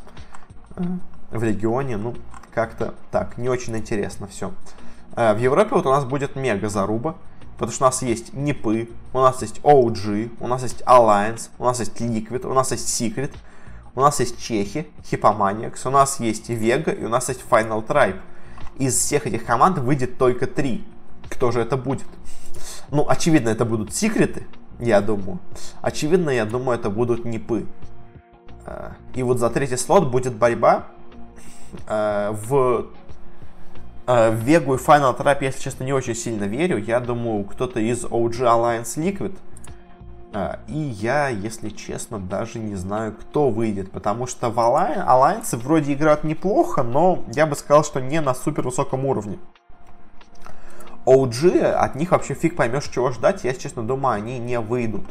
э, 0.76 0.82
в 1.30 1.42
регионе. 1.42 1.96
Ну, 1.96 2.14
как-то 2.52 2.94
так, 3.10 3.38
не 3.38 3.48
очень 3.48 3.76
интересно 3.76 4.26
все. 4.26 4.52
Э, 5.16 5.34
в 5.34 5.38
Европе 5.38 5.74
вот 5.74 5.86
у 5.86 5.90
нас 5.90 6.04
будет 6.04 6.36
мега 6.36 6.68
заруба. 6.68 7.16
Потому 7.54 7.72
что 7.72 7.84
у 7.84 7.88
нас 7.88 8.02
есть 8.02 8.34
НИПы, 8.34 8.88
у 9.12 9.18
нас 9.18 9.40
есть 9.42 9.60
OG, 9.60 10.36
у 10.40 10.46
нас 10.48 10.62
есть 10.62 10.82
Alliance, 10.82 11.50
у 11.58 11.64
нас 11.64 11.78
есть 11.78 12.00
Liquid, 12.00 12.46
у 12.46 12.52
нас 12.52 12.72
есть 12.72 13.00
Secret, 13.00 13.32
у 13.94 14.00
нас 14.00 14.18
есть 14.20 14.38
Чехи, 14.38 14.88
Hipomaniacs, 15.10 15.86
у 15.86 15.90
нас 15.90 16.18
есть 16.18 16.50
Vega 16.50 16.92
и 16.98 17.04
у 17.04 17.08
нас 17.08 17.28
есть 17.28 17.44
Final 17.48 17.86
Tribe 17.86 18.18
из 18.78 18.96
всех 18.96 19.26
этих 19.26 19.44
команд 19.44 19.78
выйдет 19.78 20.18
только 20.18 20.46
три. 20.46 20.84
Кто 21.28 21.52
же 21.52 21.60
это 21.60 21.76
будет? 21.76 22.06
Ну, 22.90 23.06
очевидно, 23.08 23.48
это 23.48 23.64
будут 23.64 23.94
секреты, 23.94 24.46
я 24.78 25.00
думаю. 25.00 25.38
Очевидно, 25.80 26.30
я 26.30 26.44
думаю, 26.44 26.78
это 26.78 26.90
будут 26.90 27.24
непы. 27.24 27.66
Э, 28.66 28.92
и 29.14 29.22
вот 29.22 29.38
за 29.38 29.50
третий 29.50 29.76
слот 29.76 30.10
будет 30.10 30.34
борьба 30.34 30.86
э, 31.86 32.30
в 32.32 32.86
в 34.06 34.34
Вегу 34.34 34.74
и 34.74 34.78
Final 34.78 35.16
Tribe, 35.16 35.38
если 35.40 35.60
честно, 35.62 35.84
не 35.84 35.92
очень 35.92 36.14
сильно 36.14 36.44
верю. 36.44 36.78
Я 36.78 37.00
думаю, 37.00 37.44
кто-то 37.44 37.80
из 37.80 38.04
OG 38.04 38.40
Alliance 38.40 38.96
Liquid 38.96 39.36
а, 40.36 40.58
и 40.66 40.76
я, 40.76 41.28
если 41.28 41.68
честно, 41.68 42.18
даже 42.18 42.58
не 42.58 42.74
знаю, 42.74 43.12
кто 43.12 43.50
выйдет, 43.50 43.92
потому 43.92 44.26
что 44.26 44.50
в 44.50 44.58
Alliance 44.58 45.56
вроде 45.56 45.92
играют 45.92 46.24
неплохо, 46.24 46.82
но 46.82 47.24
я 47.32 47.46
бы 47.46 47.54
сказал, 47.54 47.84
что 47.84 48.00
не 48.00 48.20
на 48.20 48.34
супер 48.34 48.64
высоком 48.64 49.06
уровне. 49.06 49.38
OG, 51.06 51.60
от 51.62 51.94
них 51.94 52.10
вообще 52.10 52.34
фиг 52.34 52.56
поймешь, 52.56 52.88
чего 52.88 53.12
ждать, 53.12 53.44
я, 53.44 53.50
если 53.50 53.62
честно, 53.62 53.84
думаю, 53.84 54.16
они 54.16 54.40
не 54.40 54.58
выйдут. 54.58 55.04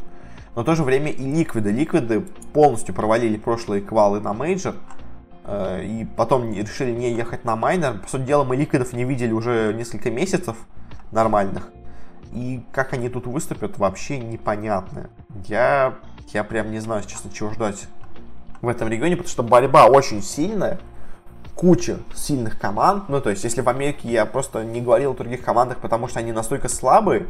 Но 0.54 0.62
в 0.62 0.66
то 0.66 0.74
же 0.74 0.82
время 0.82 1.10
и 1.10 1.24
Ликвиды. 1.24 1.70
Ликвиды 1.70 2.20
полностью 2.52 2.94
провалили 2.94 3.38
прошлые 3.38 3.80
квалы 3.80 4.20
на 4.20 4.34
мейджор, 4.34 4.74
э, 4.74 4.76
и 5.46 6.06
потом 6.16 6.52
решили 6.52 6.90
не 6.92 7.12
ехать 7.12 7.44
на 7.44 7.56
майнер. 7.56 7.98
По 7.98 8.08
сути 8.08 8.22
дела, 8.22 8.44
мы 8.44 8.56
Ликвидов 8.56 8.92
не 8.92 9.04
видели 9.04 9.32
уже 9.32 9.74
несколько 9.74 10.10
месяцев 10.10 10.56
нормальных. 11.10 11.68
И 12.32 12.64
как 12.72 12.92
они 12.92 13.08
тут 13.08 13.26
выступят, 13.26 13.78
вообще 13.78 14.18
непонятно. 14.18 15.10
Я, 15.46 15.94
я 16.32 16.44
прям 16.44 16.70
не 16.70 16.80
знаю, 16.80 17.02
честно, 17.06 17.30
чего 17.30 17.50
ждать 17.50 17.86
в 18.60 18.68
этом 18.68 18.88
регионе, 18.88 19.16
потому 19.16 19.30
что 19.30 19.42
борьба 19.42 19.86
очень 19.86 20.22
сильная, 20.22 20.80
куча 21.54 21.98
сильных 22.14 22.58
команд. 22.58 23.08
Ну, 23.08 23.20
то 23.20 23.30
есть, 23.30 23.44
если 23.44 23.60
в 23.60 23.68
Америке 23.68 24.08
я 24.08 24.26
просто 24.26 24.64
не 24.64 24.80
говорил 24.80 25.12
о 25.12 25.14
других 25.14 25.42
командах, 25.42 25.78
потому 25.78 26.08
что 26.08 26.18
они 26.18 26.32
настолько 26.32 26.68
слабые, 26.68 27.26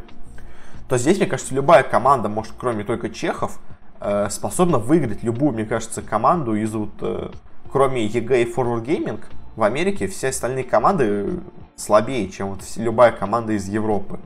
то 0.87 0.97
здесь, 0.97 1.17
мне 1.17 1.27
кажется, 1.27 1.53
любая 1.53 1.83
команда, 1.83 2.29
может, 2.29 2.53
кроме 2.57 2.83
только 2.83 3.09
чехов, 3.09 3.59
э, 3.99 4.29
способна 4.29 4.77
выиграть 4.77 5.23
любую, 5.23 5.53
мне 5.53 5.65
кажется, 5.65 6.01
команду 6.01 6.55
из 6.55 6.73
вот, 6.73 6.91
э, 7.01 7.29
кроме 7.75 8.07
EG 8.07 8.41
и 8.41 8.45
Forward 8.45 8.85
Gaming, 8.85 9.19
в 9.57 9.63
Америке 9.63 10.07
все 10.07 10.29
остальные 10.29 10.63
команды 10.63 11.41
слабее, 11.75 12.29
чем 12.29 12.51
вот 12.51 12.61
любая 12.77 13.11
команда 13.11 13.51
из 13.51 13.67
Европы. 13.67 14.21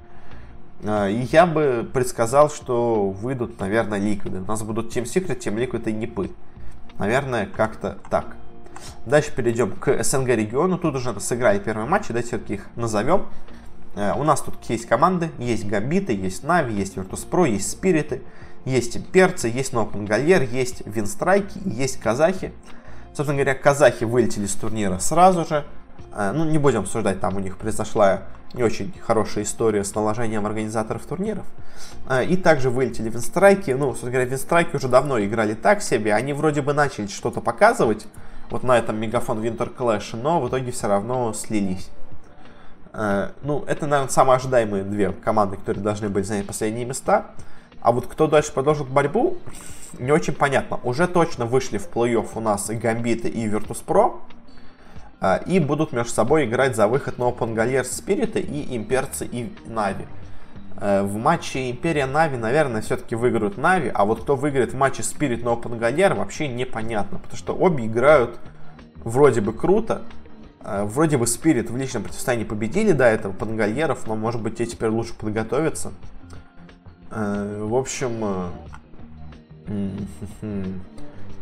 Э, 0.83 1.11
и 1.11 1.27
я 1.31 1.47
бы 1.47 1.89
предсказал, 1.91 2.51
что 2.51 3.09
выйдут, 3.09 3.59
наверное, 3.59 3.97
Ликвиды. 3.97 4.41
У 4.41 4.45
нас 4.45 4.61
будут 4.61 4.95
Team 4.95 5.05
Secret, 5.05 5.39
Team 5.39 5.55
Liquid 5.55 5.89
и 5.89 5.93
Нипы. 5.93 6.29
Наверное, 6.99 7.47
как-то 7.47 7.97
так. 8.11 8.35
Дальше 9.07 9.33
перейдем 9.35 9.71
к 9.71 10.03
СНГ 10.03 10.27
региону. 10.27 10.77
Тут 10.77 10.93
уже 10.93 11.19
сыграли 11.19 11.57
первый 11.57 11.87
матч, 11.87 12.09
давайте 12.09 12.27
все-таки 12.27 12.53
их 12.53 12.67
назовем. 12.75 13.25
Э, 13.95 14.13
у 14.13 14.23
нас 14.23 14.41
тут 14.41 14.63
есть 14.69 14.85
команды, 14.85 15.31
есть 15.39 15.65
Гамбиты, 15.65 16.13
есть 16.13 16.43
Нави, 16.43 16.75
есть 16.75 16.97
Virtus.pro, 16.97 17.49
есть 17.49 17.71
Спириты, 17.71 18.21
есть 18.65 18.95
Имперцы, 18.95 19.47
есть 19.47 19.73
Нокон 19.73 20.05
Гальер, 20.05 20.43
есть 20.43 20.83
Винстрайки, 20.85 21.59
есть 21.65 21.99
Казахи. 21.99 22.53
Собственно 23.13 23.33
говоря, 23.33 23.55
казахи 23.55 24.03
вылетели 24.03 24.45
с 24.45 24.55
турнира 24.55 24.99
сразу 24.99 25.45
же. 25.45 25.65
Э, 26.13 26.31
ну, 26.33 26.45
не 26.45 26.57
будем 26.57 26.81
обсуждать, 26.81 27.19
там 27.19 27.35
у 27.35 27.39
них 27.39 27.57
произошла 27.57 28.23
не 28.53 28.63
очень 28.63 28.93
хорошая 29.05 29.43
история 29.43 29.83
с 29.83 29.93
наложением 29.93 30.45
организаторов 30.45 31.05
турниров. 31.05 31.45
Э, 32.09 32.23
и 32.23 32.35
также 32.37 32.69
вылетели 32.69 33.09
Винстрайки. 33.09 33.71
Ну, 33.71 33.87
собственно 33.89 34.11
говоря, 34.11 34.29
Винстрайки 34.29 34.75
уже 34.75 34.87
давно 34.87 35.19
играли 35.19 35.53
так 35.53 35.81
себе. 35.81 36.13
Они 36.13 36.33
вроде 36.33 36.61
бы 36.61 36.73
начали 36.73 37.07
что-то 37.07 37.41
показывать 37.41 38.07
вот 38.49 38.63
на 38.63 38.77
этом 38.77 38.99
Мегафон 38.99 39.43
Winter 39.43 39.73
Clash, 39.75 40.19
но 40.19 40.41
в 40.41 40.49
итоге 40.49 40.71
все 40.71 40.87
равно 40.87 41.33
слились. 41.33 41.89
Э, 42.93 43.29
ну, 43.43 43.63
это, 43.67 43.85
наверное, 43.85 44.11
самые 44.11 44.37
ожидаемые 44.37 44.83
две 44.83 45.11
команды, 45.11 45.57
которые 45.57 45.83
должны 45.83 46.09
были 46.09 46.23
занять 46.23 46.47
последние 46.47 46.85
места. 46.85 47.27
А 47.81 47.91
вот 47.91 48.07
кто 48.07 48.27
дальше 48.27 48.51
продолжит 48.51 48.87
борьбу, 48.87 49.37
не 49.99 50.11
очень 50.11 50.33
понятно. 50.33 50.79
Уже 50.83 51.07
точно 51.07 51.45
вышли 51.45 51.77
в 51.77 51.89
плей-офф 51.89 52.29
у 52.35 52.39
нас 52.39 52.69
и 52.69 52.75
Гамбиты, 52.75 53.29
и 53.29 53.47
Virtus.pro. 53.47 54.19
Э, 55.21 55.39
и 55.45 55.59
будут 55.59 55.91
между 55.91 56.11
собой 56.11 56.45
играть 56.45 56.75
за 56.75 56.87
выход 56.87 57.17
на 57.17 57.23
Open 57.23 57.55
Gallier 57.55 57.83
Спириты 57.83 58.39
и 58.39 58.75
Имперцы 58.75 59.25
и 59.25 59.53
Нави. 59.65 60.05
Э, 60.77 61.03
в 61.03 61.15
матче 61.17 61.69
Империя 61.69 62.05
Нави, 62.05 62.37
наверное, 62.37 62.81
все-таки 62.81 63.15
выиграют 63.15 63.57
Нави, 63.57 63.91
а 63.93 64.05
вот 64.05 64.21
кто 64.21 64.35
выиграет 64.35 64.73
в 64.73 64.77
матче 64.77 65.03
Спирит 65.03 65.43
на 65.43 65.49
Open 65.49 65.79
Gallier, 65.79 66.15
вообще 66.15 66.47
непонятно, 66.47 67.19
потому 67.19 67.37
что 67.37 67.53
обе 67.53 67.85
играют 67.85 68.39
вроде 69.03 69.41
бы 69.41 69.53
круто, 69.53 70.03
э, 70.61 70.83
Вроде 70.83 71.17
бы 71.17 71.27
Спирит 71.27 71.69
в 71.69 71.77
личном 71.77 72.03
противостоянии 72.03 72.45
победили 72.45 72.91
до 72.91 73.05
этого 73.05 73.33
пангальеров, 73.33 74.07
но 74.07 74.15
может 74.15 74.41
быть 74.41 74.57
те 74.57 74.65
теперь 74.65 74.89
лучше 74.89 75.13
подготовиться. 75.13 75.91
В 77.09 77.75
общем, 77.75 78.51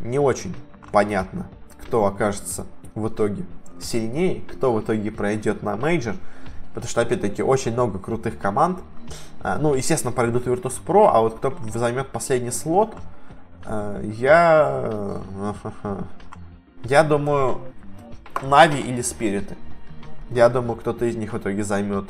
не 0.01 0.20
очень 0.20 0.55
понятно, 0.91 1.47
кто 1.82 2.05
окажется 2.05 2.65
в 2.95 3.07
итоге 3.09 3.43
сильнее, 3.80 4.41
кто 4.41 4.74
в 4.74 4.82
итоге 4.82 5.11
пройдет 5.11 5.63
на 5.63 5.76
мейджор. 5.76 6.15
Потому 6.74 6.89
что, 6.89 7.01
опять-таки, 7.01 7.41
очень 7.41 7.74
много 7.74 7.99
крутых 7.99 8.38
команд. 8.38 8.80
А, 9.41 9.57
ну, 9.57 9.74
естественно, 9.74 10.11
пройдут 10.11 10.47
Virtus.pro, 10.47 11.09
а 11.11 11.22
вот 11.22 11.38
кто 11.38 11.55
займет 11.74 12.09
последний 12.09 12.51
слот, 12.51 12.95
я... 13.65 15.22
Я 16.84 17.03
думаю, 17.03 17.59
Нави 18.41 18.80
или 18.80 19.01
Спириты. 19.01 19.57
Я 20.30 20.49
думаю, 20.49 20.76
кто-то 20.78 21.05
из 21.05 21.15
них 21.15 21.34
в 21.34 21.38
итоге 21.38 21.63
займет 21.63 22.05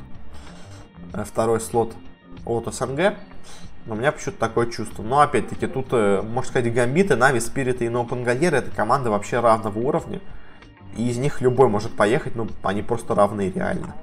э, 1.13 1.23
второй 1.23 1.61
слот 1.61 1.93
от 2.47 2.73
СНГ. 2.73 3.15
Но 3.85 3.95
у 3.95 3.97
меня 3.97 4.11
почему-то 4.11 4.39
такое 4.39 4.67
чувство. 4.67 5.01
Но 5.03 5.21
опять-таки 5.21 5.67
тут, 5.67 5.87
э, 5.91 6.21
можно 6.21 6.49
сказать, 6.49 6.73
Гамбиты, 6.73 7.15
Нави, 7.15 7.39
Спириты 7.39 7.85
и 7.85 7.87
Gallier 7.87 8.55
это 8.55 8.69
команды 8.71 9.09
вообще 9.09 9.39
равного 9.39 9.79
уровня. 9.79 10.19
И 10.97 11.09
из 11.09 11.17
них 11.17 11.41
любой 11.41 11.69
может 11.69 11.95
поехать, 11.95 12.35
но 12.35 12.47
они 12.63 12.81
просто 12.81 13.15
равны 13.15 13.51
реально. 13.53 13.95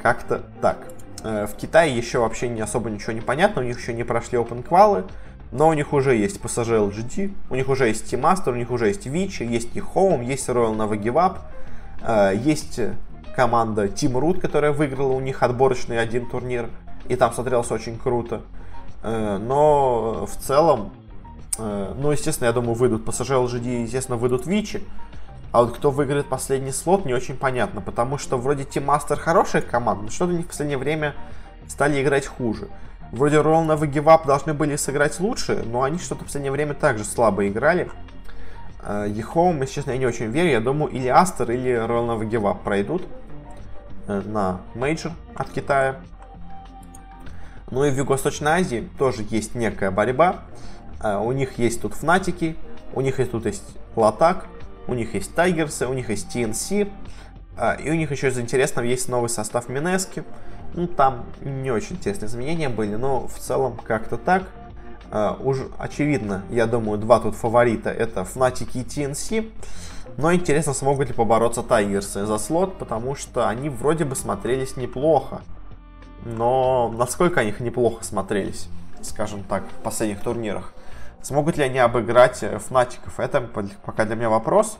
Как-то 0.00 0.42
так. 0.60 0.88
Э, 1.22 1.46
в 1.46 1.54
Китае 1.54 1.96
еще 1.96 2.18
вообще 2.18 2.48
не 2.48 2.60
особо 2.60 2.90
ничего 2.90 3.12
не 3.12 3.20
понятно, 3.20 3.62
у 3.62 3.64
них 3.64 3.78
еще 3.78 3.92
не 3.92 4.04
прошли 4.04 4.38
open 4.38 4.62
квалы, 4.62 5.04
но 5.52 5.68
у 5.68 5.72
них 5.72 5.92
уже 5.92 6.14
есть 6.14 6.40
PSG 6.40 6.90
LGD, 6.90 7.34
у 7.50 7.54
них 7.54 7.68
уже 7.68 7.88
есть 7.88 8.12
Team 8.12 8.20
Master, 8.20 8.52
у 8.52 8.56
них 8.56 8.70
уже 8.70 8.88
есть 8.88 9.06
Вичи, 9.06 9.42
есть 9.42 9.74
их 9.76 9.86
Home, 9.94 10.24
есть 10.24 10.48
Royal 10.48 10.76
Nova 10.76 10.98
Give 10.98 11.14
Up, 11.14 11.38
э, 12.02 12.36
есть 12.36 12.80
команда 13.34 13.86
Team 13.86 14.12
Root, 14.12 14.40
которая 14.40 14.72
выиграла 14.72 15.12
у 15.12 15.20
них 15.20 15.42
отборочный 15.42 16.00
один 16.00 16.26
турнир, 16.26 16.70
и 17.06 17.16
там 17.16 17.32
смотрелось 17.32 17.70
очень 17.70 17.98
круто. 17.98 18.42
Э, 19.02 19.38
но 19.38 20.26
в 20.26 20.36
целом, 20.36 20.92
ну, 21.58 22.12
естественно, 22.12 22.46
я 22.46 22.52
думаю, 22.52 22.74
выйдут 22.74 23.04
PSG 23.04 23.46
LGD, 23.46 23.82
естественно, 23.82 24.16
выйдут 24.16 24.46
Вичи, 24.46 24.80
а 25.50 25.62
вот 25.62 25.76
кто 25.76 25.90
выиграет 25.90 26.26
последний 26.26 26.70
слот, 26.70 27.04
не 27.04 27.14
очень 27.14 27.36
понятно, 27.36 27.80
потому 27.80 28.16
что 28.16 28.36
вроде 28.36 28.62
Team 28.62 28.86
Master 28.86 29.16
хорошая 29.16 29.62
команда, 29.62 30.04
но 30.04 30.10
что-то 30.10 30.32
они 30.32 30.44
в 30.44 30.46
последнее 30.46 30.78
время 30.78 31.14
стали 31.66 32.00
играть 32.00 32.26
хуже. 32.26 32.68
Вроде 33.12 33.36
Roll 33.36 33.64
на 33.64 33.72
Give 33.72 34.26
должны 34.26 34.52
были 34.52 34.76
сыграть 34.76 35.18
лучше, 35.18 35.64
но 35.66 35.82
они 35.82 35.98
что-то 35.98 36.22
в 36.22 36.26
последнее 36.26 36.52
время 36.52 36.74
также 36.74 37.04
слабо 37.04 37.48
играли. 37.48 37.90
EHOME, 39.06 39.60
если 39.62 39.74
честно, 39.74 39.90
я 39.92 39.98
не 39.98 40.06
очень 40.06 40.26
верю. 40.26 40.50
Я 40.50 40.60
думаю, 40.60 40.92
или 40.92 41.08
Астер, 41.08 41.50
или 41.50 41.72
Roll 41.72 42.06
на 42.06 42.22
Give 42.22 42.56
пройдут 42.62 43.06
э, 44.06 44.22
на 44.24 44.60
мейджор 44.74 45.12
от 45.34 45.50
Китая. 45.50 45.96
Ну 47.70 47.84
и 47.84 47.90
в 47.90 47.96
Юго-Восточной 47.96 48.52
Азии 48.52 48.88
тоже 48.98 49.24
есть 49.28 49.54
некая 49.54 49.90
борьба. 49.90 50.44
Э, 51.02 51.18
у 51.18 51.32
них 51.32 51.58
есть 51.58 51.82
тут 51.82 51.94
Фнатики, 51.94 52.56
у 52.94 53.00
них 53.00 53.18
есть 53.18 53.30
тут 53.30 53.46
есть 53.46 53.64
Lotac, 53.96 54.46
у 54.86 54.94
них 54.94 55.14
есть 55.14 55.34
Тайгерсы, 55.34 55.86
у 55.86 55.92
них 55.92 56.08
есть 56.08 56.34
TNC, 56.34 56.90
а, 57.56 57.74
и 57.74 57.90
у 57.90 57.94
них 57.94 58.10
еще 58.10 58.28
из 58.28 58.38
интересного 58.38 58.86
есть 58.86 59.08
новый 59.08 59.28
состав 59.28 59.68
Минески. 59.68 60.24
Ну, 60.74 60.86
там 60.86 61.26
не 61.40 61.70
очень 61.70 61.96
интересные 61.96 62.28
изменения 62.28 62.68
были, 62.68 62.94
но 62.94 63.26
в 63.26 63.38
целом 63.38 63.76
как-то 63.76 64.16
так. 64.16 64.44
А, 65.10 65.36
уж 65.42 65.58
очевидно, 65.78 66.42
я 66.50 66.66
думаю, 66.66 66.98
два 66.98 67.20
тут 67.20 67.34
фаворита 67.34 67.90
это 67.90 68.20
Fnatic 68.20 68.70
и 68.74 68.82
TNC. 68.82 69.50
Но 70.16 70.32
интересно, 70.32 70.72
смогут 70.72 71.08
ли 71.08 71.14
побороться 71.14 71.62
Тайгерсы 71.62 72.26
за 72.26 72.38
слот, 72.38 72.78
потому 72.78 73.14
что 73.14 73.48
они 73.48 73.68
вроде 73.68 74.04
бы 74.04 74.16
смотрелись 74.16 74.76
неплохо. 74.76 75.42
Но 76.24 76.92
насколько 76.96 77.40
они 77.40 77.54
неплохо 77.58 78.04
смотрелись, 78.04 78.68
скажем 79.02 79.44
так, 79.44 79.64
в 79.64 79.82
последних 79.82 80.20
турнирах. 80.20 80.72
Смогут 81.22 81.56
ли 81.56 81.64
они 81.64 81.78
обыграть 81.78 82.42
э, 82.42 82.58
Фнатиков? 82.58 83.18
Это 83.18 83.40
пока 83.40 84.04
для 84.04 84.14
меня 84.14 84.30
вопрос. 84.30 84.78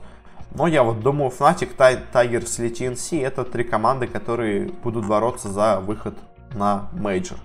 Но 0.52 0.66
я 0.66 0.82
вот 0.82 1.00
думаю, 1.00 1.30
Fnatic, 1.30 1.76
Tigers 1.76 2.62
или 2.62 2.70
TNC 2.70 3.24
это 3.24 3.44
три 3.44 3.64
команды, 3.64 4.06
которые 4.06 4.70
будут 4.70 5.06
бороться 5.06 5.50
за 5.50 5.80
выход 5.80 6.16
на 6.54 6.88
мейджор. 6.92 7.38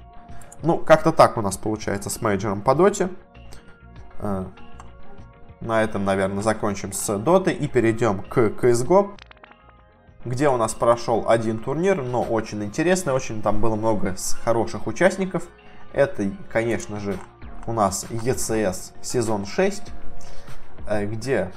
Ну, 0.62 0.78
как-то 0.78 1.12
так 1.12 1.38
у 1.38 1.42
нас 1.42 1.58
получается 1.58 2.10
с 2.10 2.22
мейджором 2.22 2.62
по 2.62 2.76
доте. 2.76 3.10
Э, 4.20 4.46
на 5.60 5.82
этом, 5.82 6.06
наверное, 6.06 6.44
закончим 6.44 6.94
с 6.94 7.18
дотой 7.18 7.54
и 7.54 7.68
перейдем 7.68 8.22
к 8.22 8.38
CSGO, 8.38 9.12
где 10.26 10.50
у 10.50 10.58
нас 10.58 10.74
прошел 10.74 11.26
один 11.28 11.60
турнир, 11.60 12.02
но 12.02 12.24
очень 12.24 12.64
интересный, 12.64 13.14
очень 13.14 13.42
там 13.42 13.60
было 13.60 13.76
много 13.76 14.16
хороших 14.44 14.88
участников. 14.88 15.44
Это, 15.92 16.32
конечно 16.52 17.00
же, 17.00 17.18
у 17.68 17.74
нас 17.74 18.06
ECS 18.10 18.94
сезон 19.02 19.46
6, 19.46 19.84
э, 20.88 21.06
где, 21.06 21.52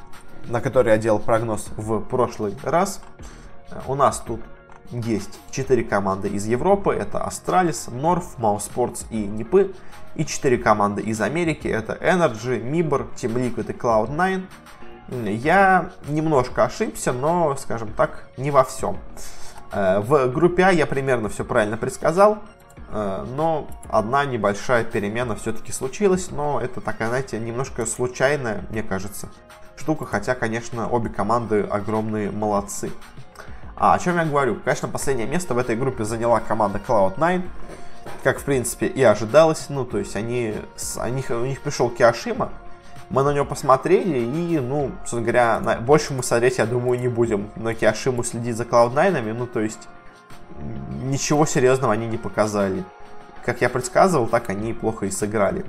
на 0.47 0.61
который 0.61 0.93
я 0.93 0.99
делал 0.99 1.19
прогноз 1.19 1.69
в 1.77 2.01
прошлый 2.01 2.57
раз. 2.63 3.01
Э, 3.71 3.81
у 3.87 3.95
нас 3.95 4.23
тут 4.25 4.41
есть 4.91 5.39
4 5.51 5.85
команды 5.85 6.29
из 6.29 6.47
Европы. 6.47 6.95
Это 6.95 7.19
Astralis, 7.19 7.91
North, 7.91 8.37
Mousesports 8.39 9.07
и 9.11 9.27
Нипы. 9.27 9.75
И 10.15 10.25
4 10.25 10.59
команды 10.59 11.03
из 11.03 11.21
Америки. 11.21 11.69
Это 11.69 11.95
Energy, 11.95 12.63
Mibor, 12.63 13.07
Team 13.17 13.35
Liquid 13.35 13.71
и 13.71 13.77
Cloud9. 13.77 14.45
Я 15.09 15.91
немножко 16.09 16.65
ошибся, 16.65 17.13
но, 17.13 17.57
скажем 17.57 17.93
так, 17.93 18.29
не 18.37 18.51
во 18.51 18.65
всем. 18.65 18.99
Э, 19.73 20.01
в 20.01 20.29
группе 20.29 20.65
А 20.65 20.73
я 20.73 20.87
примерно 20.87 21.29
все 21.29 21.45
правильно 21.45 21.77
предсказал. 21.77 22.39
Э, 22.91 23.25
но 23.37 23.69
одна 23.89 24.25
небольшая 24.25 24.85
перемена 24.85 25.37
все-таки 25.37 25.73
случилась, 25.73 26.31
но 26.31 26.61
это 26.61 26.81
такая, 26.81 27.09
знаете, 27.09 27.39
немножко 27.39 27.87
случайная, 27.87 28.65
мне 28.71 28.83
кажется, 28.83 29.29
штука, 29.77 30.07
хотя, 30.07 30.35
конечно, 30.35 30.89
обе 30.89 31.09
команды 31.11 31.63
огромные 31.63 32.31
молодцы. 32.31 32.91
А 33.77 33.95
о 33.95 33.99
чем 33.99 34.17
я 34.17 34.25
говорю? 34.25 34.57
Конечно, 34.65 34.89
последнее 34.89 35.29
место 35.29 35.55
в 35.55 35.59
этой 35.59 35.77
группе 35.77 36.05
заняла 36.05 36.41
команда 36.41 36.81
Cloud9, 36.87 37.43
как, 38.25 38.39
в 38.39 38.45
принципе, 38.45 38.87
и 38.87 39.03
ожидалось. 39.03 39.67
Ну, 39.69 39.85
то 39.85 39.99
есть, 39.99 40.17
они, 40.17 40.55
они, 40.97 41.25
у 41.29 41.45
них 41.45 41.61
пришел 41.61 41.91
Киашима, 41.91 42.51
мы 43.09 43.23
на 43.23 43.33
него 43.33 43.45
посмотрели, 43.45 44.19
и, 44.19 44.59
ну, 44.59 44.91
собственно 45.01 45.23
говоря, 45.23 45.61
на, 45.61 45.77
больше 45.77 46.13
мы 46.13 46.23
смотреть, 46.23 46.59
я 46.59 46.67
думаю, 46.67 46.99
не 46.99 47.09
будем 47.09 47.51
на 47.57 47.75
Киашиму 47.75 48.25
следить 48.25 48.57
за 48.57 48.65
Cloud9, 48.65 49.33
ну, 49.33 49.47
то 49.47 49.61
есть, 49.61 49.89
ничего 51.03 51.47
серьезного 51.47 51.93
они 51.93 52.07
не 52.07 52.19
показали. 52.19 52.85
Как 53.45 53.61
я 53.61 53.69
предсказывал, 53.69 54.27
так 54.27 54.51
они 54.51 54.73
плохо 54.73 55.07
и 55.07 55.11
сыграли. 55.11 55.65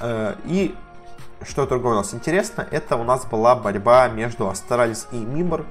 Э, 0.00 0.34
и 0.44 0.74
что 1.42 1.66
другое 1.66 1.94
у 1.94 1.96
нас 1.96 2.12
интересно, 2.12 2.66
это 2.70 2.96
у 2.96 3.04
нас 3.04 3.24
была 3.24 3.54
борьба 3.54 4.08
между 4.08 4.48
Астралис 4.48 5.08
и 5.12 5.16
Мибор. 5.16 5.64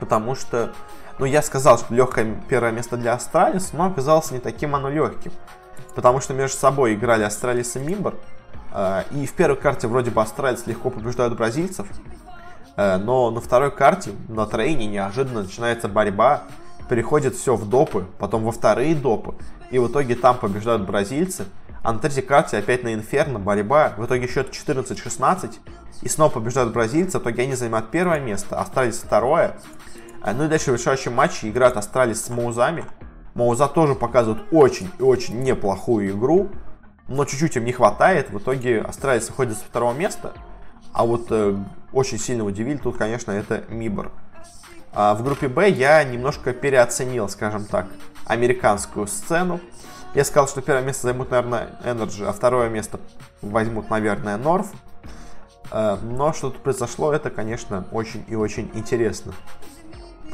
потому 0.00 0.34
что, 0.34 0.72
ну, 1.18 1.24
я 1.24 1.42
сказал, 1.42 1.78
что 1.78 1.94
легкое 1.94 2.40
первое 2.48 2.72
место 2.72 2.96
для 2.96 3.14
Астралис, 3.14 3.72
но 3.72 3.86
оказалось 3.86 4.30
не 4.30 4.38
таким 4.38 4.74
оно 4.74 4.90
легким. 4.90 5.32
Потому 5.94 6.20
что 6.20 6.34
между 6.34 6.56
собой 6.58 6.94
играли 6.94 7.24
Астралис 7.24 7.74
и 7.76 7.80
Мибр, 7.80 8.14
э, 8.14 8.37
и 9.12 9.26
в 9.26 9.32
первой 9.32 9.56
карте 9.56 9.88
вроде 9.88 10.10
бы 10.10 10.20
Астралис 10.20 10.66
легко 10.66 10.90
побеждают 10.90 11.36
бразильцев, 11.36 11.86
э, 12.76 12.96
но 12.98 13.30
на 13.30 13.40
второй 13.40 13.70
карте, 13.70 14.12
на 14.28 14.46
трейне, 14.46 14.86
неожиданно 14.86 15.42
начинается 15.42 15.88
борьба, 15.88 16.42
переходит 16.88 17.34
все 17.34 17.56
в 17.56 17.68
допы, 17.68 18.06
потом 18.18 18.44
во 18.44 18.52
вторые 18.52 18.94
допы, 18.94 19.34
и 19.70 19.78
в 19.78 19.88
итоге 19.88 20.16
там 20.16 20.36
побеждают 20.36 20.82
бразильцы, 20.82 21.46
а 21.82 21.92
на 21.92 21.98
третьей 21.98 22.22
карте 22.22 22.58
опять 22.58 22.82
на 22.82 22.92
Инферно 22.92 23.38
борьба, 23.38 23.94
в 23.96 24.04
итоге 24.04 24.26
счет 24.26 24.50
14-16, 24.50 25.56
и 26.02 26.08
снова 26.08 26.30
побеждают 26.30 26.72
бразильцы, 26.72 27.18
в 27.18 27.22
итоге 27.22 27.44
они 27.44 27.54
занимают 27.54 27.90
первое 27.90 28.20
место, 28.20 28.60
Астралис 28.60 28.98
второе, 28.98 29.56
э, 30.22 30.32
ну 30.32 30.44
и 30.44 30.48
дальше 30.48 30.72
в 30.72 30.74
решающем 30.74 31.14
матче 31.14 31.48
играют 31.48 31.76
Астралис 31.76 32.22
с 32.22 32.28
Маузами, 32.28 32.84
Мауза 33.34 33.68
тоже 33.68 33.94
показывают 33.94 34.42
очень 34.50 34.90
и 34.98 35.02
очень 35.02 35.42
неплохую 35.42 36.10
игру, 36.10 36.50
но 37.08 37.24
чуть-чуть 37.24 37.56
им 37.56 37.64
не 37.64 37.72
хватает. 37.72 38.30
В 38.30 38.38
итоге 38.38 38.80
Астралис 38.80 39.28
выходит 39.28 39.56
с 39.56 39.60
второго 39.60 39.92
места. 39.92 40.32
А 40.92 41.04
вот 41.04 41.26
э, 41.30 41.56
очень 41.92 42.18
сильно 42.18 42.44
удивили 42.44 42.76
тут, 42.76 42.96
конечно, 42.96 43.32
это 43.32 43.64
Мибор. 43.68 44.12
А 44.92 45.14
в 45.14 45.22
группе 45.22 45.48
Б 45.48 45.68
я 45.68 46.02
немножко 46.04 46.52
переоценил, 46.52 47.28
скажем 47.28 47.64
так, 47.64 47.86
американскую 48.24 49.06
сцену. 49.06 49.60
Я 50.14 50.24
сказал, 50.24 50.48
что 50.48 50.62
первое 50.62 50.82
место 50.82 51.02
займут, 51.02 51.30
наверное, 51.30 51.70
Energy, 51.84 52.24
а 52.24 52.32
второе 52.32 52.68
место 52.68 53.00
возьмут, 53.42 53.90
наверное, 53.90 54.38
North. 54.38 54.68
Э, 55.70 55.96
но 56.02 56.32
что 56.32 56.50
тут 56.50 56.62
произошло, 56.62 57.12
это, 57.12 57.30
конечно, 57.30 57.86
очень 57.92 58.24
и 58.28 58.34
очень 58.34 58.70
интересно. 58.74 59.32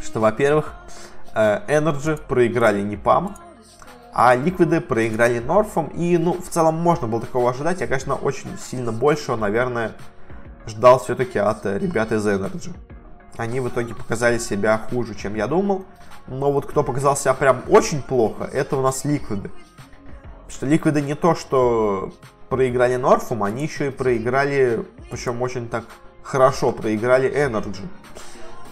Что, 0.01 0.20
во-первых, 0.20 0.75
Э, 1.35 1.61
Energy 1.66 2.16
проиграли 2.16 2.81
Непам, 2.81 3.35
а 4.15 4.37
Ликвиды 4.37 4.81
проиграли 4.81 5.41
Норфом. 5.41 5.89
И, 5.89 6.17
ну, 6.17 6.41
в 6.41 6.49
целом 6.49 6.77
можно 6.77 7.09
было 7.09 7.21
такого 7.21 7.51
ожидать. 7.51 7.81
Я, 7.81 7.89
конечно, 7.89 8.15
очень 8.15 8.57
сильно 8.59 8.93
большего, 8.93 9.37
наверное, 9.37 9.93
ждал 10.67 11.01
все-таки 11.01 11.39
от 11.39 11.67
ребят 11.67 12.12
из 12.12 12.25
Energy. 12.25 12.73
Они 13.37 13.59
в 13.59 13.69
итоге 13.69 13.95
показали 13.95 14.39
себя 14.39 14.79
хуже, 14.79 15.17
чем 15.17 15.35
я 15.35 15.49
думал. 15.49 15.85
Но 16.29 16.53
вот 16.53 16.65
кто 16.67 16.85
показал 16.85 17.17
себя 17.17 17.35
прям 17.35 17.62
очень 17.69 18.01
плохо, 18.01 18.49
это 18.53 18.77
у 18.77 18.83
нас 18.83 19.05
Ликвиды. 19.05 19.51
Потому 19.51 20.51
что 20.51 20.67
Ликвиды 20.67 21.03
не 21.03 21.17
то, 21.17 21.35
что 21.35 22.15
проиграли 22.49 22.95
Норфом, 22.95 23.43
они 23.43 23.65
еще 23.65 23.89
и 23.89 23.91
проиграли, 23.91 24.87
причем 25.11 25.43
очень 25.43 25.69
так 25.69 25.85
хорошо 26.23 26.71
проиграли 26.71 27.29
Energy. 27.29 27.85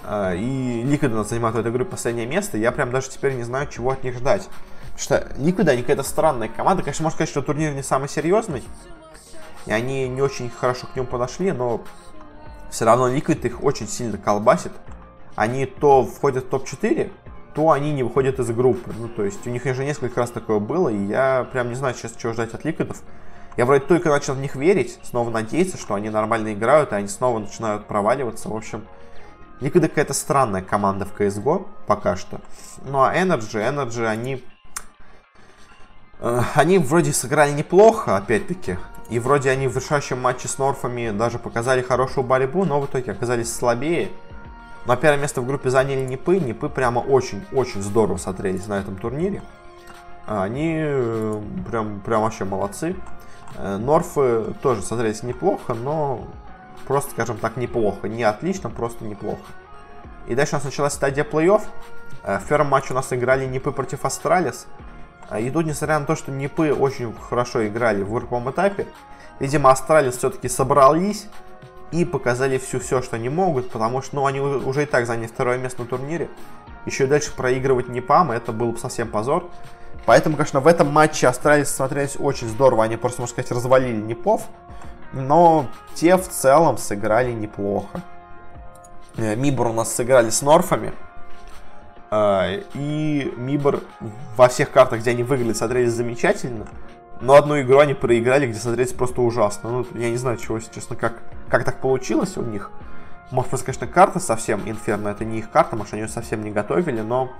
А, 0.05 0.34
и 0.34 0.82
Liquid 0.84 1.24
занимает 1.24 1.57
в 1.57 1.59
этой 1.59 1.72
группе 1.72 1.90
последнее 1.90 2.26
место, 2.26 2.59
я 2.59 2.72
прям 2.72 2.90
даже 2.90 3.11
теперь 3.11 3.34
не 3.34 3.43
знаю, 3.43 3.66
чего 3.68 3.90
от 3.90 4.05
них 4.05 4.16
ждать. 4.16 4.49
Что 5.03 5.26
Liquid, 5.36 5.68
они 5.68 5.82
какая-то 5.82 6.05
странная 6.05 6.48
команда. 6.48 6.84
Конечно, 6.84 7.03
можно 7.03 7.16
сказать, 7.16 7.28
что 7.28 7.42
турнир 7.42 7.74
не 7.74 7.82
самый 7.82 8.09
серьезный, 8.09 8.62
и 9.66 9.72
они 9.72 10.07
не 10.07 10.22
очень 10.22 10.48
хорошо 10.48 10.86
к 10.86 10.94
нему 10.94 11.09
подошли, 11.09 11.50
но 11.50 11.82
все 12.70 12.84
равно 12.84 13.12
Liquid 13.12 13.44
их 13.44 13.64
очень 13.64 13.88
сильно 13.88 14.16
колбасит. 14.16 14.70
Они 15.34 15.66
то 15.66 16.05
входят 16.05 16.44
в 16.44 16.48
топ-4, 16.50 17.11
то 17.53 17.72
они 17.72 17.92
не 17.92 18.05
выходят 18.05 18.38
из 18.38 18.53
группы. 18.53 18.92
Ну, 18.96 19.09
то 19.09 19.24
есть 19.24 19.44
у 19.44 19.50
них 19.50 19.66
уже 19.66 19.84
несколько 19.84 20.20
раз 20.20 20.30
такое 20.30 20.61
было, 20.61 20.88
и 20.88 21.07
я 21.07 21.48
прям 21.50 21.70
не 21.70 21.74
знаю 21.74 21.96
сейчас, 21.96 22.12
чего 22.12 22.32
ждать 22.32 22.55
от 22.55 22.64
Ликвидов. 22.64 23.03
Я 23.57 23.66
вроде 23.66 23.84
только 23.84 24.09
начал 24.09 24.34
в 24.34 24.38
них 24.38 24.55
верить, 24.55 25.00
снова 25.03 25.30
надеяться, 25.30 25.78
что 25.78 25.94
они 25.94 26.11
нормально 26.11 26.53
играют, 26.53 26.92
и 26.92 26.94
они 26.94 27.09
снова 27.09 27.40
начинают 27.40 27.88
проваливаться. 27.88 28.48
В 28.48 28.55
общем, 28.55 28.86
Liquid 29.61 29.80
какая-то 29.80 30.14
странная 30.14 30.62
команда 30.62 31.07
в 31.07 31.20
CSGO 31.20 31.66
пока 31.88 32.14
что. 32.14 32.40
Ну 32.84 33.03
а 33.03 33.12
Energy, 33.16 33.55
Energy, 33.55 34.07
они... 34.07 34.44
Э, 36.23 36.41
они 36.55 36.79
вроде 36.79 37.12
сыграли 37.12 37.53
неплохо, 37.53 38.16
опять-таки. 38.16 38.79
И 39.11 39.18
вроде 39.18 39.51
они 39.51 39.68
в 39.68 39.77
решающем 39.77 40.20
матче 40.20 40.49
с 40.49 40.57
Норфами 40.57 41.11
даже 41.11 41.39
показали 41.39 41.83
хорошую 41.83 42.25
борьбу, 42.25 42.64
но 42.64 42.81
в 42.81 42.87
итоге 42.87 43.12
оказались 43.12 43.55
слабее. 43.55 44.11
Но 44.87 44.97
первое 44.97 45.18
место 45.18 45.43
в 45.43 45.47
группе 45.47 45.68
заняли 45.68 46.01
Нипы. 46.01 46.39
Нипы 46.39 46.68
прямо 46.68 47.01
очень-очень 47.01 47.83
здорово 47.83 48.16
смотрелись 48.16 48.66
на 48.66 48.79
этом 48.79 48.97
турнире. 48.97 49.43
Они 50.27 50.77
э, 50.79 51.43
прям, 51.68 52.01
прям 52.01 52.23
вообще 52.23 52.45
молодцы. 52.45 52.97
Э, 53.59 53.77
Норфы 53.77 54.55
тоже 54.62 54.81
смотрелись 54.83 55.23
неплохо, 55.23 55.75
но 55.75 56.29
Просто, 56.87 57.12
скажем 57.12 57.37
так, 57.39 57.57
неплохо. 57.57 58.09
Не 58.09 58.25
отлично, 58.25 58.70
просто 58.70 59.05
неплохо. 59.05 59.41
И 60.27 60.35
дальше 60.35 60.55
у 60.55 60.57
нас 60.57 60.64
началась 60.64 60.93
стадия 60.93 61.25
плей-офф. 61.25 61.62
В 62.25 62.49
первом 62.49 62.68
матче 62.68 62.93
у 62.93 62.95
нас 62.95 63.12
играли 63.12 63.47
Нипы 63.47 63.73
против 63.73 64.05
Астралис. 64.05 64.66
И 65.39 65.51
тут, 65.51 65.66
несмотря 65.66 65.99
на 65.99 66.07
то, 66.07 66.16
что 66.16 66.30
Нипы 66.30 66.72
очень 66.72 67.14
хорошо 67.14 67.66
играли 67.66 68.03
в 68.03 68.12
групповом 68.12 68.51
этапе, 68.51 68.87
видимо, 69.41 69.70
Астралис 69.70 70.16
все-таки 70.16 70.49
собрались 70.49 71.26
и 71.91 72.05
показали 72.05 72.59
всю 72.59 72.80
все, 72.80 73.03
что 73.03 73.16
они 73.16 73.28
могут, 73.28 73.70
потому 73.70 74.03
что 74.03 74.16
ну, 74.16 74.26
они 74.26 74.41
уже 74.41 74.85
и 74.85 74.87
так 74.87 75.07
заняли 75.07 75.26
второе 75.26 75.59
место 75.59 75.83
на 75.83 75.89
турнире. 75.89 76.30
Еще 76.87 77.05
и 77.05 77.07
дальше 77.07 77.33
проигрывать 77.35 77.89
Непам, 77.89 78.33
это 78.33 78.53
был 78.53 78.72
бы 78.72 78.78
совсем 78.78 79.09
позор. 79.09 79.49
Поэтому, 80.05 80.37
конечно, 80.37 80.61
в 80.61 80.66
этом 80.66 80.91
матче 80.91 81.28
Астралис 81.28 81.72
смотрелись 81.72 82.16
очень 82.18 82.49
здорово. 82.49 82.85
Они 82.85 82.97
просто, 82.97 83.20
можно 83.20 83.33
сказать, 83.35 83.53
развалили 83.53 84.01
Непов 84.01 84.49
но 85.12 85.66
те 85.95 86.16
в 86.16 86.28
целом 86.28 86.78
сыграли 86.78 87.33
неплохо. 87.33 88.03
Э, 89.16 89.37
Мибор 89.37 89.68
у 89.68 89.72
нас 89.72 89.95
сыграли 89.95 90.30
с 90.30 90.43
Норфами. 90.43 90.93
Э, 92.12 92.60
и 92.74 93.32
Мибор 93.38 93.80
во 94.36 94.48
всех 94.48 94.70
картах, 94.70 95.00
где 95.00 95.12
они 95.12 95.22
выиграли, 95.22 95.54
смотрелись 95.54 95.92
замечательно. 95.92 96.66
Но 97.22 97.34
одну 97.34 97.58
игру 97.62 97.78
они 97.78 97.94
проиграли, 97.94 98.46
где 98.46 98.58
смотрелись 98.58 98.92
просто 98.92 99.22
ужасно. 99.22 99.70
Ну, 99.70 99.86
я 99.94 100.10
не 100.10 100.18
знаю, 100.18 100.36
чего, 100.36 100.60
честно, 100.60 100.94
как, 100.94 101.22
как 101.48 101.64
так 101.64 101.80
получилось 101.80 102.36
у 102.36 102.42
них. 102.42 102.70
Может, 103.30 103.48
просто, 103.48 103.66
конечно, 103.66 103.86
карта 103.86 104.20
совсем 104.20 104.60
Инферно, 104.66 105.08
это 105.08 105.24
не 105.24 105.38
их 105.38 105.50
карта, 105.50 105.74
может, 105.74 105.94
они 105.94 106.02
ее 106.02 106.08
совсем 106.08 106.44
не 106.44 106.50
готовили, 106.50 107.00
но 107.00 107.32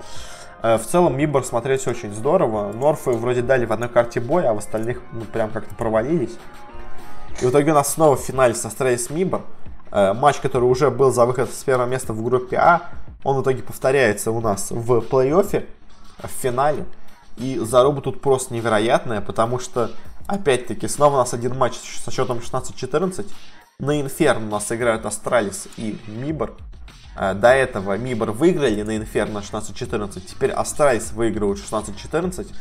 э, 0.63 0.79
в 0.79 0.87
целом 0.87 1.19
Мибор 1.19 1.45
смотрелись 1.45 1.87
очень 1.87 2.15
здорово. 2.15 2.73
Норфы 2.73 3.11
вроде 3.11 3.43
дали 3.43 3.67
в 3.67 3.73
одной 3.75 3.91
карте 3.91 4.21
бой, 4.21 4.47
а 4.47 4.55
в 4.55 4.59
остальных, 4.59 5.03
ну, 5.13 5.21
прям 5.25 5.51
как-то 5.51 5.75
провалились. 5.75 6.39
И 7.43 7.45
в 7.45 7.51
итоге 7.51 7.73
у 7.73 7.75
нас 7.75 7.93
снова 7.93 8.17
в 8.17 8.21
финале 8.21 8.55
Астралис 8.55 9.11
Мибор. 9.11 9.43
Э, 9.91 10.15
матч, 10.15 10.39
который 10.39 10.65
уже 10.65 10.91
был 10.91 11.13
за 11.13 11.27
выход 11.27 11.53
с 11.53 11.63
первого 11.63 11.87
места 11.87 12.15
в 12.15 12.23
группе 12.25 12.57
А, 12.57 12.83
он 13.25 13.37
в 13.37 13.43
итоге 13.43 13.63
повторяется 13.63 14.31
у 14.31 14.41
нас 14.41 14.71
в 14.71 14.99
плей-оффе, 14.99 15.67
в 16.19 16.29
финале. 16.29 16.87
И 17.37 17.59
заруба 17.59 18.01
тут 18.03 18.21
просто 18.21 18.53
невероятная, 18.55 19.21
потому 19.21 19.59
что, 19.59 19.91
опять-таки, 20.27 20.87
снова 20.89 21.15
у 21.15 21.19
нас 21.19 21.33
один 21.33 21.57
матч 21.57 21.75
со 21.77 22.11
счетом 22.11 22.39
16-14. 22.39 23.27
На 23.79 24.01
Инферно 24.01 24.47
у 24.47 24.51
нас 24.51 24.71
играют 24.71 25.07
Астралис 25.07 25.69
и 25.77 25.99
Мибор. 26.07 26.57
Э, 27.17 27.35
до 27.35 27.49
этого 27.49 27.97
Мибор 27.97 28.33
выиграли 28.33 28.83
на 28.83 28.97
Инферно 28.97 29.39
16-14, 29.39 30.21
теперь 30.21 30.51
Астралис 30.51 31.13
выигрывают 31.13 31.59
16-14. 31.59 32.53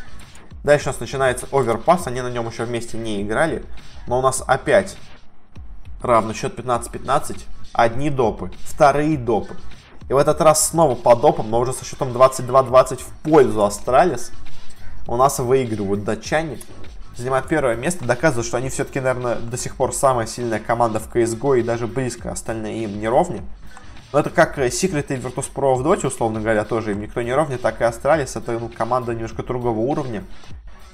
Дальше 0.64 0.90
у 0.90 0.92
нас 0.92 1.00
начинается 1.00 1.48
Overpass, 1.52 2.08
они 2.08 2.22
на 2.22 2.30
нем 2.30 2.48
еще 2.48 2.66
вместе 2.66 2.98
не 2.98 3.22
играли. 3.22 3.66
Но 4.08 4.20
у 4.20 4.22
нас 4.22 4.44
опять 4.46 4.96
равно 6.02 6.34
счет 6.34 6.58
15-15, 6.58 7.44
одни 7.74 8.10
допы, 8.10 8.52
вторые 8.64 9.18
допы. 9.18 9.56
И 10.12 10.14
в 10.14 10.18
этот 10.18 10.42
раз 10.42 10.68
снова 10.68 10.94
по 10.96 11.16
допам, 11.16 11.50
но 11.50 11.62
уже 11.62 11.72
со 11.72 11.86
счетом 11.86 12.10
22-20 12.10 13.00
в 13.00 13.24
пользу 13.24 13.64
Астралис. 13.64 14.34
У 15.08 15.16
нас 15.16 15.40
выигрывают 15.40 16.04
датчане. 16.04 16.60
Занимают 17.16 17.48
первое 17.48 17.78
место, 17.78 18.04
доказывают, 18.04 18.46
что 18.46 18.58
они 18.58 18.68
все-таки, 18.68 19.00
наверное, 19.00 19.36
до 19.38 19.56
сих 19.56 19.78
пор 19.78 19.94
самая 19.94 20.28
сильная 20.28 20.60
команда 20.60 21.00
в 21.00 21.10
CSGO 21.16 21.60
и 21.60 21.64
даже 21.64 21.88
близко 21.88 22.30
остальные 22.30 22.84
им 22.84 23.00
не 23.00 23.08
ровни. 23.08 23.42
Но 24.12 24.20
это 24.20 24.30
как 24.32 24.60
Secret 24.60 25.14
и 25.14 25.16
Virtus.pro 25.16 25.76
в 25.76 25.88
Dota, 25.88 26.08
условно 26.08 26.42
говоря, 26.42 26.66
тоже 26.66 26.92
им 26.92 27.00
никто 27.00 27.22
не 27.22 27.34
ровнит, 27.34 27.62
так 27.62 27.80
и 27.80 27.86
Астралис. 27.86 28.36
Это 28.36 28.52
ну, 28.60 28.68
команда 28.68 29.14
немножко 29.14 29.44
другого 29.44 29.80
уровня, 29.80 30.26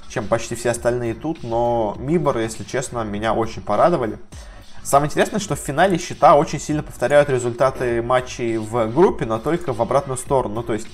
чем 0.08 0.28
почти 0.28 0.54
все 0.54 0.70
остальные 0.70 1.14
тут. 1.14 1.42
Но 1.42 1.96
Мибор, 1.98 2.38
если 2.38 2.62
честно, 2.62 3.02
меня 3.02 3.34
очень 3.34 3.62
порадовали. 3.62 4.20
Самое 4.88 5.10
интересное, 5.10 5.38
что 5.38 5.54
в 5.54 5.58
финале 5.58 5.98
счета 5.98 6.34
очень 6.34 6.58
сильно 6.58 6.82
повторяют 6.82 7.28
результаты 7.28 8.00
матчей 8.00 8.56
в 8.56 8.86
группе, 8.86 9.26
но 9.26 9.38
только 9.38 9.74
в 9.74 9.82
обратную 9.82 10.16
сторону. 10.16 10.54
Ну, 10.54 10.62
то 10.62 10.72
есть, 10.72 10.88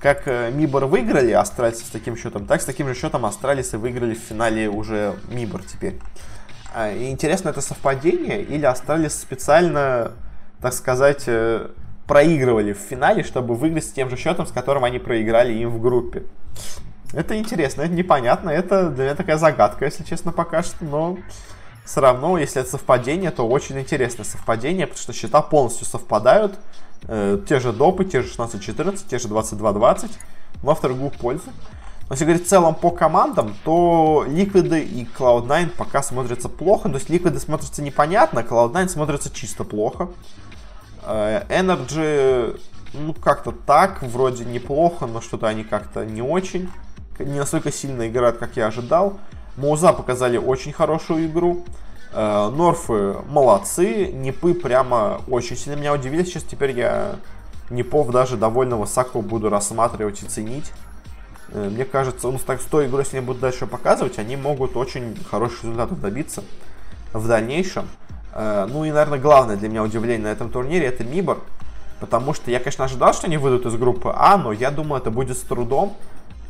как 0.00 0.28
э, 0.28 0.50
Мибор 0.50 0.84
выиграли 0.84 1.32
Астралисы 1.32 1.86
с 1.86 1.88
таким 1.88 2.14
счетом, 2.14 2.44
так 2.44 2.60
с 2.60 2.66
таким 2.66 2.88
же 2.88 2.94
счетом 2.94 3.24
Астралисы 3.24 3.78
выиграли 3.78 4.12
в 4.12 4.18
финале 4.18 4.68
уже 4.68 5.14
Мибор 5.30 5.62
теперь. 5.62 5.98
А, 6.74 6.94
интересно, 6.94 7.48
это 7.48 7.62
совпадение 7.62 8.42
или 8.42 8.66
Астралис 8.66 9.18
специально 9.18 10.12
так 10.60 10.74
сказать, 10.74 11.24
э, 11.26 11.70
проигрывали 12.06 12.74
в 12.74 12.78
финале, 12.78 13.22
чтобы 13.22 13.54
выиграть 13.54 13.86
с 13.86 13.92
тем 13.92 14.10
же 14.10 14.18
счетом, 14.18 14.46
с 14.46 14.52
которым 14.52 14.84
они 14.84 14.98
проиграли 14.98 15.54
им 15.54 15.70
в 15.70 15.80
группе. 15.80 16.24
Это 17.14 17.38
интересно, 17.38 17.80
это 17.80 17.94
непонятно, 17.94 18.50
это 18.50 18.90
для 18.90 19.04
меня 19.04 19.14
такая 19.14 19.38
загадка, 19.38 19.86
если 19.86 20.04
честно, 20.04 20.32
пока 20.32 20.62
что, 20.62 20.84
но 20.84 21.18
все 21.88 22.02
равно, 22.02 22.36
если 22.36 22.60
это 22.60 22.70
совпадение, 22.70 23.30
то 23.30 23.48
очень 23.48 23.80
интересное 23.80 24.24
совпадение, 24.24 24.86
потому 24.86 25.02
что 25.02 25.14
счета 25.14 25.40
полностью 25.40 25.86
совпадают. 25.86 26.58
Э, 27.04 27.38
те 27.48 27.60
же 27.60 27.72
допы, 27.72 28.04
те 28.04 28.20
же 28.20 28.28
16-14, 28.28 29.08
те 29.08 29.18
же 29.18 29.28
22-20 29.28 30.10
во 30.62 30.74
вторую 30.74 31.10
пользу. 31.10 31.50
Но 32.08 32.14
если 32.14 32.24
говорить 32.24 32.46
в 32.46 32.48
целом 32.48 32.74
по 32.74 32.90
командам, 32.90 33.54
то 33.64 34.26
Ликвиды 34.28 34.82
и 34.82 35.08
Cloud9 35.18 35.70
пока 35.78 36.02
смотрятся 36.02 36.50
плохо. 36.50 36.90
То 36.90 36.96
есть 36.96 37.08
Ликвиды 37.08 37.40
смотрятся 37.40 37.80
непонятно, 37.80 38.40
Cloud9 38.40 38.88
смотрятся 38.88 39.30
чисто 39.30 39.64
плохо. 39.64 40.10
Э, 41.04 41.46
Energy, 41.48 42.60
ну, 42.92 43.14
как-то 43.14 43.50
так, 43.52 44.02
вроде 44.02 44.44
неплохо, 44.44 45.06
но 45.06 45.22
что-то 45.22 45.46
они 45.46 45.64
как-то 45.64 46.04
не 46.04 46.20
очень. 46.20 46.68
Не 47.18 47.38
настолько 47.38 47.72
сильно 47.72 48.06
играют, 48.08 48.36
как 48.36 48.56
я 48.56 48.66
ожидал. 48.66 49.18
Моуза 49.58 49.92
показали 49.92 50.38
очень 50.38 50.72
хорошую 50.72 51.26
игру. 51.26 51.64
Э, 52.12 52.48
Норфы 52.48 53.16
молодцы, 53.28 54.06
Непы 54.06 54.54
прямо 54.54 55.20
очень 55.28 55.56
сильно 55.56 55.76
меня 55.76 55.92
удивили. 55.92 56.24
Сейчас 56.24 56.44
теперь 56.44 56.78
я 56.78 57.16
Непов 57.68 58.10
даже 58.10 58.36
довольно 58.36 58.76
высоко 58.76 59.20
буду 59.20 59.50
рассматривать 59.50 60.22
и 60.22 60.26
ценить. 60.26 60.70
Э, 61.50 61.68
мне 61.68 61.84
кажется, 61.84 62.28
ну, 62.28 62.38
так, 62.38 62.60
с 62.60 62.64
той 62.64 62.86
игрой, 62.86 63.02
если 63.02 63.18
они 63.18 63.26
будут 63.26 63.42
дальше 63.42 63.66
показывать, 63.66 64.18
они 64.18 64.36
могут 64.36 64.76
очень 64.76 65.16
хороших 65.28 65.64
результатов 65.64 66.00
добиться 66.00 66.44
в 67.12 67.26
дальнейшем. 67.26 67.88
Э, 68.34 68.66
ну 68.70 68.84
и, 68.84 68.90
наверное, 68.90 69.18
главное 69.18 69.56
для 69.56 69.68
меня 69.68 69.82
удивление 69.82 70.28
на 70.28 70.32
этом 70.32 70.50
турнире 70.50 70.86
это 70.86 71.04
Мибор. 71.04 71.40
Потому 72.00 72.32
что 72.32 72.50
я, 72.52 72.60
конечно, 72.60 72.84
ожидал, 72.84 73.12
что 73.12 73.26
они 73.26 73.38
выйдут 73.38 73.66
из 73.66 73.74
группы 73.74 74.12
А, 74.14 74.36
но 74.36 74.52
я 74.52 74.70
думаю, 74.70 75.00
это 75.00 75.10
будет 75.10 75.36
с 75.36 75.40
трудом. 75.40 75.96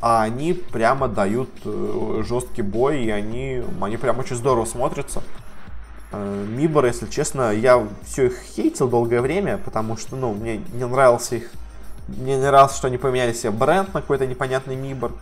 А 0.00 0.22
они 0.22 0.52
прямо 0.52 1.08
дают 1.08 1.50
э, 1.64 2.22
жесткий 2.26 2.62
бой, 2.62 3.02
и 3.04 3.10
они, 3.10 3.62
они 3.80 3.96
прям 3.96 4.18
очень 4.18 4.36
здорово 4.36 4.64
смотрятся. 4.64 5.22
Мибор, 6.12 6.86
если 6.86 7.06
честно, 7.06 7.52
я 7.52 7.86
все 8.06 8.26
их 8.26 8.38
хейтил 8.54 8.88
долгое 8.88 9.20
время, 9.20 9.58
потому 9.58 9.98
что, 9.98 10.16
ну, 10.16 10.32
мне 10.32 10.62
не 10.72 10.86
нравился 10.86 11.36
их 11.36 11.50
мне 12.08 12.36
не 12.36 12.42
нравилось, 12.42 12.74
что 12.74 12.86
они 12.86 12.96
поменяли 12.96 13.34
себе 13.34 13.50
бренд 13.50 13.92
на 13.92 14.00
какой-то 14.00 14.26
непонятный 14.26 14.76
Мибор. 14.76 15.12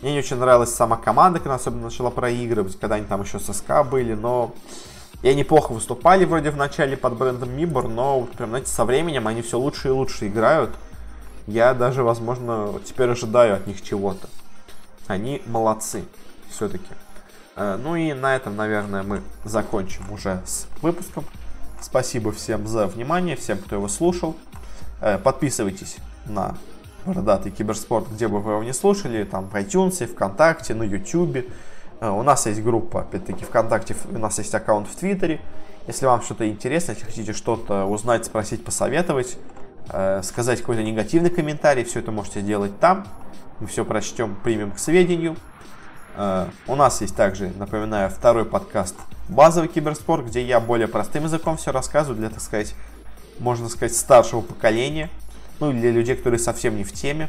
Мне 0.00 0.12
не 0.12 0.18
очень 0.20 0.36
нравилась 0.36 0.74
сама 0.74 0.96
команда, 0.96 1.38
когда 1.38 1.56
особенно 1.56 1.84
начала 1.84 2.08
проигрывать, 2.08 2.78
когда 2.80 2.94
они 2.94 3.04
там 3.04 3.22
еще 3.22 3.38
с 3.38 3.52
СК 3.52 3.84
были, 3.88 4.14
но... 4.14 4.54
И 5.22 5.28
они 5.28 5.44
плохо 5.44 5.72
выступали 5.72 6.24
вроде 6.24 6.50
в 6.50 6.56
начале 6.56 6.96
под 6.96 7.18
брендом 7.18 7.54
Мибор, 7.54 7.88
но 7.88 8.26
прям, 8.38 8.48
знаете, 8.50 8.68
со 8.68 8.86
временем 8.86 9.28
они 9.28 9.42
все 9.42 9.58
лучше 9.58 9.88
и 9.88 9.90
лучше 9.90 10.28
играют. 10.28 10.70
Я 11.46 11.74
даже, 11.74 12.02
возможно, 12.02 12.80
теперь 12.84 13.10
ожидаю 13.10 13.56
от 13.56 13.66
них 13.66 13.82
чего-то. 13.82 14.28
Они 15.06 15.42
молодцы, 15.46 16.04
все-таки. 16.50 16.86
Э, 17.56 17.78
ну 17.82 17.96
и 17.96 18.12
на 18.12 18.36
этом, 18.36 18.56
наверное, 18.56 19.02
мы 19.02 19.22
закончим 19.44 20.10
уже 20.12 20.42
с 20.46 20.66
выпуском. 20.82 21.24
Спасибо 21.80 22.32
всем 22.32 22.66
за 22.66 22.86
внимание, 22.86 23.36
всем, 23.36 23.58
кто 23.58 23.76
его 23.76 23.88
слушал. 23.88 24.36
Э, 25.00 25.18
подписывайтесь 25.18 25.96
на 26.26 26.56
бородатый 27.04 27.50
киберспорт, 27.50 28.08
где 28.10 28.28
бы 28.28 28.40
вы 28.40 28.52
его 28.52 28.62
не 28.62 28.74
слушали, 28.74 29.24
там 29.24 29.48
в 29.48 29.54
iTunes, 29.54 30.06
ВКонтакте, 30.06 30.74
на 30.74 30.82
YouTube. 30.82 31.46
Э, 32.00 32.10
у 32.10 32.22
нас 32.22 32.46
есть 32.46 32.62
группа, 32.62 33.00
опять-таки, 33.02 33.44
ВКонтакте, 33.44 33.96
у 34.10 34.18
нас 34.18 34.38
есть 34.38 34.54
аккаунт 34.54 34.88
в 34.88 34.94
Твиттере. 34.94 35.40
Если 35.86 36.06
вам 36.06 36.22
что-то 36.22 36.48
интересно, 36.48 36.92
если 36.92 37.04
хотите 37.04 37.32
что-то 37.32 37.86
узнать, 37.86 38.26
спросить, 38.26 38.64
посоветовать, 38.64 39.38
сказать 40.22 40.60
какой-то 40.60 40.82
негативный 40.82 41.30
комментарий, 41.30 41.84
все 41.84 42.00
это 42.00 42.12
можете 42.12 42.42
делать 42.42 42.78
там. 42.80 43.06
Мы 43.58 43.66
все 43.66 43.84
прочтем, 43.84 44.36
примем 44.42 44.70
к 44.72 44.78
сведению. 44.78 45.36
Э, 46.16 46.46
у 46.66 46.76
нас 46.76 47.00
есть 47.00 47.16
также, 47.16 47.50
напоминаю, 47.56 48.10
второй 48.10 48.44
подкаст 48.44 48.94
«Базовый 49.28 49.68
киберспорт», 49.68 50.26
где 50.26 50.42
я 50.44 50.60
более 50.60 50.88
простым 50.88 51.24
языком 51.24 51.56
все 51.56 51.72
рассказываю 51.72 52.18
для, 52.18 52.30
так 52.30 52.40
сказать, 52.40 52.74
можно 53.38 53.68
сказать, 53.68 53.96
старшего 53.96 54.40
поколения– 54.40 55.10
ну, 55.60 55.72
для 55.72 55.90
людей, 55.92 56.16
которые 56.16 56.40
совсем 56.40 56.76
не 56.76 56.84
в 56.84 56.92
теме. 56.92 57.28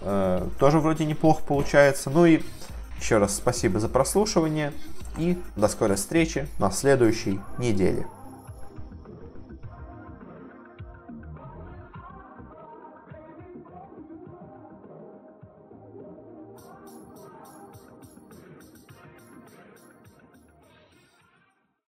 Э, 0.00 0.46
тоже 0.58 0.80
вроде 0.80 1.04
неплохо 1.04 1.42
получается. 1.46 2.10
Ну 2.10 2.26
и 2.26 2.42
еще 2.98 3.18
раз 3.18 3.36
спасибо 3.36 3.78
за 3.78 3.88
прослушивание 3.88 4.72
и 5.18 5.40
до 5.56 5.68
скорой 5.68 5.96
встречи 5.96 6.48
на 6.58 6.70
следующей 6.70 7.38
неделе. 7.58 8.06